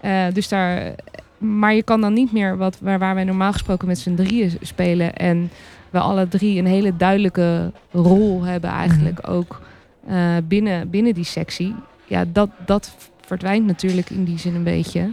[0.00, 0.94] Eh, dus daar,
[1.38, 4.52] maar je kan dan niet meer wat waar, waar wij normaal gesproken met z'n drieën
[4.60, 5.50] spelen en
[5.90, 9.60] we alle drie een hele duidelijke rol hebben eigenlijk ook
[10.06, 11.74] eh, binnen, binnen die sectie.
[12.06, 15.12] Ja, dat, dat verdwijnt natuurlijk in die zin een beetje.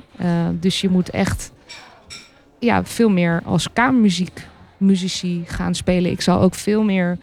[0.59, 1.51] Dus je moet echt
[2.59, 4.47] ja, veel meer als kamermuziek
[4.77, 6.11] muzici gaan spelen.
[6.11, 7.17] Ik zal ook veel meer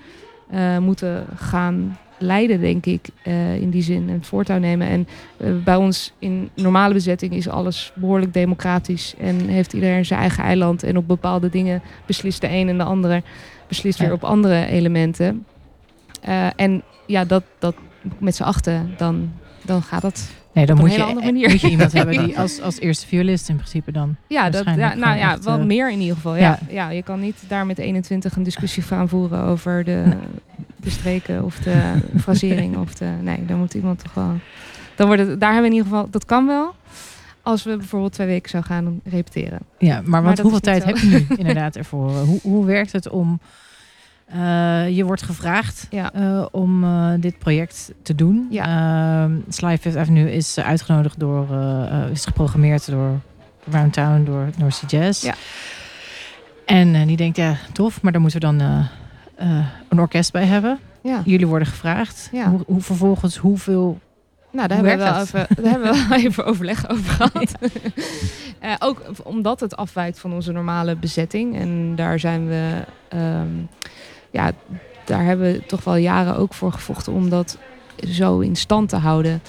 [0.50, 4.08] eh, moeten gaan leiden, denk ik, eh, in die zin.
[4.08, 4.88] En het voortouw nemen.
[4.88, 9.14] En eh, bij ons in normale bezetting is alles behoorlijk democratisch.
[9.18, 10.82] En heeft iedereen zijn eigen eiland.
[10.82, 13.22] En op bepaalde dingen beslist de een en de andere
[13.68, 15.46] beslist weer op andere elementen.
[16.56, 17.74] En ja, dat, dat
[18.18, 19.32] met z'n achten, dan,
[19.62, 21.50] dan gaat dat Nee, dan op moet een je, hele andere manier.
[21.50, 24.16] moet je iemand hebben die als, als eerste violist in principe dan.
[24.26, 26.36] Ja, dat, ja nou ja, echt, wel eh, meer in ieder geval.
[26.36, 26.58] Ja.
[26.68, 26.90] Ja.
[26.90, 30.04] je kan niet daar met 21 een discussie gaan voeren over de,
[30.76, 32.76] de streken of de frasering.
[32.76, 34.32] Of de, nee, dan moet iemand toch wel...
[34.96, 36.10] Dan wordt het, daar hebben we in ieder geval...
[36.10, 36.74] Dat kan wel.
[37.42, 39.58] Als we bijvoorbeeld twee weken zou gaan repeteren.
[39.78, 42.10] Ja, maar, want dat hoeveel tijd heb je nu inderdaad ervoor?
[42.10, 43.40] Hoe, hoe werkt het om...
[44.24, 46.12] eh, je wordt gevraagd Ja.
[46.12, 48.46] eh, om eh, dit project te doen.
[48.50, 49.28] Ja.
[49.48, 51.46] Sly Fifth Avenue is uitgenodigd door...
[52.10, 53.20] is geprogrammeerd door
[53.70, 55.24] Round Town, door North Jazz.
[55.24, 55.34] Ja.
[56.66, 58.86] En die denkt, ja, tof, maar daar moeten we dan
[59.88, 60.78] een orkest bij hebben.
[61.02, 61.22] Ja.
[61.24, 62.30] Jullie worden gevraagd.
[62.32, 63.98] Hoe, hoe vervolgens, hoeveel...
[64.50, 67.54] Nou, daar Hoe hebben, we even, daar hebben we wel even overleg over gehad.
[68.64, 71.56] Eh, ook omdat het afwijkt van onze normale bezetting.
[71.58, 73.48] En daar zijn we, ehm,
[74.34, 74.52] ja,
[75.04, 77.58] daar hebben we toch wel jaren ook voor gevochten om dat
[78.08, 79.42] zo in stand te houden.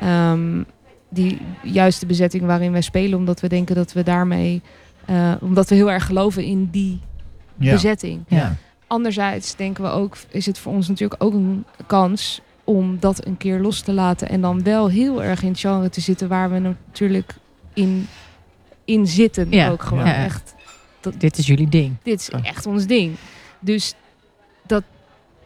[0.00, 0.62] Ehm,
[1.08, 4.62] die juiste bezetting waarin wij spelen, omdat we denken dat we daarmee,
[5.04, 7.00] eh, omdat we heel erg geloven in die
[7.58, 7.72] Ja.
[7.72, 8.24] bezetting.
[8.28, 8.56] Ja.
[8.86, 13.36] Anderzijds denken we ook, is het voor ons natuurlijk ook een kans om dat een
[13.36, 16.50] keer los te laten en dan wel heel erg in het genre te zitten waar
[16.50, 17.34] we natuurlijk
[17.74, 18.06] in,
[18.84, 19.46] in zitten.
[19.50, 20.14] Ja, Ook gewoon ja.
[20.14, 20.54] echt.
[21.18, 21.96] Dit is jullie ding.
[22.02, 23.14] Dit is echt ons ding.
[23.60, 23.98] Dus dat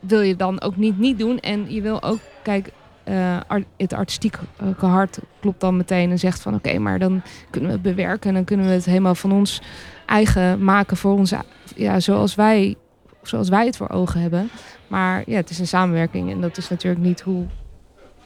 [0.01, 1.39] wil je dan ook niet niet doen.
[1.39, 2.73] En je wil ook, kijk,
[3.05, 3.37] eh,
[3.77, 4.39] het artistieke
[4.77, 8.35] hart klopt dan meteen en zegt van oké, maar dan kunnen we het bewerken en
[8.35, 9.63] dan kunnen we het helemaal van ons
[10.07, 11.33] eigen maken voor ons,
[11.77, 12.77] ja, zoals wij,
[13.23, 14.51] zoals wij het voor ogen hebben.
[14.89, 17.47] Maar ja, het is een samenwerking en dat is natuurlijk niet hoe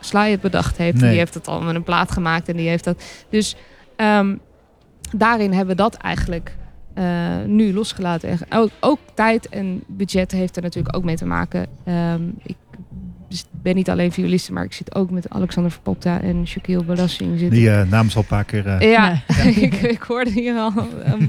[0.01, 1.01] Sly het bedacht heeft.
[1.01, 1.09] Nee.
[1.11, 3.05] Die heeft het al met een plaat gemaakt en die heeft dat.
[3.29, 3.57] Dus
[3.97, 4.37] ehm,
[5.17, 6.57] daarin hebben we dat eigenlijk
[6.95, 7.05] eh,
[7.47, 8.29] nu losgelaten.
[8.29, 11.67] En ook, ook tijd en budget heeft er natuurlijk ook mee te maken.
[11.85, 12.57] Ehm, ik
[13.63, 17.59] ben niet alleen violiste, maar ik zit ook met Alexander Verpopta en Shaquille Balassing zitten.
[17.59, 18.67] Die eh, naam is al een paar keer...
[18.67, 19.23] eh, Ja,
[19.67, 20.73] ik, ik hoorde hier al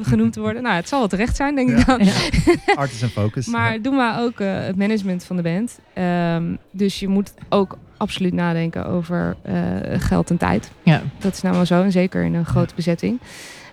[0.01, 0.63] genoemd worden.
[0.63, 1.83] Nou, het zal wel terecht zijn, denk ik Ja.
[1.85, 1.99] dan.
[2.75, 3.47] Artist and Focus.
[3.47, 5.79] Maar doen we ook eh, het management van de band.
[5.93, 9.53] Ehm, dus je moet ook absoluut nadenken over eh,
[9.97, 10.71] geld en tijd.
[10.83, 11.01] Ja.
[11.19, 13.19] Dat is nou wel zo, en zeker in een grote bezetting.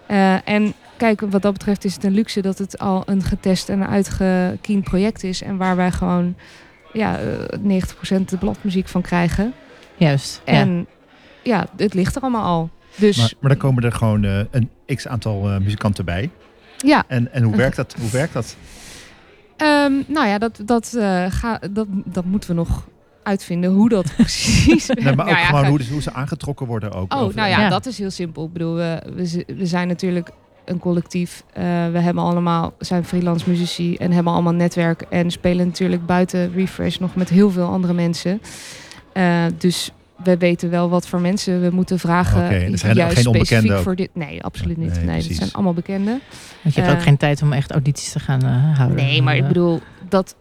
[0.06, 3.68] Eh, en kijk, wat dat betreft is het een luxe dat het al een getest
[3.68, 5.42] en uitgekiend project is.
[5.42, 6.34] En waar wij gewoon
[6.92, 9.52] ja, eh, 90% de bladmuziek van krijgen.
[9.96, 10.40] Juist.
[10.44, 10.86] En
[11.42, 12.70] ja, het ligt er allemaal al.
[12.96, 16.30] Dus Maar, maar dan komen er gewoon eh, een x aantal eh, muzikanten bij.
[16.76, 17.94] ja, En, en hoe werkt dat?
[18.00, 18.56] Hoe werkt dat?
[19.56, 22.88] Ehm, nou ja, dat, dat, eh, ga, dat, dat moeten we nog
[23.22, 25.02] uitvinden hoe dat precies werkt.
[25.04, 27.12] Nee, maar ook Nou ja, gewoon hoe, hoe ze aangetrokken worden ook.
[27.14, 27.68] Oh, over- nou ja, Ja.
[27.68, 28.44] dat is heel simpel.
[28.44, 30.30] Ik bedoel, we, we, we zijn natuurlijk
[30.64, 31.42] een collectief.
[31.52, 31.62] Eh,
[31.92, 35.02] we hebben allemaal, zijn freelance muzici en hebben allemaal netwerk.
[35.02, 38.40] En spelen natuurlijk buiten Refresh nog met heel veel andere mensen.
[39.12, 39.90] Eh, dus
[40.24, 42.44] we weten wel wat voor mensen we moeten vragen.
[42.44, 44.10] Oké, er zijn juist geen onbekenden specifiek voor dit.
[44.12, 44.94] Nee, absoluut niet.
[44.94, 46.20] Nee, Nee, dat zijn allemaal bekenden.
[46.62, 48.96] Want je hebt Eh, ook geen tijd om echt audities te gaan eh, houden.
[48.96, 50.36] Nee, maar ik Eh, bedoel, dat...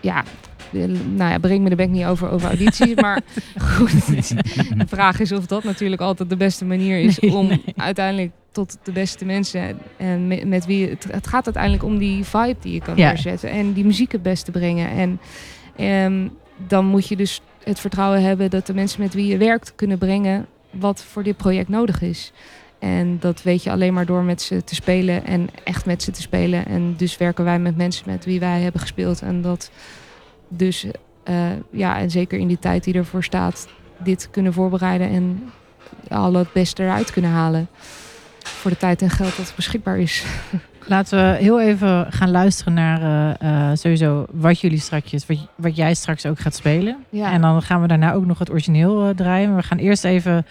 [0.00, 0.24] ja,
[0.72, 0.84] eh,
[1.14, 2.94] nou ja, breng me de bek niet over, over audities.
[2.94, 3.20] maar
[3.74, 4.08] goed,
[4.78, 7.18] de vraag is of dat natuurlijk altijd de beste manier is...
[7.18, 7.62] Nee, om nee.
[7.76, 9.78] uiteindelijk tot de beste mensen...
[9.96, 10.88] en met, met wie...
[10.88, 13.08] Het, het gaat uiteindelijk om die vibe die je kan Ja.
[13.08, 13.50] neerzetten...
[13.50, 14.88] en die muziek het beste brengen.
[14.90, 15.20] En
[15.76, 16.28] ehm,
[16.66, 18.50] dan moet je dus het vertrouwen hebben...
[18.50, 20.46] dat de mensen met wie je werkt kunnen brengen...
[20.70, 22.32] wat voor dit project nodig is.
[22.78, 26.10] En dat weet je alleen maar door met ze te spelen en echt met ze
[26.10, 26.66] te spelen.
[26.66, 29.22] En dus werken wij met mensen met wie wij hebben gespeeld.
[29.22, 29.70] En dat
[30.48, 30.86] dus,
[31.24, 33.68] eh, ja, en zeker in die tijd die ervoor staat,
[33.98, 35.50] dit kunnen voorbereiden en
[36.08, 37.68] al het beste eruit kunnen halen.
[38.44, 40.24] Voor de tijd en geld dat beschikbaar is.
[40.86, 45.76] Laten we heel even gaan luisteren naar eh, eh, sowieso wat jullie straks, wat, wat
[45.76, 47.04] jij straks ook gaat spelen.
[47.10, 47.32] Ja.
[47.32, 49.48] En dan gaan we daarna ook nog het origineel eh, draaien.
[49.48, 50.46] Maar we gaan eerst even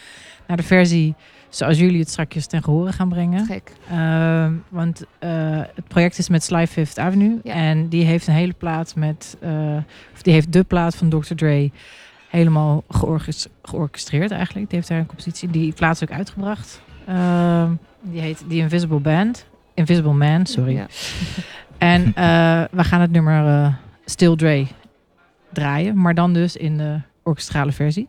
[0.47, 1.15] naar de versie
[1.49, 3.45] zoals jullie het straks ten gehore gaan brengen.
[3.45, 3.71] Gek.
[3.89, 5.03] Ehm, want
[5.75, 7.39] het project is met Sly Fifth Avenue.
[7.43, 7.53] Ja.
[7.53, 9.37] En die heeft een hele plaat met...
[10.13, 11.33] of die heeft de plaat van Dr.
[11.35, 11.71] Dre
[12.29, 12.83] helemaal
[13.61, 14.69] georchestreerd eigenlijk.
[14.69, 15.49] Die heeft daar een compositie.
[15.49, 16.81] Die plaat is ook uitgebracht.
[17.07, 17.71] Ehm,
[18.01, 19.45] die heet The Invisible Band.
[19.73, 20.73] Invisible Man, sorry.
[20.73, 20.85] Ja.
[21.77, 23.73] En eh, we gaan het nummer eh,
[24.05, 24.67] Still Dre
[25.53, 26.01] draaien.
[26.01, 28.07] Maar dan dus in de orkestrale versie.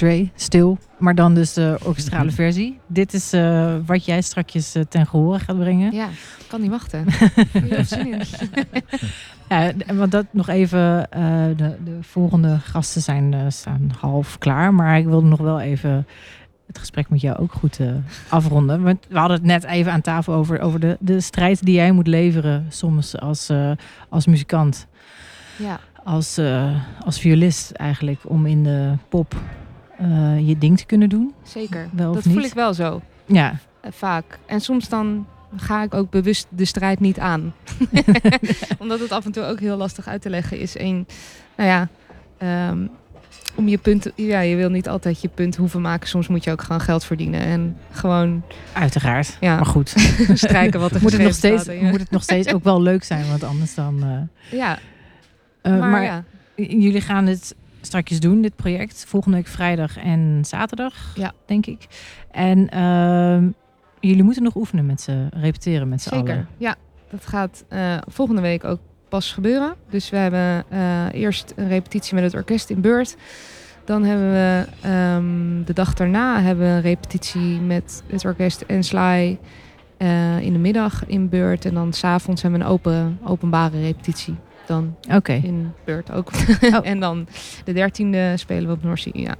[0.00, 0.78] Dre, stil.
[0.98, 2.78] Maar dan dus de orkestrale versie.
[2.86, 5.92] Dit is eh, wat jij strakjes eh, ten gehore gaat brengen.
[5.92, 6.08] Ja,
[6.38, 7.04] ik kan niet wachten.
[9.48, 11.10] Ja, want dat nog even.
[11.10, 11.22] eh,
[11.56, 14.74] de, de volgende gasten zijn staan half klaar.
[14.74, 16.06] Maar ik wilde nog wel even
[16.66, 17.78] het gesprek met jou ook goed
[18.28, 18.82] afronden.
[18.82, 21.92] Want we hadden het net even aan tafel over, over de, de strijd die jij
[21.92, 23.50] moet leveren soms als,
[24.08, 24.86] als muzikant.
[25.56, 25.80] Ja.
[26.04, 26.40] Als,
[27.04, 28.20] als violist eigenlijk.
[28.24, 29.34] Om in de pop
[30.00, 31.34] eh, je ding te kunnen doen.
[31.42, 31.88] Zeker.
[31.92, 32.34] Wel dat niet?
[32.34, 33.00] voel ik wel zo.
[33.26, 33.54] Ja.
[33.80, 34.38] Eh, vaak.
[34.46, 37.54] En soms dan ga ik ook bewust de strijd niet aan.
[38.78, 40.76] Omdat het af en toe ook heel lastig uit te leggen is.
[40.76, 41.06] En,
[41.56, 41.88] nou ja,
[42.38, 42.86] ehm,
[43.54, 44.10] om je punt...
[44.14, 46.08] Ja, je wil niet altijd je punt hoeven maken.
[46.08, 47.40] Soms moet je ook gewoon geld verdienen.
[47.40, 48.42] En gewoon...
[48.72, 49.36] Uiteraard.
[49.40, 49.94] Ja, Maar goed.
[50.34, 51.82] strijken wat er moet het, nog steeds, ja.
[51.82, 53.28] moet het nog steeds ook wel leuk zijn.
[53.28, 54.02] Want anders dan...
[54.02, 54.78] eh, Ja,
[55.62, 56.24] Eh, maar, maar ja.
[56.56, 59.04] jullie gaan dit straks doen, dit project.
[59.08, 61.32] Volgende week vrijdag en zaterdag, Ja.
[61.46, 61.86] denk ik.
[62.30, 63.48] En ehm,
[64.00, 66.32] jullie moeten nog oefenen met ze, repeteren met z'n Zeker.
[66.32, 66.48] allen.
[66.56, 66.74] Ja,
[67.10, 68.78] dat gaat eh, volgende week ook
[69.08, 69.74] pas gebeuren.
[69.90, 73.16] Dus we hebben eh, eerst een repetitie met het orkest in Beurt.
[73.84, 78.84] Dan hebben we ehm, de dag daarna hebben we een repetitie met het orkest en
[78.84, 79.38] Sly
[79.96, 81.64] eh, in de middag in Beurt.
[81.64, 84.34] En dan s'avonds hebben we een open, openbare repetitie.
[84.70, 86.30] Dan Oké, in Beurt ook.
[86.76, 86.86] Oh.
[86.86, 87.26] en dan
[87.64, 89.12] de dertiende spelen we op Noordzee.
[89.20, 89.34] Ja.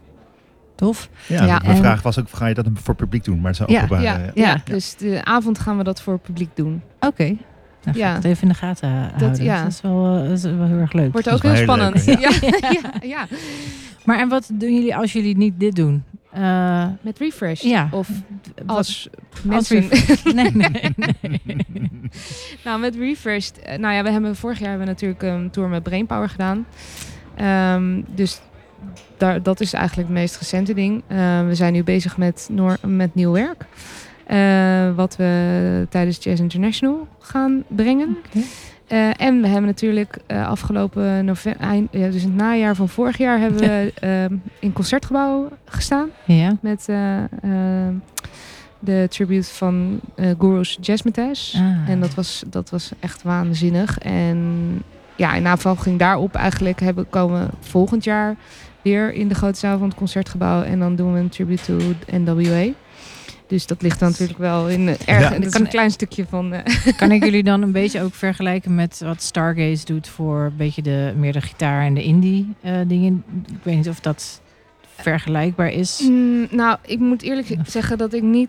[0.74, 1.08] tof.
[1.26, 3.40] Ja, Ja, mijn en- vraag was ook, ga je dat voor publiek doen?
[3.40, 4.60] Maar zo Ja, openbaar, Ja, eh, ja, ja.
[4.64, 6.82] dus de avond gaan we dat voor het publiek doen.
[7.00, 7.24] Oké.
[7.24, 7.36] Nou,
[7.82, 8.08] ga Ja.
[8.10, 9.44] ik het even in de gaten houden.
[9.44, 9.62] ja.
[9.62, 11.12] Dat is wel, eh, dat is wel heel erg leuk.
[11.12, 12.06] Wordt ook heel spannend.
[12.06, 12.30] leuk, ja.
[12.70, 13.26] Ja, ja.
[14.04, 16.04] Maar en wat doen jullie als jullie niet dit doen?
[16.32, 17.62] Eh, Met refresh.
[17.62, 17.88] Ja.
[17.90, 18.08] Of
[18.66, 19.08] als als
[19.44, 19.80] mensen.
[19.88, 21.66] refresh- nee, nee, nee.
[22.64, 23.58] nou, met refreshed.
[23.58, 26.66] eh, Nou ja, we hebben vorig jaar hebben we natuurlijk een tour met Brainpower gedaan.
[27.36, 28.40] Ehm, dus
[29.16, 31.02] daar, dat is eigenlijk het meest recente ding.
[31.06, 33.64] Eh, we zijn nu bezig met, Noor, met nieuw werk.
[34.96, 38.16] wat we tijdens Jazz International gaan brengen.
[38.90, 42.88] Eh, en we hebben natuurlijk eh, afgelopen november, eind, ja, dus in het najaar van
[42.88, 46.56] vorig jaar, hebben we ehm, in concertgebouw gestaan Ja.
[46.60, 47.94] met eh, ehm,
[48.78, 50.00] de tribute van
[50.38, 51.54] Guru's Jazzmatazz.
[51.54, 51.88] Ah.
[51.88, 53.98] En dat was, dat was echt waanzinnig.
[53.98, 54.38] En
[55.16, 58.36] ja, in navolging daarop eigenlijk hebben, komen we volgend jaar
[58.82, 60.62] weer in de grote zaal van het concertgebouw.
[60.62, 61.78] En dan doen we een tribute to
[62.18, 62.72] NWA.
[63.50, 65.20] Dus dat ligt dan natuurlijk wel in eh, erg.
[65.20, 65.32] Ja.
[65.34, 66.52] en dat is een klein stukje van.
[66.52, 70.56] eh, Kan ik jullie dan een beetje ook vergelijken met wat Stargaze doet voor een
[70.56, 73.24] beetje de, meer de gitaar en de indie eh, dingen?
[73.48, 74.40] Ik weet niet of dat
[74.96, 76.00] vergelijkbaar is.
[76.08, 78.48] Mm, nou, ik moet eerlijk zeggen dat ik niet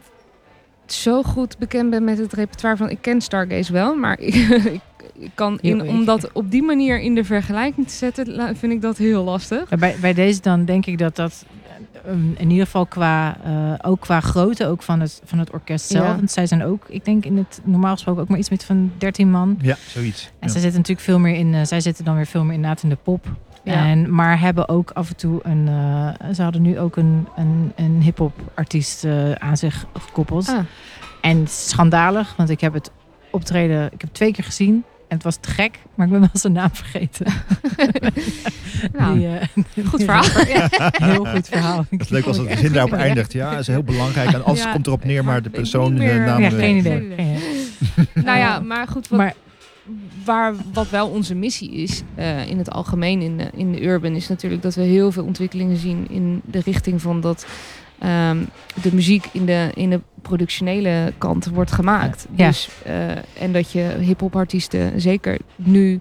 [0.86, 2.90] zo goed bekend ben met het repertoire van.
[2.90, 4.36] Ik ken Stargaze wel, maar ik,
[4.78, 4.82] ik,
[5.14, 8.82] ik kan in, om dat op die manier in de vergelijking te zetten, vind ik
[8.82, 9.70] dat heel lastig.
[9.70, 11.46] Bij, bij deze dan denk ik dat dat
[12.06, 15.88] eh, in ieder geval qua, eh, ook qua grootte ook van het, van het orkest
[15.88, 16.06] zelf.
[16.06, 16.16] Ja.
[16.16, 18.92] Want zij zijn ook, ik denk in het normaal gesproken ook maar iets met van
[18.98, 19.58] 13 man.
[19.62, 20.24] Ja, zoiets.
[20.26, 20.48] En Ja.
[20.48, 22.90] zij zitten natuurlijk veel meer in, eh, zij zitten dan weer veel meer inderdaad in
[22.90, 23.26] de pop.
[23.64, 23.74] Ja.
[23.74, 27.72] En, maar hebben ook af en toe een, eh, ze hadden nu ook een, een,
[27.76, 30.48] een hip-hop artiest eh, aan zich gekoppeld.
[30.48, 30.60] Ah.
[31.22, 32.92] En schandalig, want ik heb het
[33.32, 34.84] optreden, ik heb het twee keer gezien.
[35.12, 37.26] En het was te gek, maar ik ben wel zijn naam vergeten.
[38.98, 39.48] Nou, Die, eh,
[39.88, 40.24] goed verhaal.
[41.12, 41.86] Heel goed verhaal.
[41.90, 43.34] Is leuk als het zin daarop eindigt.
[43.34, 44.32] Ja, dat is heel belangrijk.
[44.34, 46.20] En alles Ja, komt erop neer, maar de persoon de meer.
[46.20, 46.42] naam...
[46.42, 46.92] Ja, eh, geen idee.
[47.00, 47.38] Geen idee.
[48.26, 49.34] Nou ja, maar goed, wat, Maar
[50.26, 54.16] waar, wat wel onze missie is eh, in het algemeen in de, in de urban,
[54.16, 57.46] is natuurlijk dat we heel veel ontwikkelingen zien in de richting van dat
[58.02, 58.38] ehm,
[58.82, 62.28] de muziek in de, in de productionele kant wordt gemaakt.
[62.36, 62.48] Ja.
[62.48, 63.10] Dus, eh,
[63.40, 66.00] en dat je hip-hop artiesten, zeker nu,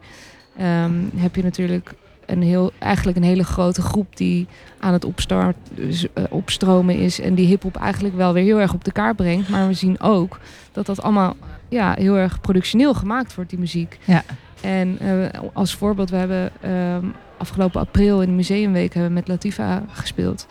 [0.57, 1.95] ehm, heb je natuurlijk
[2.27, 4.47] een heel, eigenlijk een hele grote groep die
[4.81, 7.21] aan het opstart, dus, eh, opstromen is.
[7.21, 9.49] En die hip-hop eigenlijk wel weer heel erg op de kaart brengt.
[9.49, 10.39] Maar we zien ook
[10.73, 11.37] dat dat allemaal
[11.69, 13.99] ja, heel erg productioneel gemaakt wordt, die muziek.
[14.05, 14.23] Ja.
[14.61, 17.07] En eh, als voorbeeld, we hebben ehm,
[17.39, 20.47] afgelopen april in de museumweek hebben we met Latifa gespeeld.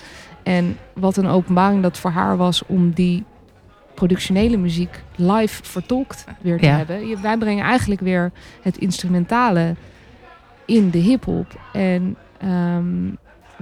[0.50, 3.24] En wat een openbaring dat voor haar was om die
[3.94, 6.78] productionele muziek live vertolkt weer te Ja.
[6.78, 7.22] hebben.
[7.22, 8.32] Wij brengen eigenlijk weer
[8.62, 9.76] het instrumentale
[10.66, 11.60] in de hip-hop.
[11.74, 12.86] En ehm,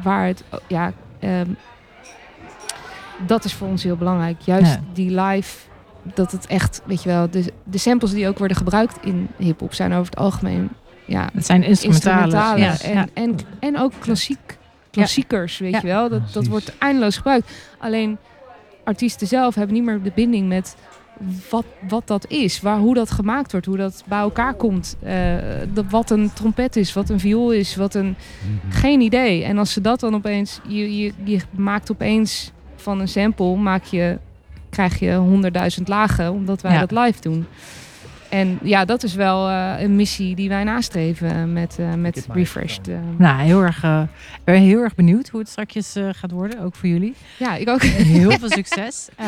[0.03, 1.49] waar het, ja, ehm,
[3.27, 4.41] dat is voor ons heel belangrijk.
[4.41, 4.79] Juist Ja.
[4.93, 5.57] die live,
[6.01, 9.73] dat het echt, weet je wel, de, de samples die ook worden gebruikt in hip-hop
[9.73, 10.69] zijn over het algemeen,
[11.05, 12.23] ja, het zijn instrumentale.
[12.23, 13.05] instrumentale Ja, en, ja.
[13.13, 14.56] en, en ook klassiek,
[14.97, 15.79] klassiekers, weet Ja.
[15.81, 16.09] je wel.
[16.09, 17.51] Dat, dat wordt eindeloos gebruikt.
[17.77, 18.17] Alleen
[18.83, 20.75] artiesten zelf hebben niet meer de binding met
[21.49, 22.61] wat, wat dat is.
[22.61, 24.97] Waar, hoe dat gemaakt wordt, hoe dat bij elkaar komt.
[25.03, 25.09] eh,
[25.73, 28.15] de, wat een trompet is, wat een viool is, wat een...
[28.69, 29.43] Geen idee.
[29.43, 30.59] En als ze dat dan opeens...
[30.67, 34.17] Je, je, je maakt opeens van een sample, maak je,
[34.69, 36.85] krijg je honderdduizend lagen, omdat wij Ja.
[36.85, 37.45] dat live doen.
[38.29, 42.87] En ja, dat is wel eh, een missie die wij nastreven met, eh, met Refreshed.
[42.87, 42.95] eh.
[43.17, 44.01] Nou, heel erg, eh,
[44.35, 47.13] ik ben heel erg benieuwd hoe het straks eh, gaat worden, ook voor jullie.
[47.39, 47.81] Ja, ik ook.
[47.81, 49.09] Heel veel succes.
[49.15, 49.25] Eh,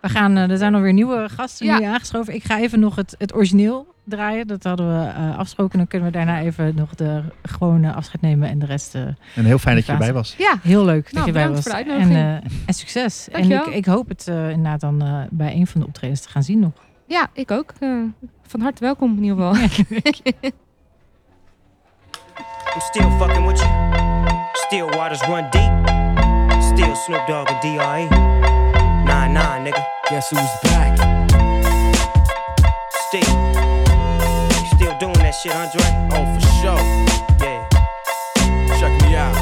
[0.00, 1.78] we gaan, eh, er zijn alweer nieuwe gasten Ja.
[1.78, 2.34] nu aangeschoven.
[2.34, 4.46] Ik ga even nog het, het origineel draaien.
[4.46, 5.78] Dat hadden we eh, afgesproken.
[5.78, 8.94] Dan kunnen we daarna even nog de gewone afscheid nemen en de rest.
[8.94, 9.02] eh,
[9.34, 10.34] En heel fijn dat je erbij was.
[10.38, 10.54] Ja.
[10.62, 11.74] Heel leuk dat Nou, je bij bedankt was.
[11.76, 12.32] voor de en, eh,
[12.66, 13.26] en succes.
[13.28, 13.68] En Dankjewel.
[13.68, 16.42] ik, ik hoop het eh, inderdaad dan eh, bij een van de optredens te gaan
[16.42, 16.72] zien nog.
[17.14, 17.72] Ja, ik ook.
[17.78, 17.88] Eh,
[18.46, 19.54] van harte welkom in ieder geval.
[22.74, 23.70] I'm still fucking with you.
[24.52, 25.72] Still waters run deep.
[26.62, 28.08] Still Snoop Dogg and D.R.E.
[29.04, 29.86] Nah, nah, nigga.
[30.08, 30.98] Guess who's back?
[32.88, 33.34] Still.
[34.74, 35.84] Still doing that shit, Andre?
[36.10, 36.82] Oh, for sure.
[37.40, 37.68] Yeah.
[38.78, 39.36] Check me out.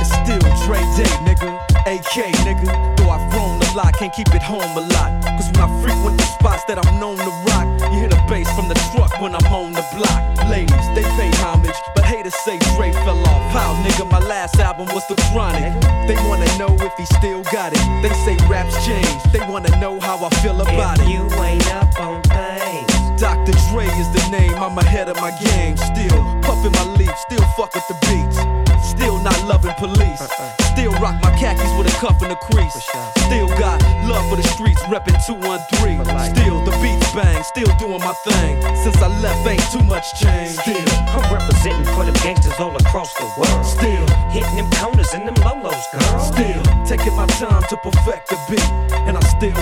[0.00, 1.58] It's still Dre Day, nigga.
[1.86, 2.14] AK,
[2.44, 2.96] nigga.
[2.96, 5.10] Though I've roamed lot, can't keep it home a lot.
[5.38, 8.50] Cause when I frequent the spots that I'm known to rock, you hear the bass
[8.56, 10.20] from the truck when I'm on the block.
[10.50, 13.42] Ladies, they pay homage, but haters say Dre fell off.
[13.54, 15.70] How, nigga, my last album was The Chronic.
[16.08, 17.84] They wanna know if he still got it.
[18.02, 21.08] They say raps change, they wanna know how I feel about it.
[21.08, 23.20] You ain't up on things.
[23.20, 23.52] Dr.
[23.70, 25.76] Dre is the name, I'm ahead of my game.
[25.76, 26.37] Still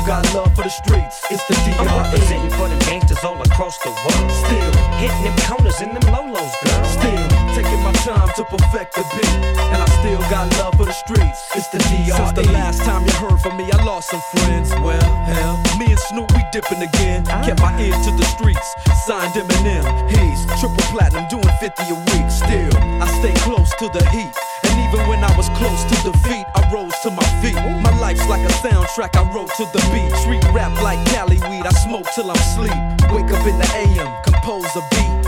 [0.06, 1.18] got love for the streets.
[1.30, 1.98] It's the I'm DRE.
[1.98, 4.30] representing for the gangsters all across the world.
[4.30, 4.72] Still
[5.02, 6.84] hitting them corners and them lolos, girl.
[6.86, 7.26] Still
[7.58, 9.36] taking my time to perfect the beat.
[9.74, 11.40] And I still got love for the streets.
[11.58, 12.14] It's the DRE.
[12.14, 14.70] Since the last time you heard from me, I lost some friends.
[14.78, 17.26] Well, hell, me and Snoop, we dipping again.
[17.26, 17.42] Ah.
[17.44, 18.68] Kept my ear to the streets.
[19.06, 19.84] Signed Eminem.
[20.06, 22.30] He's triple platinum, doing 50 a week.
[22.30, 22.70] Still,
[23.02, 24.45] I stay close to the heat.
[28.28, 30.10] Like a soundtrack I wrote to the beat.
[30.18, 32.74] Street rap like Cali weed, I smoke till I'm sleep.
[33.14, 35.26] Wake up in the AM, compose a beat.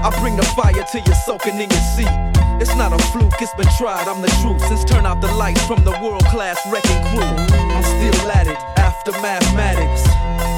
[0.00, 2.08] I bring the fire till you're soaking in your seat.
[2.60, 4.64] It's not a fluke, it's been tried, I'm the truth.
[4.66, 8.58] Since turn out the lights from the world class wrecking crew, I'm still at it
[8.78, 10.08] after mathematics.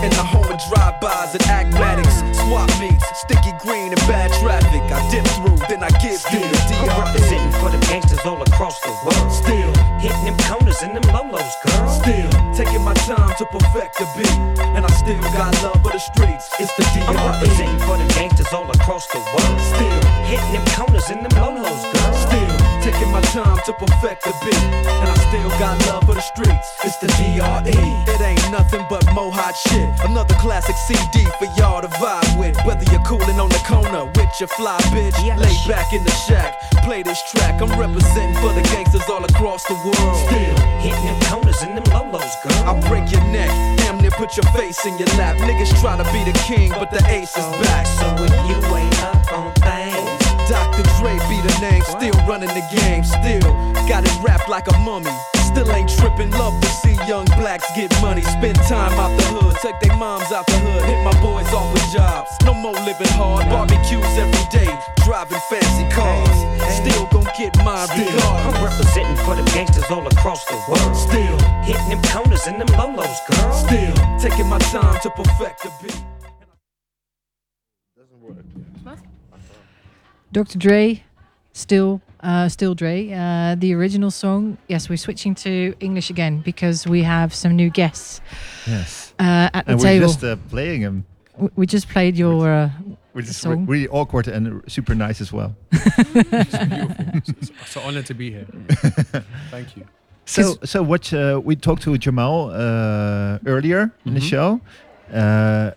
[0.01, 4.81] In the home of drive-bys and acmatics, swap meets, sticky green and bad traffic.
[4.89, 8.81] I dip through, then I give you the I'm representing for them gangsters all across
[8.81, 9.29] the world.
[9.29, 9.69] Still
[10.01, 11.89] hitting them corners and them lolos, girl.
[11.93, 14.37] Still taking my time to perfect the beat,
[14.73, 16.49] and I still got love for the streets.
[16.59, 17.21] It's the I'm DRE.
[17.21, 19.61] representing for them gangsters all across the world.
[19.61, 22.15] Still hitting them corners and them lolos, girl.
[22.17, 26.21] Still taking my time to perfect the beat, and I still got love for the
[26.21, 26.69] streets.
[26.85, 27.77] It's the DRE.
[28.09, 29.89] It ain't nothing but mo hot shit.
[30.05, 32.57] Another classic CD for y'all to vibe with.
[32.65, 36.55] Whether you're cooling on the corner with your fly bitch, lay back in the shack,
[36.85, 37.61] play this track.
[37.61, 40.17] I'm representing for the gangsters all across the world.
[40.29, 42.65] Still hitting them corners and them lolos, girl.
[42.65, 45.37] I'll break your neck, damn near put your face in your lap.
[45.37, 47.87] Niggas try to be the king, but the ace is back.
[47.87, 49.00] So if you ain't
[51.01, 53.41] Dre be the name, still running the game, still
[53.89, 55.09] got it wrapped like a mummy.
[55.49, 58.21] Still ain't tripping, love to see young blacks get money.
[58.21, 61.73] Spend time out the hood, take their moms out the hood, hit my boys off
[61.73, 62.29] with jobs.
[62.45, 64.69] No more living hard, barbecues every day,
[65.03, 66.37] driving fancy cars.
[66.69, 70.95] Still gon' get my mine I'm representing for them gangsters all across the world.
[70.95, 73.53] Still hitting them corners and them lolos, girl.
[73.57, 76.10] Still taking my time to perfect the beat.
[80.33, 80.59] Dr.
[80.59, 81.03] Dre,
[81.53, 83.11] still, uh, still Dre.
[83.13, 84.59] Uh, the original song.
[84.69, 88.21] Yes, we're switching to English again because we have some new guests.
[88.67, 89.13] Yes.
[89.19, 90.01] Uh, at the and table.
[90.07, 91.05] we're just uh, playing him.
[91.35, 92.71] W- we just played your uh,
[93.13, 93.67] Which is song.
[93.67, 95.55] really awkward and super nice as well.
[95.73, 97.05] It's beautiful.
[97.15, 98.47] It's, it's an honor to be here.
[99.51, 99.85] Thank you.
[100.27, 104.29] So, so what uh, we talked to Jamal uh, earlier in the Mhm.
[104.31, 104.61] show.
[105.13, 105.73] Uh,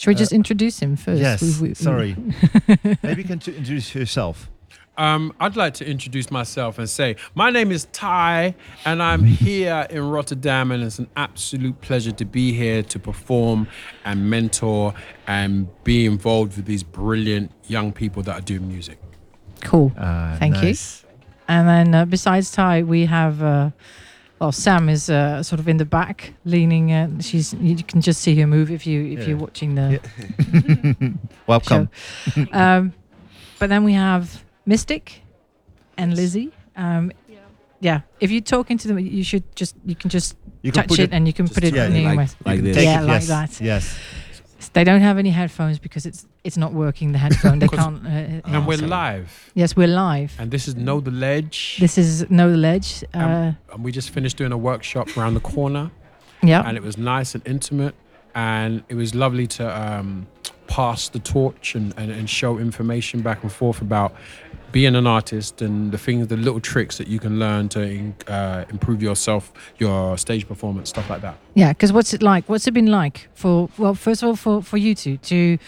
[0.00, 1.20] Should we just introduce him first?
[1.20, 1.60] Yes.
[1.60, 2.16] We- we- sorry.
[3.02, 4.50] Maybe you can t- introduce yourself.
[4.96, 8.54] Um, I'd like to introduce myself and say, my name is Ty,
[8.84, 13.68] and I'm here in Rotterdam, and it's an absolute pleasure to be here to perform
[14.04, 14.94] and mentor
[15.26, 18.98] and be involved with these brilliant young people that are doing music.
[19.62, 19.92] Cool.
[19.98, 21.02] Ah, Thank nice.
[21.02, 21.08] you.
[21.48, 23.70] And then uh, besides Ty, we have uh,
[24.40, 26.92] well, Sam is uh, sort of in the back, leaning.
[26.92, 29.26] Uh, she's you can just see her move if you if Yeah.
[29.28, 30.00] you're watching the.
[31.46, 31.90] Welcome.
[32.34, 32.46] show.
[32.52, 32.92] um,
[33.58, 35.20] but then we have Mystic
[35.98, 36.50] and Lizzie.
[36.76, 37.12] Um,
[37.80, 38.00] yeah.
[38.20, 41.02] if you're talking to them, you should just you can just You touch put it,
[41.04, 42.36] it- and you can put it yeah, in the like- mouth.
[42.46, 42.82] like You this.
[42.84, 43.60] Yeah, it like yes, that.
[43.60, 43.98] yes.
[44.72, 47.12] They don't have any headphones because it's it's not working.
[47.12, 48.06] The headphone they can't.
[48.06, 49.50] Uh, and we're so- live.
[49.54, 50.32] Yes, we're live.
[50.38, 51.76] And this is Know the Ledge.
[51.80, 53.04] This is Know the Ledge.
[53.14, 55.90] Uh, Um, and we just finished doing a workshop around the corner.
[56.42, 56.62] Yeah.
[56.66, 57.94] And it was nice and intimate.
[58.34, 60.26] And it was lovely to um,
[60.68, 64.14] pass the torch and, and, and show information back and forth about
[64.72, 68.64] being an artist and the things, the little tricks that you can learn to uh,
[68.70, 71.36] improve yourself, your stage performance, stuff like that.
[71.54, 72.48] Yeah, because what's it like?
[72.48, 73.68] What's it been like for?
[73.78, 75.58] Well, first of all, for for you two to,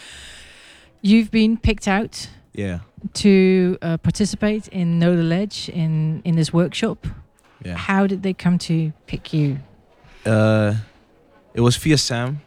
[1.00, 2.28] you've been picked out.
[2.54, 2.80] Yeah.
[3.14, 7.06] To uh, participate in Know the Ledge in in this workshop.
[7.64, 7.76] Yeah.
[7.76, 9.58] How did they come to pick you?
[10.26, 10.74] Uh,
[11.54, 12.40] it was via Sam.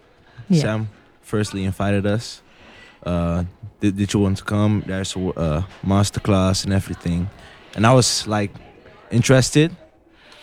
[0.48, 0.62] Yeah.
[0.62, 0.90] Sam
[1.22, 2.42] firstly invited us.
[3.06, 3.44] Uh,
[3.80, 4.84] did, did you want to come?
[4.86, 7.30] There's a uh, master class and everything,
[7.76, 8.52] and I was like
[9.12, 9.76] interested.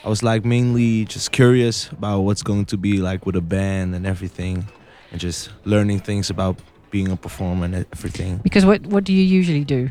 [0.04, 3.94] I was like mainly just curious about what's going to be like with a band
[3.94, 4.66] and everything,
[5.10, 6.56] and just learning things about
[6.90, 8.38] being a performer and everything.
[8.42, 9.90] Because what what do you usually do?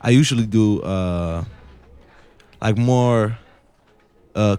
[0.00, 1.44] I usually do uh,
[2.60, 3.38] like more
[4.34, 4.56] uh,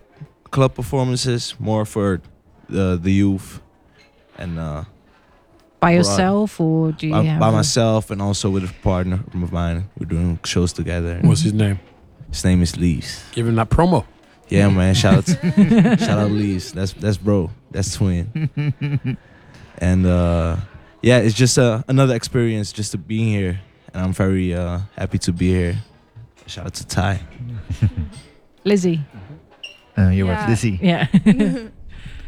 [0.51, 2.21] club performances, more for
[2.69, 3.61] the the youth,
[4.37, 4.83] and uh,
[5.83, 9.19] By yourself or do you by, have by a- myself and also with a partner
[9.33, 9.89] of mine.
[9.97, 11.19] We're doing shows together.
[11.21, 11.79] What's his name?
[12.31, 13.23] His name is Lees.
[13.33, 14.05] Give him that promo.
[14.49, 14.93] Yeah, man.
[14.95, 16.71] Shout out, to, shout out Lees.
[16.73, 17.49] That's that's bro.
[17.71, 18.49] That's twin.
[19.77, 20.57] and uh,
[21.01, 23.59] yeah, it's just uh, another experience just to be here,
[23.93, 25.75] and I'm very uh, happy to be here.
[26.47, 27.19] Shout out to Ty.
[28.63, 29.01] Lizzie.
[29.97, 30.39] Uh, you Yeah.
[30.41, 30.79] with Lizzie.
[30.81, 31.07] Yeah.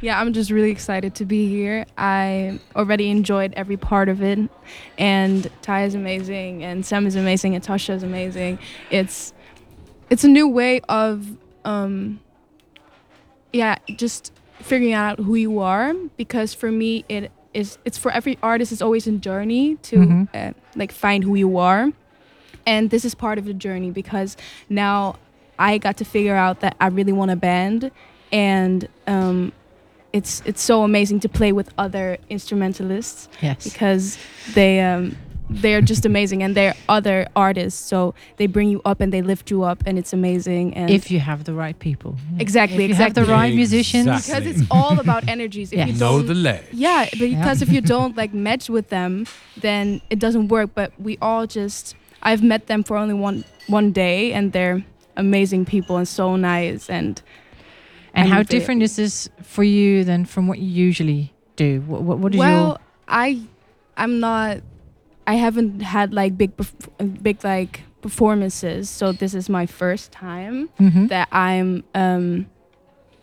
[0.05, 1.85] yeah, I'm just really excited to be here.
[1.97, 4.37] I already enjoyed every part of it,
[4.99, 8.59] and Ty is amazing, and Sam is amazing, and Tasha is amazing.
[8.91, 9.33] It's
[10.11, 11.25] it's a new way of
[11.65, 12.19] um,
[13.51, 15.93] yeah, just figuring out who you are.
[16.17, 18.71] Because for me, it is it's for every artist.
[18.71, 20.27] It's always a journey to Mhm.
[20.35, 21.91] uh, like find who you are,
[22.67, 24.37] and this is part of the journey because
[24.69, 25.15] now
[25.57, 27.89] I got to figure out that I really want a band,
[28.31, 29.51] and um,
[30.17, 33.27] it's it's so amazing to play with other instrumentalists.
[33.41, 33.63] Yes.
[33.67, 34.17] Because
[34.53, 35.03] they um,
[35.63, 39.51] they're just amazing, and they're other artists, so they bring you up and they lift
[39.51, 40.73] you up, and it's amazing.
[40.79, 42.15] And if you have the right people.
[42.39, 43.25] Exactly, If you have exactly.
[43.25, 44.05] the right musicians.
[44.25, 45.67] Because it's all about energies.
[45.71, 45.87] If Yes.
[45.89, 46.65] you Know the ledge.
[46.71, 47.67] Yeah, because Yeah.
[47.67, 49.11] if you don't like match with them,
[49.65, 50.69] then it doesn't work.
[50.73, 54.79] But we all just I've met them for only one one day and they're
[55.15, 57.21] amazing people and so nice and
[58.15, 61.81] And how different is this for you than from what you usually do?
[61.81, 62.77] What what, what is well, your
[63.07, 63.41] I
[63.97, 64.57] I'm not
[65.27, 66.51] I haven't had like big
[67.21, 71.09] big like performances, so this is my first time Mhm.
[71.09, 72.45] that I'm um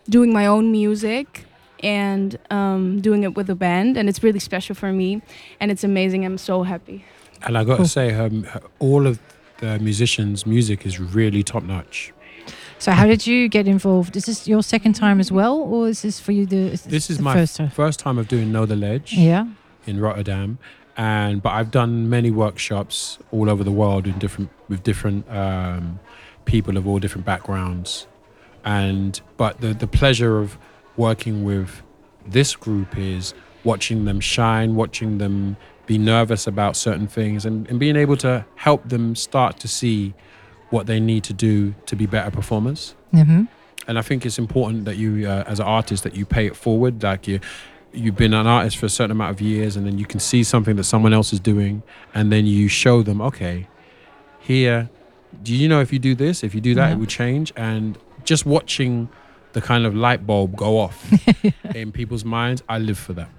[0.09, 1.45] doing my own music
[1.81, 5.21] and um doing it with a band and it's really special for me
[5.59, 6.23] and it's amazing.
[6.25, 7.03] I'm so happy.
[7.45, 7.85] And I got Cool.
[7.85, 9.19] to say, her, her, all of
[9.59, 12.12] the musicians' music is really top notch.
[12.83, 14.17] So how did you get involved?
[14.17, 16.73] Is this your second time as well, or is this for you the?
[16.73, 17.69] Is This is the my first first time.
[17.69, 19.13] first time of doing Know the Ledge.
[19.13, 19.47] Yeah.
[19.85, 20.57] In Rotterdam,
[20.97, 25.97] and but I've done many workshops all over the world in different with different um,
[26.43, 28.05] people of all different backgrounds,
[28.65, 30.57] and but the the pleasure of
[30.97, 31.83] working with
[32.27, 33.33] this group is
[33.63, 35.55] watching them shine, watching them
[35.85, 40.13] be nervous about certain things, and, and being able to help them start to see
[40.73, 41.55] what they need to do
[41.89, 43.43] to be better performers Mm-hmm.
[43.87, 46.55] and I think it's important that you, uh, as an artist, that you pay it
[46.55, 46.93] forward.
[47.03, 47.39] Like you,
[48.01, 50.41] you've been an artist for a certain amount of years, and then you can see
[50.43, 51.83] something that someone else is doing,
[52.15, 53.67] and then you show them, okay,
[54.39, 54.89] here,
[55.43, 56.93] do you know if you do this, if you do that, Yeah.
[56.95, 57.53] it will change.
[57.55, 57.97] And
[58.31, 59.09] just watching
[59.51, 60.97] the kind of light bulb go off
[61.75, 63.29] in people's minds, I live for that.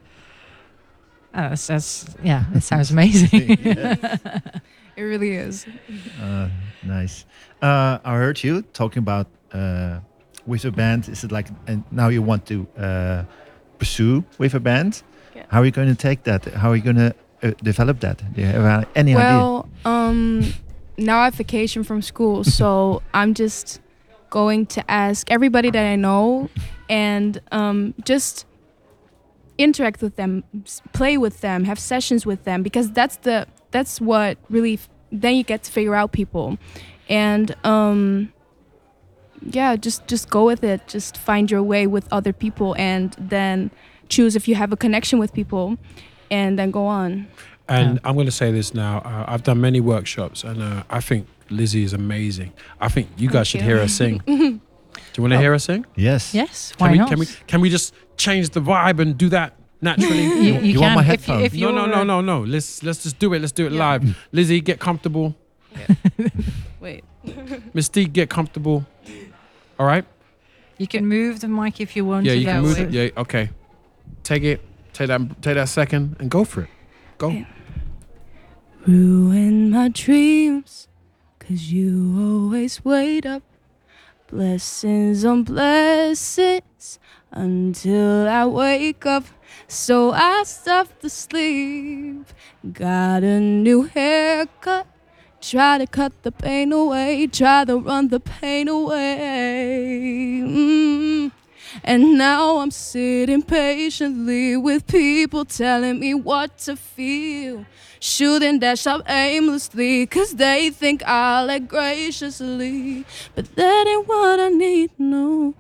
[1.37, 2.45] Oh, that's, that's yeah.
[2.55, 3.59] It sounds amazing.
[4.97, 5.67] It really is.
[6.21, 6.49] Uh,
[6.83, 7.25] nice.
[7.61, 10.01] Uh, I heard you talking about uh,
[10.47, 11.09] with a band.
[11.09, 13.25] Is it like and now you want to uh,
[13.79, 15.03] pursue with a band?
[15.35, 15.45] Yeah.
[15.49, 16.45] How are you going to take that?
[16.45, 18.23] How are you going to uh, develop that?
[18.35, 19.25] Do you have uh, any idea?
[19.25, 20.53] well, um,
[20.97, 23.81] now I have vacation from school, so I'm just
[24.31, 26.51] going to ask everybody that I know
[26.89, 28.47] and um, just
[29.59, 30.43] interact with them,
[30.93, 34.75] play with them, have sessions with them, because that's the that's what really.
[34.75, 34.89] f-
[35.23, 36.57] Then you get to figure out people,
[37.09, 38.33] and um,
[39.43, 40.81] yeah, just just go with it.
[40.89, 43.71] Just find your way with other people, and then
[44.09, 45.77] choose if you have a connection with people,
[46.31, 47.27] and then go on.
[47.69, 48.99] And I'm going to say this now.
[49.05, 52.53] Uh, I've done many workshops, and uh, I think Lizzie is amazing.
[52.81, 53.67] I think you guys should you.
[53.69, 54.21] hear her sing.
[54.27, 54.35] Do
[55.17, 55.41] you want to Oh.
[55.41, 55.87] hear her sing?
[55.97, 56.35] Yes.
[56.35, 57.09] Yes, Can why we, not?
[57.09, 59.51] Can we can we just change the vibe and do that
[59.85, 60.25] naturally?
[60.25, 61.55] You- you You want my can, if you- headphones?
[61.55, 62.39] if no, no, no, no, no.
[62.55, 63.41] Let's let's just do it.
[63.41, 64.03] Let's do it live.
[64.33, 65.35] Lizzie, get comfortable.
[66.81, 67.05] Wait.
[67.75, 68.85] Mystique, get comfortable.
[69.79, 70.05] All right.
[70.79, 72.39] You can move the mic if you want Yeah, to.
[72.39, 72.85] you can move way.
[72.85, 72.91] it.
[73.15, 73.51] Yeah, okay.
[74.23, 74.61] Take it.
[74.93, 75.21] Take that.
[75.43, 76.71] Take that second and go for it.
[77.19, 77.45] Go.
[78.87, 80.89] Ruin my dreams,
[81.39, 81.91] cause you
[82.21, 83.43] always wait up.
[84.31, 86.99] Blessings on blessings
[87.31, 89.25] until I wake up.
[89.69, 92.27] So I stop to sleep.
[92.73, 94.87] Got a new haircut.
[95.41, 97.27] Try to cut the pain away.
[97.27, 100.43] Try to run the pain away.
[100.45, 101.33] Mm.
[101.83, 107.67] And now I'm sitting patiently with people telling me what to feel.
[108.01, 113.05] Shooting dash up aimlessly, cause they think I'll act graciously.
[113.35, 115.55] But that ain't what I need, no.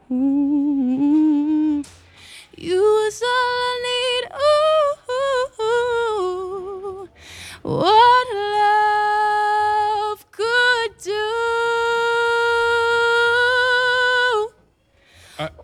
[2.56, 4.24] You is all I need,
[6.94, 7.08] ooh.
[7.62, 8.26] What
[10.14, 11.30] love could do.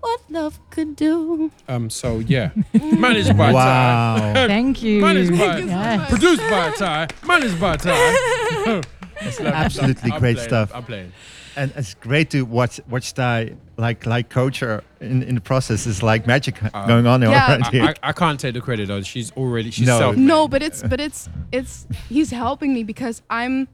[0.01, 1.51] what love could do.
[1.69, 1.91] Um.
[1.91, 4.17] So yeah, managed by Wow.
[4.17, 4.47] Ty.
[4.49, 5.01] Thank you.
[5.03, 6.09] Managed by, Thank you so much.
[6.09, 7.09] produced by Ty.
[7.27, 8.81] Managed by Ty.
[9.41, 10.73] Absolutely I'm great playing, stuff.
[10.75, 11.13] I'm playing.
[11.61, 15.87] And it's great to watch watch Ty like like coach her in, in the process.
[15.87, 17.31] It's like magic uh, going on Yeah.
[17.33, 17.85] around I, here.
[18.03, 19.03] I, I can't take the credit though.
[19.03, 19.99] She's already she's No.
[19.99, 20.17] self.
[20.17, 23.69] No, but it's but it's it's he's helping me because I'm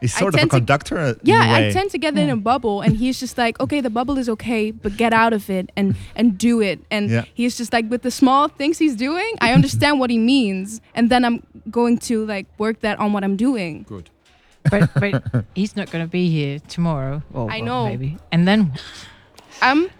[0.00, 0.96] He's I sort of a tend to- conductor.
[0.98, 1.68] in yeah, a way.
[1.68, 4.28] I tend to get in a bubble, and he's just like, okay, the bubble is
[4.28, 6.78] okay, but get out of it and and do it.
[6.90, 7.24] And Yeah.
[7.34, 11.10] he's just like, with the small things he's doing, I understand what he means, and
[11.10, 13.84] then I'm going to like work that on what I'm doing.
[13.88, 14.10] Good.
[14.70, 17.22] But but he's not going to be here tomorrow.
[17.32, 17.84] Or, I or know.
[17.88, 18.18] Maybe.
[18.32, 18.72] And then
[19.62, 19.90] Um,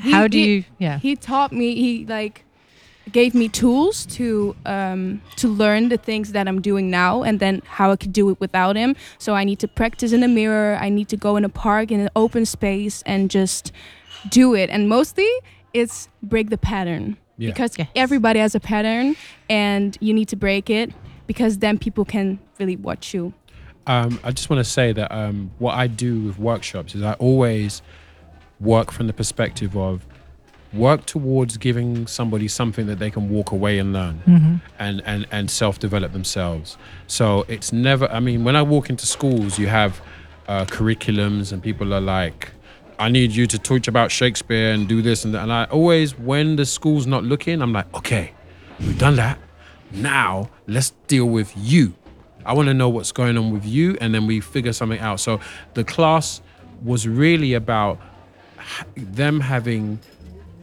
[0.00, 0.98] How do you- yeah.
[0.98, 1.74] He taught me.
[1.74, 2.44] He like
[3.12, 7.62] gave me tools to um to learn the things that I'm doing now, and then
[7.64, 8.94] how I could do it without him.
[9.18, 10.76] So I need to practice in a mirror.
[10.80, 13.72] I need to go in a park in an open space and just
[14.30, 14.68] do it.
[14.70, 15.28] And mostly,
[15.72, 17.50] it's break the pattern Yeah.
[17.50, 19.16] because everybody has a pattern,
[19.50, 20.92] and you need to break it
[21.26, 23.32] because then people can really watch you.
[23.88, 27.14] Um, I just want to say that um, what I do with workshops is I
[27.14, 27.82] always
[28.60, 30.04] work from the perspective of
[30.74, 34.60] work towards giving somebody something that they can walk away and learn Mhm.
[34.78, 36.76] and, and, and self develop themselves.
[37.06, 40.02] So it's never, I mean, when I walk into schools, you have
[40.46, 42.50] uh, curriculums and people are like,
[42.98, 45.42] I need you to teach about Shakespeare and do this and that.
[45.44, 48.32] And I always, when the school's not looking, I'm like, okay,
[48.80, 49.38] we've done that.
[49.92, 51.94] Now let's deal with you.
[52.48, 55.20] I want to know what's going on with you, and then we figure something out.
[55.20, 55.38] So
[55.74, 56.40] the class
[56.82, 58.00] was really about
[58.96, 59.98] them having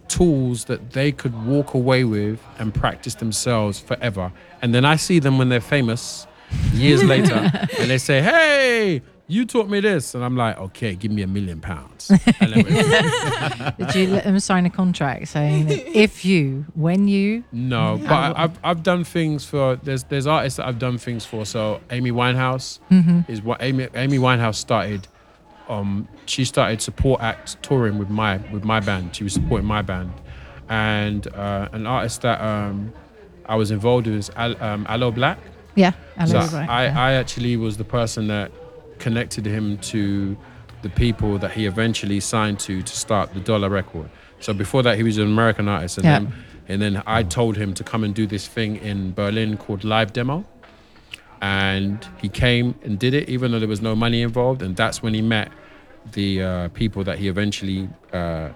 [0.07, 4.31] tools that they could walk away with and practice themselves forever.
[4.63, 6.25] And then I see them when they're famous
[6.73, 7.35] years later,
[7.79, 11.27] and they say, "Hey, you taught me this," and I'm like, "Okay, give me a
[11.27, 16.65] million pounds." And then we- did you let them sign a contract saying if you,
[16.75, 17.43] when you?
[17.51, 21.25] No, but I, I've I've done things for there's there's artists that I've done things
[21.25, 21.45] for.
[21.45, 23.27] So Amy Winehouse Mhm.
[23.29, 25.07] is what Amy Amy Winehouse started.
[25.67, 29.15] Um, she started support act touring with my with my band.
[29.15, 30.11] She was supporting my band,
[30.69, 32.93] and uh, an artist that um,
[33.47, 35.39] I was involved with is Al, um, Aloe Black.
[35.75, 36.99] Yeah, Aloe So Black, I, yeah.
[37.01, 38.51] I actually was the person that
[38.99, 40.37] connected him to
[40.81, 44.09] the people that he eventually signed to to start the Dollar Record.
[44.39, 46.19] So before that, he was an American artist, and Yeah.
[46.19, 46.33] then
[46.67, 50.13] and then I told him to come and do this thing in Berlin called Live
[50.13, 50.45] Demo.
[51.41, 54.61] And he came and did it, even though there was no money involved.
[54.63, 55.51] And that's when he met
[56.11, 58.49] the uh, people that he eventually uh,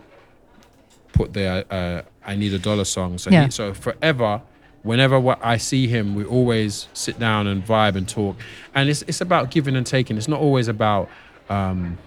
[1.13, 3.17] put their uh, "I Need a Dollar" song.
[3.17, 3.45] So, Yeah.
[3.45, 4.41] he, so forever,
[4.83, 8.37] whenever I see him, we always sit down and vibe and talk.
[8.75, 10.17] And it's it's about giving and taking.
[10.17, 11.09] It's not always about
[11.49, 11.97] um,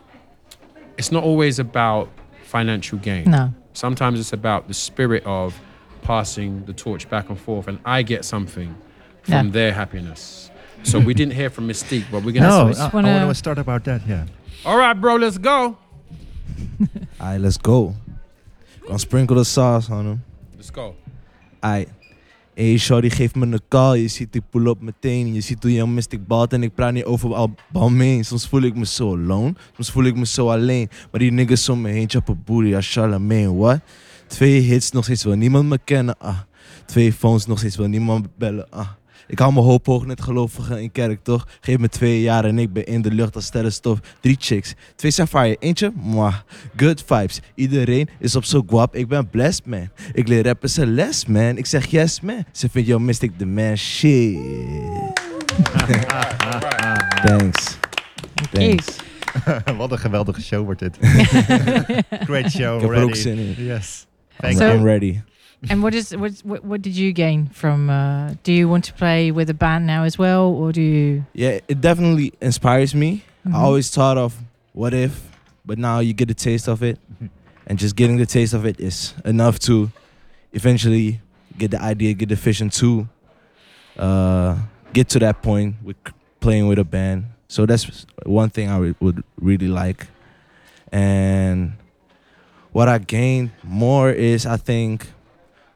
[0.98, 2.08] it's not always about
[2.44, 3.30] financial gain.
[3.30, 3.52] No.
[3.72, 5.58] Sometimes it's about the spirit of
[6.02, 8.74] passing the torch back and forth, and I get something
[9.22, 9.52] from Yeah.
[9.52, 10.50] their happiness.
[10.84, 12.48] So we didn't hear from Mystique, but we're gonna.
[12.48, 14.02] No, we I, I want to start about that.
[14.06, 14.26] Yeah.
[14.66, 15.64] All right, bro, let's go.
[16.80, 16.86] All
[17.20, 17.94] right, let's go.
[18.86, 20.24] Gonna sprinkle the sauce on them.
[20.56, 20.96] Let's go.
[22.54, 22.70] Alright.
[22.70, 23.98] Hey shorty, geef me een call.
[23.98, 25.34] Je ziet, ik pull up meteen.
[25.34, 28.24] Je ziet hoe Young Mystic balt en ik praat niet over al Balmain.
[28.24, 30.88] Soms voel ik me zo alone, soms voel ik me zo alleen.
[31.10, 33.80] Maar die niggas om me heen chappen booty als Charlemagne, what?
[34.26, 36.38] Twee hits, nog steeds wil niemand me kennen, ah.
[36.86, 38.88] Twee phones, nog steeds wil niemand bellen, ah.
[39.32, 41.46] Ik hou mijn hoop hoog, net gelovige in kerk, toch?
[41.60, 43.98] Geef me twee jaar en ik ben in de lucht als sterrenstof.
[44.20, 46.34] Drie chicks, twee Sapphire, eentje, mwah.
[46.76, 48.94] Good vibes, iedereen is op zo guap.
[48.96, 49.88] Ik ben blessed, man.
[50.12, 51.56] Ik leer rappen zijn les, man.
[51.56, 52.44] Ik zeg yes, man.
[52.52, 54.36] Ze vindt jou Mystic the man, shit.
[57.24, 57.76] Thanks.
[58.52, 58.86] Thanks.
[59.78, 60.96] Wat een geweldige show wordt dit.
[62.28, 63.02] Great show Ik heb er already.
[63.02, 63.64] ook zin in.
[63.64, 64.06] Yes.
[64.40, 64.78] Thank So- you.
[64.78, 65.20] I'm ready.
[65.70, 67.88] And what is what, what what did you gain from?
[67.88, 71.24] Uh, do you want to play with a band now as well, or do you?
[71.34, 73.22] Yeah, it definitely inspires me.
[73.46, 73.54] Mhm.
[73.54, 74.34] I always thought of
[74.72, 75.22] what if,
[75.64, 76.98] but now you get a taste of it.
[77.66, 79.90] And just getting the taste of it is enough to
[80.52, 81.20] eventually
[81.56, 83.06] get the idea, get the vision to
[83.98, 84.56] uh,
[84.92, 85.96] get to that point with
[86.40, 87.26] playing with a band.
[87.46, 90.08] So that's one thing I re- would really like.
[90.90, 91.74] And
[92.72, 95.06] what I gained more is, I think,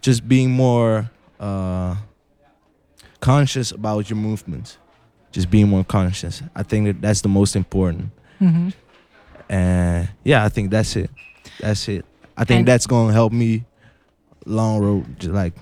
[0.00, 1.10] just being more
[1.40, 1.96] uh,
[3.20, 4.78] conscious about your movements.
[5.32, 6.42] Just being more conscious.
[6.54, 8.10] I think that that's the most important.
[8.40, 8.72] Mhm.
[9.48, 11.10] And yeah, I think that's it.
[11.60, 12.04] That's it.
[12.36, 13.64] I think And- that's gonna help me
[14.46, 15.54] long road, just like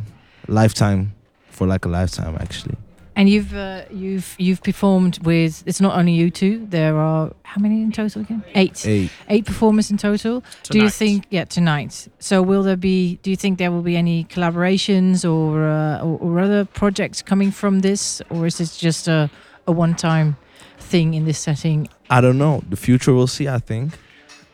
[0.48, 1.12] lifetime
[1.50, 2.76] for like a lifetime actually.
[3.16, 5.62] And you've uh, you've you've performed with.
[5.66, 6.66] It's not only you two.
[6.66, 8.42] There are how many in total again?
[8.54, 8.84] Eight.
[8.86, 9.10] Eight.
[9.28, 10.42] Eight performers in total.
[10.70, 11.26] Do you think?
[11.30, 12.08] Yeah, tonight.
[12.18, 13.18] So will there be?
[13.22, 17.52] Do you think there will be any collaborations or uh, or, or other projects coming
[17.52, 19.30] from this, or is this just a
[19.66, 20.36] a one-time
[20.78, 21.88] thing in this setting?
[22.10, 22.62] I don't know.
[22.68, 23.46] The future we'll see.
[23.48, 23.96] I think.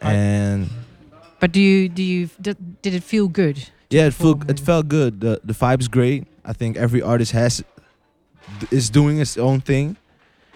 [0.03, 0.69] And
[1.41, 3.69] But do you do you did, did it feel good?
[3.91, 5.21] yeah, it felt it felt good.
[5.21, 6.27] The the vibe's great.
[6.45, 7.63] I think every artist has
[8.71, 9.97] is doing its own thing,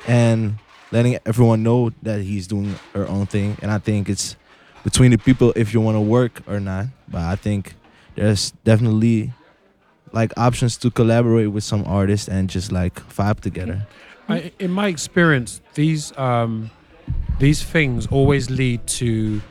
[0.07, 0.59] and
[0.93, 3.57] letting everyone know that he's doing her own thing.
[3.62, 4.37] And I think it's
[4.85, 6.87] between the people if you want to work or not.
[7.09, 7.75] But I think
[8.15, 9.33] there's definitely
[10.12, 13.87] like options to collaborate with some artists and just like vibe together.
[14.29, 16.71] I, in my experience, these um,
[17.39, 19.43] these things always lead to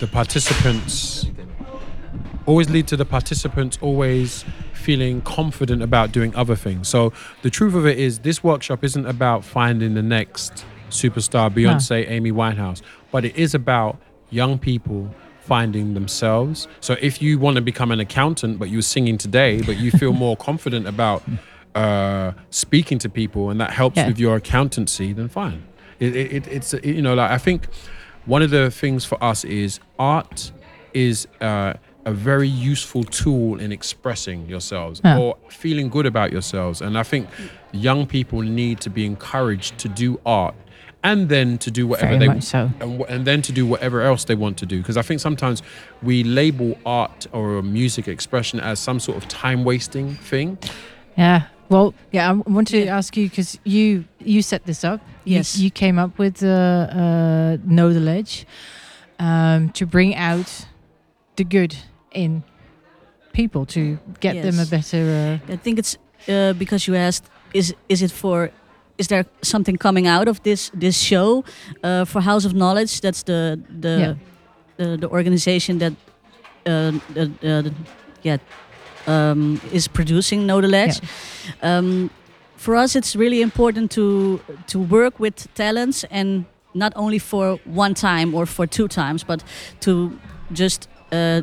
[0.00, 1.26] the participants.
[2.46, 4.44] Always lead to the participants always
[4.88, 6.88] feeling confident about doing other things.
[6.88, 7.12] So
[7.42, 12.32] the truth of it is, this workshop isn't about finding the next superstar, Beyonce, Amy
[12.32, 12.80] Winehouse,
[13.12, 14.00] but it is about
[14.30, 16.68] young people finding themselves.
[16.80, 20.14] So if you want to become an accountant, but you're singing today, but you feel
[20.26, 21.22] more confident about
[21.74, 24.06] uh, speaking to people, and that helps Yeah.
[24.08, 25.64] with your accountancy, then fine.
[26.00, 27.68] It, it, it, it's you know like I think
[28.24, 30.50] one of the things for us is art
[30.94, 31.74] is uh,
[32.08, 35.18] a very useful tool in expressing yourselves Yeah.
[35.20, 37.24] or feeling good about yourselves, and I think
[37.72, 40.54] young people need to be encouraged to do art.
[41.04, 42.70] And then to do whatever Very they much so.
[42.80, 44.78] and, and then to do whatever else they want to do.
[44.78, 45.62] Because I think sometimes
[46.02, 50.58] we label art or music expression as some sort of time wasting thing.
[51.16, 51.42] Yeah.
[51.68, 52.28] Well, yeah.
[52.30, 55.00] I want to ask you because you you set this up.
[55.24, 55.56] You- Yes.
[55.58, 58.44] You, came up with uh, uh, know the ledge
[59.20, 60.66] um, to bring out
[61.36, 61.76] the good
[62.12, 62.42] in
[63.32, 65.40] people to get them a better.
[65.48, 65.96] Uh, I think it's
[66.28, 67.24] uh, because you asked,
[67.54, 68.50] is is it for?
[68.98, 71.44] Is there something coming out of this this show
[71.84, 73.00] uh, for House of Knowledge?
[73.00, 74.14] That's the the Yeah.
[74.76, 75.92] the, the organization that
[76.66, 77.72] uh, the, the,
[78.22, 78.38] yeah
[79.06, 81.00] um, is producing Know the Ledge.
[81.62, 82.10] Um,
[82.56, 86.44] for us, it's really important to to work with talents and
[86.74, 89.44] not only for one time or for two times, but
[89.80, 90.10] to
[90.52, 91.42] just uh,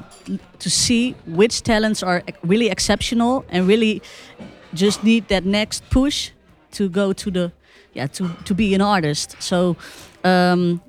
[0.60, 4.02] to see which talents are really exceptional and really
[4.74, 6.32] just need that next push
[6.72, 7.52] to go to the
[7.94, 9.36] yeah to to be an artist.
[9.40, 9.76] So.
[10.24, 10.82] Um,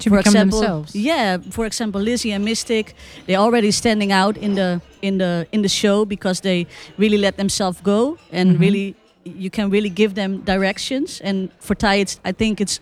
[0.00, 0.94] To for become example, themselves.
[0.94, 1.38] yeah.
[1.50, 2.94] For example, Lizzie and Mystic,
[3.26, 6.66] they're already standing out in the in the in the show because they
[6.98, 8.60] really let themselves go and Mhm.
[8.60, 11.20] really you can really give them directions.
[11.24, 12.80] And for Ty, it's I think it's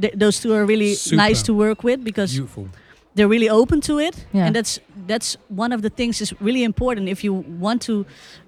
[0.00, 1.16] th- those two are really Super.
[1.28, 2.68] nice to work with because Beautiful.
[3.14, 4.46] They're really open to it Yeah.
[4.46, 8.04] and that's that's one of the things is really important if you want to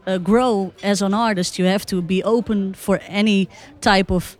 [0.06, 3.48] uh, grow as an artist you have to be open for any
[3.80, 4.36] type of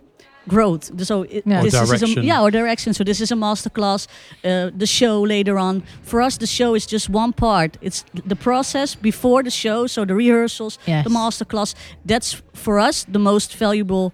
[0.47, 1.59] growth so it, Yeah.
[1.59, 2.23] Or this is a, direction.
[2.23, 4.07] yeah or direction so this is a masterclass
[4.43, 8.35] uh, the show later on for us the show is just one part it's the
[8.35, 11.03] process before the show so the rehearsals Yes.
[11.03, 11.75] the masterclass
[12.05, 14.11] that's for us the most valuable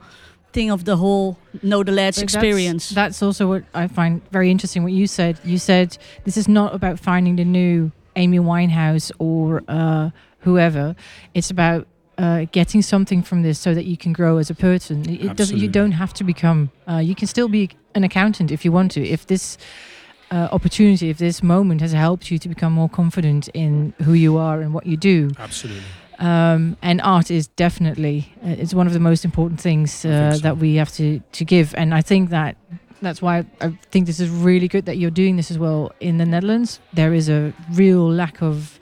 [0.54, 4.50] thing of the whole know the lads But experience That's, also what I find very
[4.50, 4.84] interesting.
[4.84, 5.40] What you said.
[5.44, 10.10] You said this is not about finding the new Amy Winehouse or uh,
[10.40, 10.96] whoever.
[11.34, 15.02] It's about uh, getting something from this so that you can grow as a person.
[15.10, 15.58] It- It doesn't.
[15.58, 16.70] You don't have to become.
[16.88, 19.02] Uh, you can still be an accountant if you want to.
[19.08, 19.58] If this
[20.32, 24.38] uh, opportunity, if this moment has helped you to become more confident in who you
[24.38, 25.30] are and what you do.
[25.40, 25.84] Absolutely.
[26.20, 30.58] Um, and art is definitely uh, it's one of the most important things uh, that
[30.58, 31.74] we have to to give.
[31.76, 32.58] And I think that
[33.02, 36.18] that's why I think this is really good that you're doing this as well in
[36.18, 36.80] the Netherlands.
[36.94, 38.80] There is a real lack of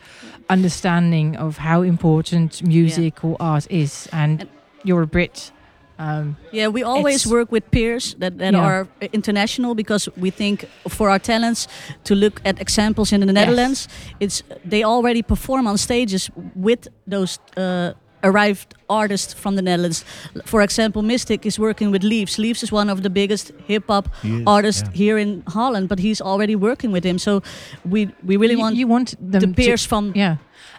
[0.49, 4.47] understanding of how important music or art is, and,
[4.83, 5.51] you're a Brit.
[5.99, 8.65] Um, Yeah, we always work with peers that, that Yeah.
[8.65, 11.67] are international because we think for our talents
[12.03, 13.87] to look at examples in the Netherlands,
[14.19, 17.91] it's they already perform on stages with those uh,
[18.23, 20.05] arrived artists from the Netherlands.
[20.45, 22.37] For example, Mystic is working with Leaves.
[22.37, 24.97] Leaves is one of the biggest hip hop He artists yeah.
[25.05, 27.17] here in Holland, but he's already working with him.
[27.17, 27.41] So
[27.89, 30.35] we we really you, want you want them the to- peers from yeah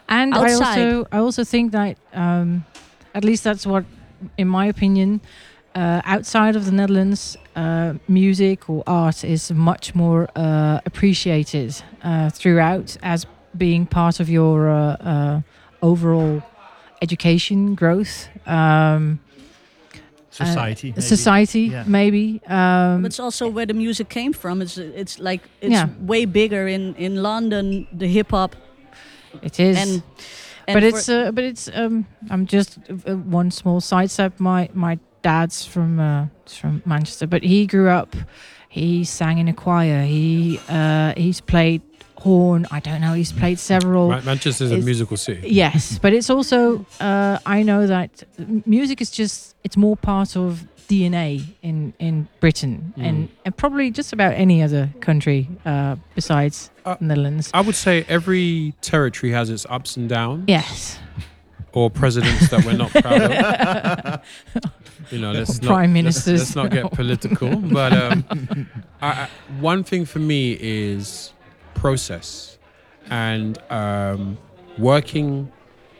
[0.07, 2.63] and I also I also think that um,
[3.13, 3.83] at least that's what
[4.37, 5.21] in my opinion
[5.75, 12.29] uh, outside of the Netherlands uh, music or art is much more uh, appreciated uh,
[12.29, 13.25] throughout as
[13.57, 15.41] being part of your uh, uh,
[15.81, 16.41] overall
[17.01, 19.19] education growth um,
[20.31, 21.05] Society, uh, maybe.
[21.05, 21.83] society Yeah.
[21.87, 24.61] maybe um, But it's also where the music came from.
[24.61, 25.87] It's it's like it's Yeah.
[26.07, 27.87] way bigger in in London.
[27.97, 28.55] The hip hop.
[29.41, 30.03] It is, And,
[30.69, 34.39] and but it's uh, but it's um I'm just uh, one small sidestep.
[34.39, 38.15] My my dad's from uh, from Manchester, but he grew up.
[38.69, 40.03] He sang in a choir.
[40.03, 41.81] He uh, he's played
[42.17, 42.67] horn.
[42.71, 43.13] I don't know.
[43.13, 44.09] He's played several.
[44.09, 45.49] Ma- Manchester is a musical city.
[45.49, 48.23] Yes, but it's also uh, I know that
[48.65, 53.05] music is just it's more part of DNA in in Britain Mm.
[53.07, 57.51] and and probably just about any other country uh, besides the Netherlands.
[57.53, 60.45] I would say every territory has its ups and downs.
[60.47, 60.99] Yes.
[61.71, 64.21] Or presidents that we're not proud of.
[65.11, 66.39] You know, let's Or not, prime let's- ministers.
[66.41, 67.55] Let's, not get political.
[67.55, 68.67] But um,
[69.01, 69.29] I, I,
[69.59, 71.31] one thing for me is
[71.73, 72.57] process
[73.09, 74.37] and um,
[74.77, 75.51] working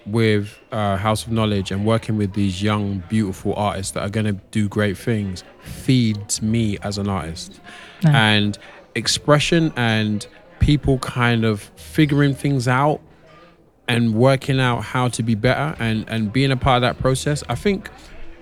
[0.06, 4.26] with uh, House of Knowledge and working with these young, beautiful artists that are going
[4.26, 7.60] to do great things feeds me as an artist.
[8.04, 8.14] Nice.
[8.16, 8.58] And
[8.96, 10.26] expression and
[10.60, 13.02] people kind of figuring things out
[13.88, 17.44] and working out how to be better and, and being a part of that process.
[17.50, 17.90] I think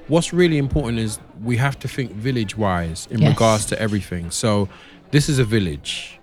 [0.08, 3.30] what's really important is we have to think village wise in Yes.
[3.34, 4.32] regards to everything.
[4.32, 4.68] So
[5.12, 6.20] this is a village.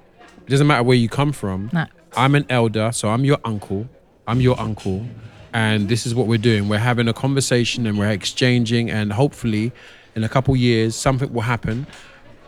[0.46, 1.70] It doesn't matter where you come from.
[1.72, 1.86] No.
[2.16, 3.88] I'm an elder, so I'm your uncle.
[4.26, 5.06] I'm your uncle.
[5.52, 6.68] And this is what we're doing.
[6.68, 9.72] We're having a conversation and we're exchanging, and hopefully,
[10.16, 11.86] in a couple years, something will happen.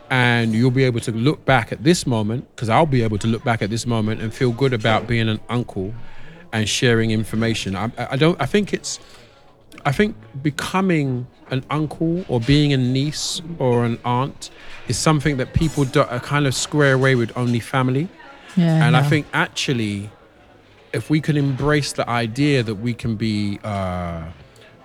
[0.09, 3.27] And you'll be able to look back at this moment, because I'll be able to
[3.27, 5.93] look back at this moment and feel good about being an uncle
[6.51, 7.75] and sharing information.
[7.75, 8.39] I, I don't.
[8.41, 8.99] I think it's.
[9.85, 14.49] I think becoming an uncle or being a niece or an aunt
[14.87, 18.09] is something that people do, are kind of square away with only family.
[18.57, 20.09] Yeah, and I think actually,
[20.97, 24.23] if we can embrace the idea that we can be uh,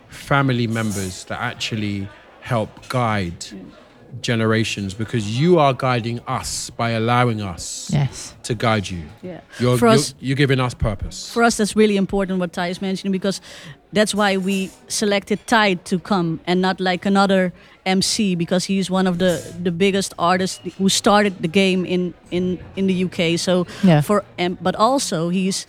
[0.08, 2.06] family members that actually
[2.42, 3.44] help guide
[4.20, 8.34] generations, because you are guiding us by allowing us Yes.
[8.42, 9.04] to guide you.
[9.22, 9.40] Yeah.
[9.58, 11.32] You're, For you're, you're giving us purpose.
[11.32, 13.40] For us, that's really important what Ty is mentioning because
[13.90, 17.54] that's why we selected Ty to come and not like another
[17.86, 22.58] MC because he's one of the, the biggest artists who started the game in, in,
[22.76, 23.38] in the UK.
[23.38, 24.02] So Yeah.
[24.02, 25.66] for um, but also he's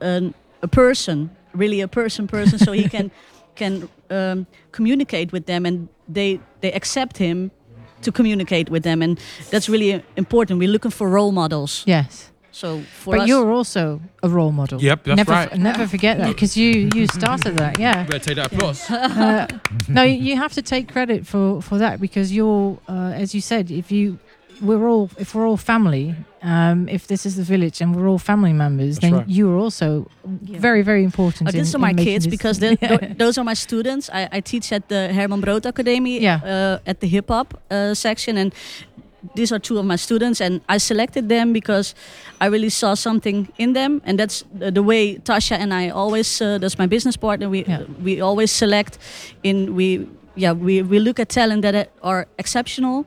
[0.00, 3.10] an, a person, really a person person, so he can
[3.56, 7.50] can um, communicate with them and they they accept him
[8.02, 9.20] to communicate with them and
[9.50, 10.58] that's really important.
[10.58, 11.84] We're looking for role models.
[11.86, 12.30] Yes.
[12.52, 14.82] So for but us, you're also a role model.
[14.82, 15.56] Yep, that's never, right.
[15.56, 17.78] Never forget that because you you started that.
[17.78, 18.04] Yeah.
[18.04, 18.90] Better take that applause.
[18.90, 19.46] Uh,
[19.88, 23.70] no, you have to take credit for for that because you're, uh, as you said,
[23.70, 24.18] if you
[24.60, 28.18] we're all if we're all family, um, if this is the village and we're all
[28.18, 29.28] family members, That's then right.
[29.28, 31.48] you're also very very important.
[31.48, 33.14] Oh, these in- are my kids because they're- Yeah.
[33.18, 34.10] those are my students.
[34.12, 38.36] I, I teach at the Herman Brood Academy uh, at the hip hop uh, section,
[38.36, 38.52] and
[39.34, 40.40] these are two of my students.
[40.40, 41.94] And I selected them because
[42.40, 46.40] I really saw something in them, and that's the, the way Tasha and I always.
[46.40, 47.48] Uh, that's my business partner.
[47.50, 47.64] We
[48.04, 48.98] we always select
[49.42, 50.06] in we
[50.36, 53.04] yeah we we look at talent that are exceptional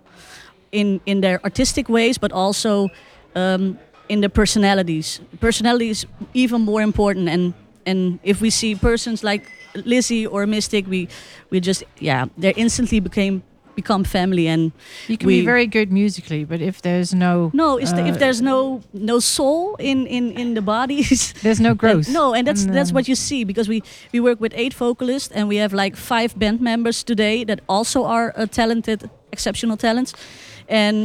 [0.74, 2.90] in in their artistic ways, but also
[3.36, 3.78] um,
[4.10, 5.22] in their personalities.
[5.40, 7.54] Personality is even more important, and
[7.86, 9.44] and if we see persons like
[9.86, 11.08] Lizzie or Mystic, we
[11.50, 13.42] we just yeah they instantly became
[13.76, 14.72] become family and
[15.08, 18.08] You can we, be very good musically, but if there's no no is the, uh,
[18.08, 22.08] if there's no no soul in in in the bodies there's no growth.
[22.08, 23.82] no and that's And, that's what you see because we
[24.14, 28.04] we work with eight vocalists and we have like five band members today that also
[28.06, 30.14] are uh, talented exceptional talents
[30.82, 30.96] and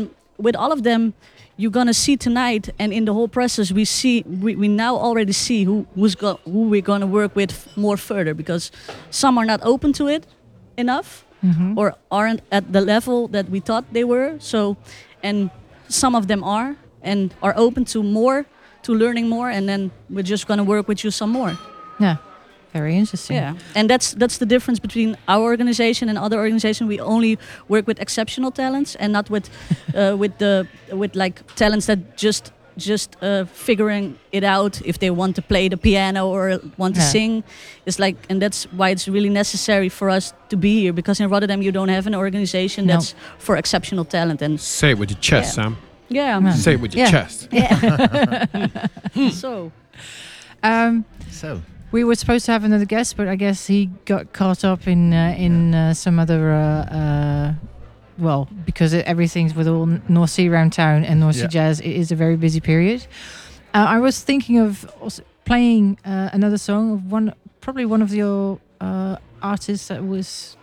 [0.47, 1.13] with all of them
[1.61, 5.33] you're gonna see tonight and in the whole process we see we, we now already
[5.47, 8.71] see who who's go, who we're gonna work with more further because
[9.11, 10.23] some are not open to it
[10.77, 11.09] enough
[11.45, 11.77] Mhm.
[11.81, 14.29] or aren't at the level that we thought they were.
[14.51, 14.77] So
[15.29, 15.51] and
[15.89, 16.71] some of them are
[17.11, 18.39] and are open to more
[18.83, 21.53] to learning more and then we're just gonna work with you some more.
[22.01, 22.17] Yeah,
[22.79, 23.37] very interesting.
[23.37, 26.89] yeah, and that's that's the difference between our organization and other organizations.
[26.89, 27.37] We only
[27.69, 29.49] work with exceptional talents and not with
[29.95, 35.11] uh, with the with like talents that just just uh, figuring it out if they
[35.11, 37.11] want to play the piano or want to Yeah.
[37.13, 37.43] sing.
[37.87, 41.31] It's like, and that's why it's really necessary for us to be here because in
[41.31, 42.93] Rotterdam you don't have an organization No.
[42.93, 45.63] that's for exceptional talent and Say it with your chest, Yeah.
[45.65, 45.77] Sam.
[46.11, 46.41] yeah.
[46.41, 46.57] Man.
[46.57, 47.11] say it with your Yeah.
[47.11, 47.49] chest.
[47.53, 48.47] Yeah.
[49.43, 49.71] so.
[50.63, 51.61] Um, So.
[51.93, 55.13] We were supposed to have another guest, but I guess he got caught up in
[55.13, 56.53] uh, in uh, some other.
[56.53, 57.55] Uh, uh,
[58.19, 61.47] well, because it, everything's with all N- North Sea around town and North Sea Yeah.
[61.49, 63.07] Jazz, it is a very busy period.
[63.73, 68.13] Uh, I was thinking of also playing uh, another song of one, probably one of
[68.13, 70.57] your uh, artists that was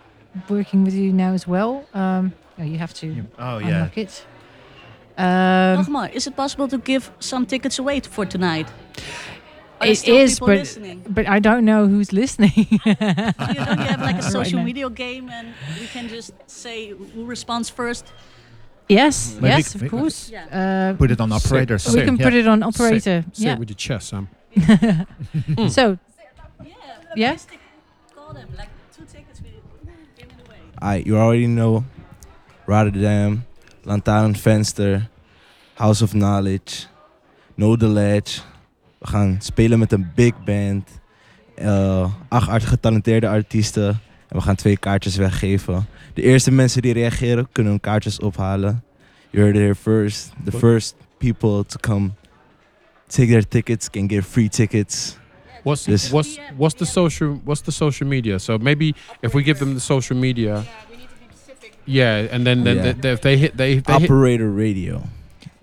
[0.49, 1.85] working with you now as well.
[1.93, 3.67] Um, oh, you have to Oh yeah.
[3.69, 4.25] unlock it.
[5.17, 5.25] Um,
[5.85, 8.67] Nogma, is it possible to give some tickets away for tonight?
[9.85, 11.03] Are there it still is, people but listening?
[11.07, 12.51] but I don't know who's listening.
[12.85, 14.65] you don't you have like a social now.
[14.65, 18.05] media game and we can just say who responds first?
[18.87, 20.29] Yes, Maybe yes, c- of course.
[20.29, 20.91] Yeah.
[20.93, 21.75] Uh, Put it on operator.
[21.75, 22.23] or we can yeah.
[22.25, 23.25] put it on operator.
[23.33, 23.53] say yeah.
[23.53, 24.27] it with your chest, Sam.
[25.69, 25.97] so,
[27.15, 27.35] yeah.
[28.15, 29.41] Call them like two tickets.
[29.41, 29.49] We
[30.17, 30.57] give it away.
[30.81, 31.83] Alright, you already know
[32.67, 33.45] Rotterdam,
[33.85, 35.09] Lantaarnvenster,
[35.75, 36.85] House of Knowledge,
[37.57, 38.41] Know the Ledge.
[39.05, 40.89] We gaan spelen met een big band.
[41.55, 43.87] eh, acht art- getalenteerde artiesten.
[44.27, 45.85] En we gaan twee kaartjes weggeven.
[46.13, 48.83] De eerste mensen die reageren kunnen hun kaartjes ophalen.
[49.29, 50.31] You heard it here first.
[50.43, 52.09] The first people to come
[53.07, 55.17] take their tickets can get free tickets.
[55.63, 58.37] What's Dus- what's what's the social what's the social media?
[58.37, 60.63] So maybe if we give them the social media.
[61.83, 63.11] Yeah, and then, then Yeah.
[63.13, 65.01] if they hit they, they hit, Operator Radio.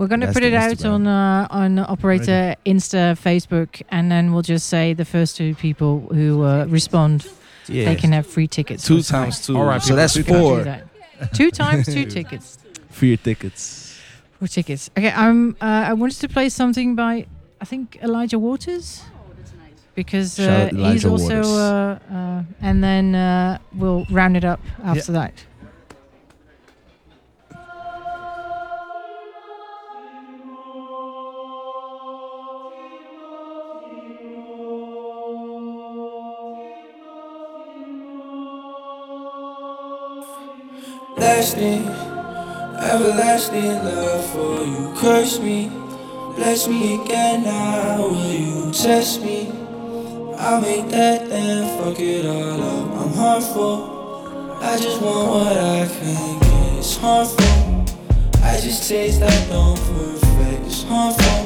[0.03, 0.93] We're going to put it out Instagram.
[0.95, 6.01] on uh, on operator Insta, Facebook, and then we'll just say the first two people
[6.13, 7.25] who uh, respond,
[7.69, 7.85] Yeah.
[7.85, 8.85] they can have free tickets.
[8.85, 9.19] Two for tonight.
[9.27, 9.57] times two.
[9.57, 10.65] All right, so that's two We can do four.
[10.65, 10.89] that.
[11.35, 12.59] Two times two tickets.
[12.91, 13.97] Free tickets.
[14.41, 14.91] Four tickets.
[14.99, 17.27] Okay, um, uh, I wanted to play something by
[17.61, 19.03] I think Elijah Waters.
[19.95, 24.59] Because uh, Shout out he's also, uh, uh, and then uh, we'll round it up
[24.83, 25.33] after that.
[41.23, 41.87] Lasting,
[42.81, 44.93] everlasting love for you.
[44.97, 45.71] Curse me,
[46.35, 47.99] bless me again now.
[47.99, 49.49] Will you test me?
[50.37, 53.01] I'll make that then fuck it all up.
[53.01, 54.59] I'm harmful.
[54.61, 56.79] I just want what I can get.
[56.79, 57.85] It's harmful.
[58.43, 60.67] I just taste that don't perfect.
[60.67, 61.43] It's harmful.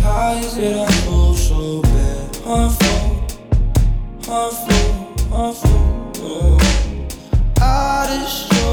[0.00, 2.36] How is it I feel so bad?
[2.44, 3.26] Harmful,
[4.22, 6.12] harmful, harmful.
[6.24, 6.58] Oh.
[7.60, 8.71] I'll destroy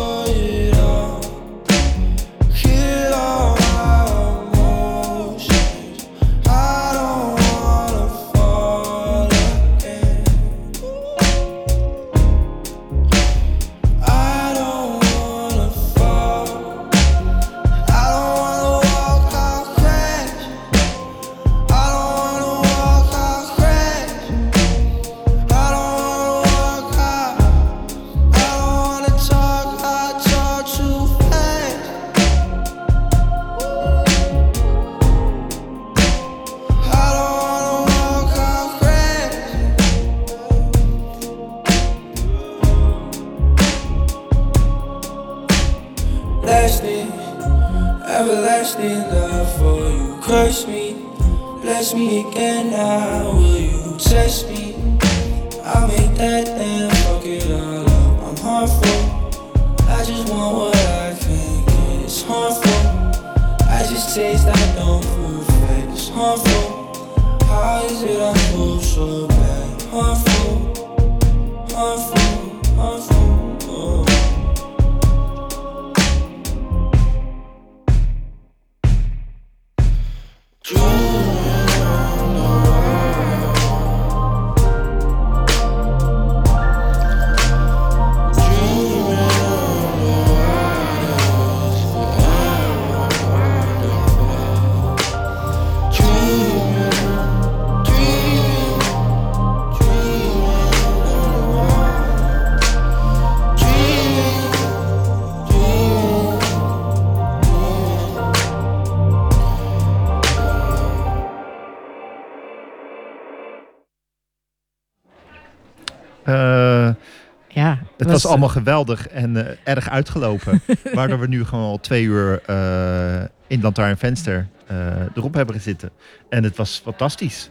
[118.21, 120.61] was, allemaal geweldig en eh, erg uitgelopen.
[120.93, 124.77] waardoor we nu gewoon al twee uur eh, in Lantaarn Venster eh,
[125.15, 125.89] erop hebben zitten.
[126.29, 127.49] En het was fantastisch.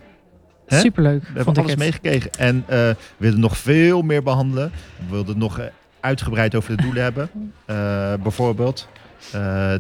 [0.67, 2.31] Superleuk, We hebben alles meegekregen.
[2.31, 4.73] En we wilden nog veel meer behandelen.
[4.97, 5.61] We wilden nog
[6.01, 7.31] uitgebreid over de doelen hebben.
[8.23, 8.89] Bijvoorbeeld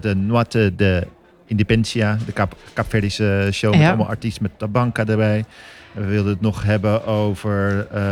[0.00, 1.06] de Noite de
[1.46, 3.88] Independencia, de Cap Capverdische show met Ja.
[3.88, 5.44] allemaal artiesten met Tabanka erbij.
[5.98, 8.02] En we wilden het nog hebben over eh,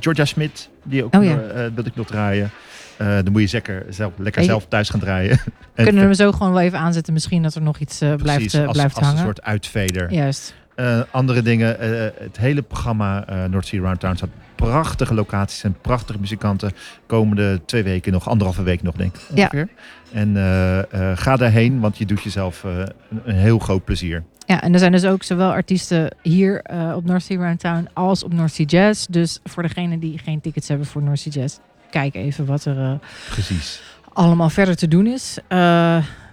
[0.00, 1.38] Georgia Smit, die ook Oh ja.
[1.40, 2.50] eh, wil ik nog draaien.
[2.96, 5.38] Eh, dan moet je zeker zelf, lekker zelf thuis gaan draaien.
[5.74, 7.12] En Kunnen we hem zo gewoon wel even aanzetten?
[7.12, 9.18] Misschien dat er nog iets eh, blijft, eh, als, blijft als hangen.
[9.20, 10.12] een soort uitveder.
[10.12, 10.54] Juist.
[10.74, 11.88] Eh, andere dingen, eh,
[12.24, 16.72] het hele programma eh North Sea Round Town staat prachtige locaties en prachtige muzikanten.
[17.06, 19.42] Komende twee weken nog, anderhalve week nog denk ik Ja.
[19.44, 19.68] ongeveer.
[20.12, 24.24] En eh, eh, ga daarheen, want je doet jezelf eh, een, een heel groot plezier.
[24.48, 27.88] Ja, en er zijn dus ook zowel artiesten hier eh, op North Sea Round Town
[27.92, 29.06] als op North Sea Jazz.
[29.06, 31.58] Dus voor degenen die geen tickets hebben voor North Sea Jazz,
[31.90, 32.92] kijk even wat er eh,
[33.30, 33.82] Precies.
[34.12, 35.38] allemaal verder te doen is.
[35.48, 35.58] Eh,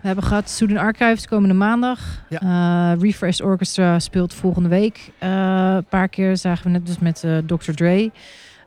[0.02, 2.00] we hebben gehad Student Archives komende maandag.
[3.00, 5.12] Refresh Orchestra speelt volgende week.
[5.20, 7.72] Een paar keer zagen we net dus met Dr.
[7.72, 8.12] Dre.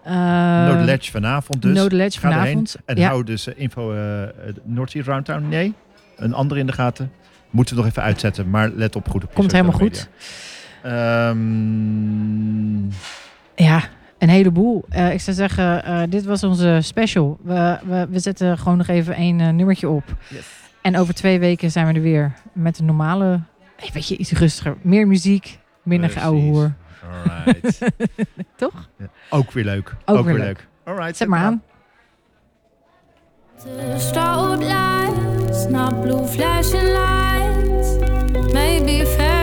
[0.09, 1.75] Eh, no Ledge vanavond dus.
[1.75, 2.77] No Ledge Ga vanavond.
[2.85, 3.09] En ja.
[3.09, 4.29] hou dus info eh,
[4.65, 5.49] North Sea Round Town.
[5.49, 5.75] Nee,
[6.17, 7.13] een andere in de gaten.
[7.51, 9.89] Moeten we nog even uitzetten, maar let op goed op Komt helemaal media.
[10.01, 10.09] goed.
[10.83, 12.87] Ehm,
[13.55, 13.83] Ja,
[14.19, 14.85] een heleboel.
[14.89, 17.39] Eh, ik zou zeggen, eh, dit was onze special.
[17.43, 20.05] We, we, we zetten gewoon nog even één eh, nummertje op.
[20.83, 23.41] En over twee weken zijn we er weer met een normale,
[23.77, 24.77] eh, weet je, iets rustiger.
[24.83, 26.75] Meer muziek, minder geouwe hoer.
[27.27, 27.79] Alright.
[28.57, 28.89] Toch?
[28.99, 29.95] Ja, Ook weer leuk.
[30.05, 30.67] Ook weer leuk.
[30.85, 31.63] Alright, Zet maar aan.
[33.97, 34.65] Strobe
[38.53, 39.38] Maybe fair.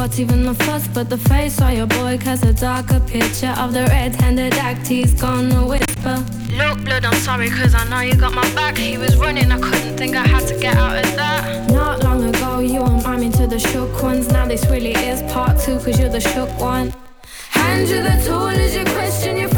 [0.00, 0.88] What's even the fuss?
[0.88, 4.86] But the face of your boy casts a darker picture of the red-handed act.
[4.86, 6.16] He's gonna whisper.
[6.60, 8.78] Look, blood, I'm sorry, cause I know you got my back.
[8.78, 11.70] He was running, I couldn't think I had to get out of that.
[11.70, 14.28] Not long ago, you were miming to the shook ones.
[14.28, 16.94] Now this really is part two, cause you're the shook one.
[17.50, 19.50] Hand you the tool as you question your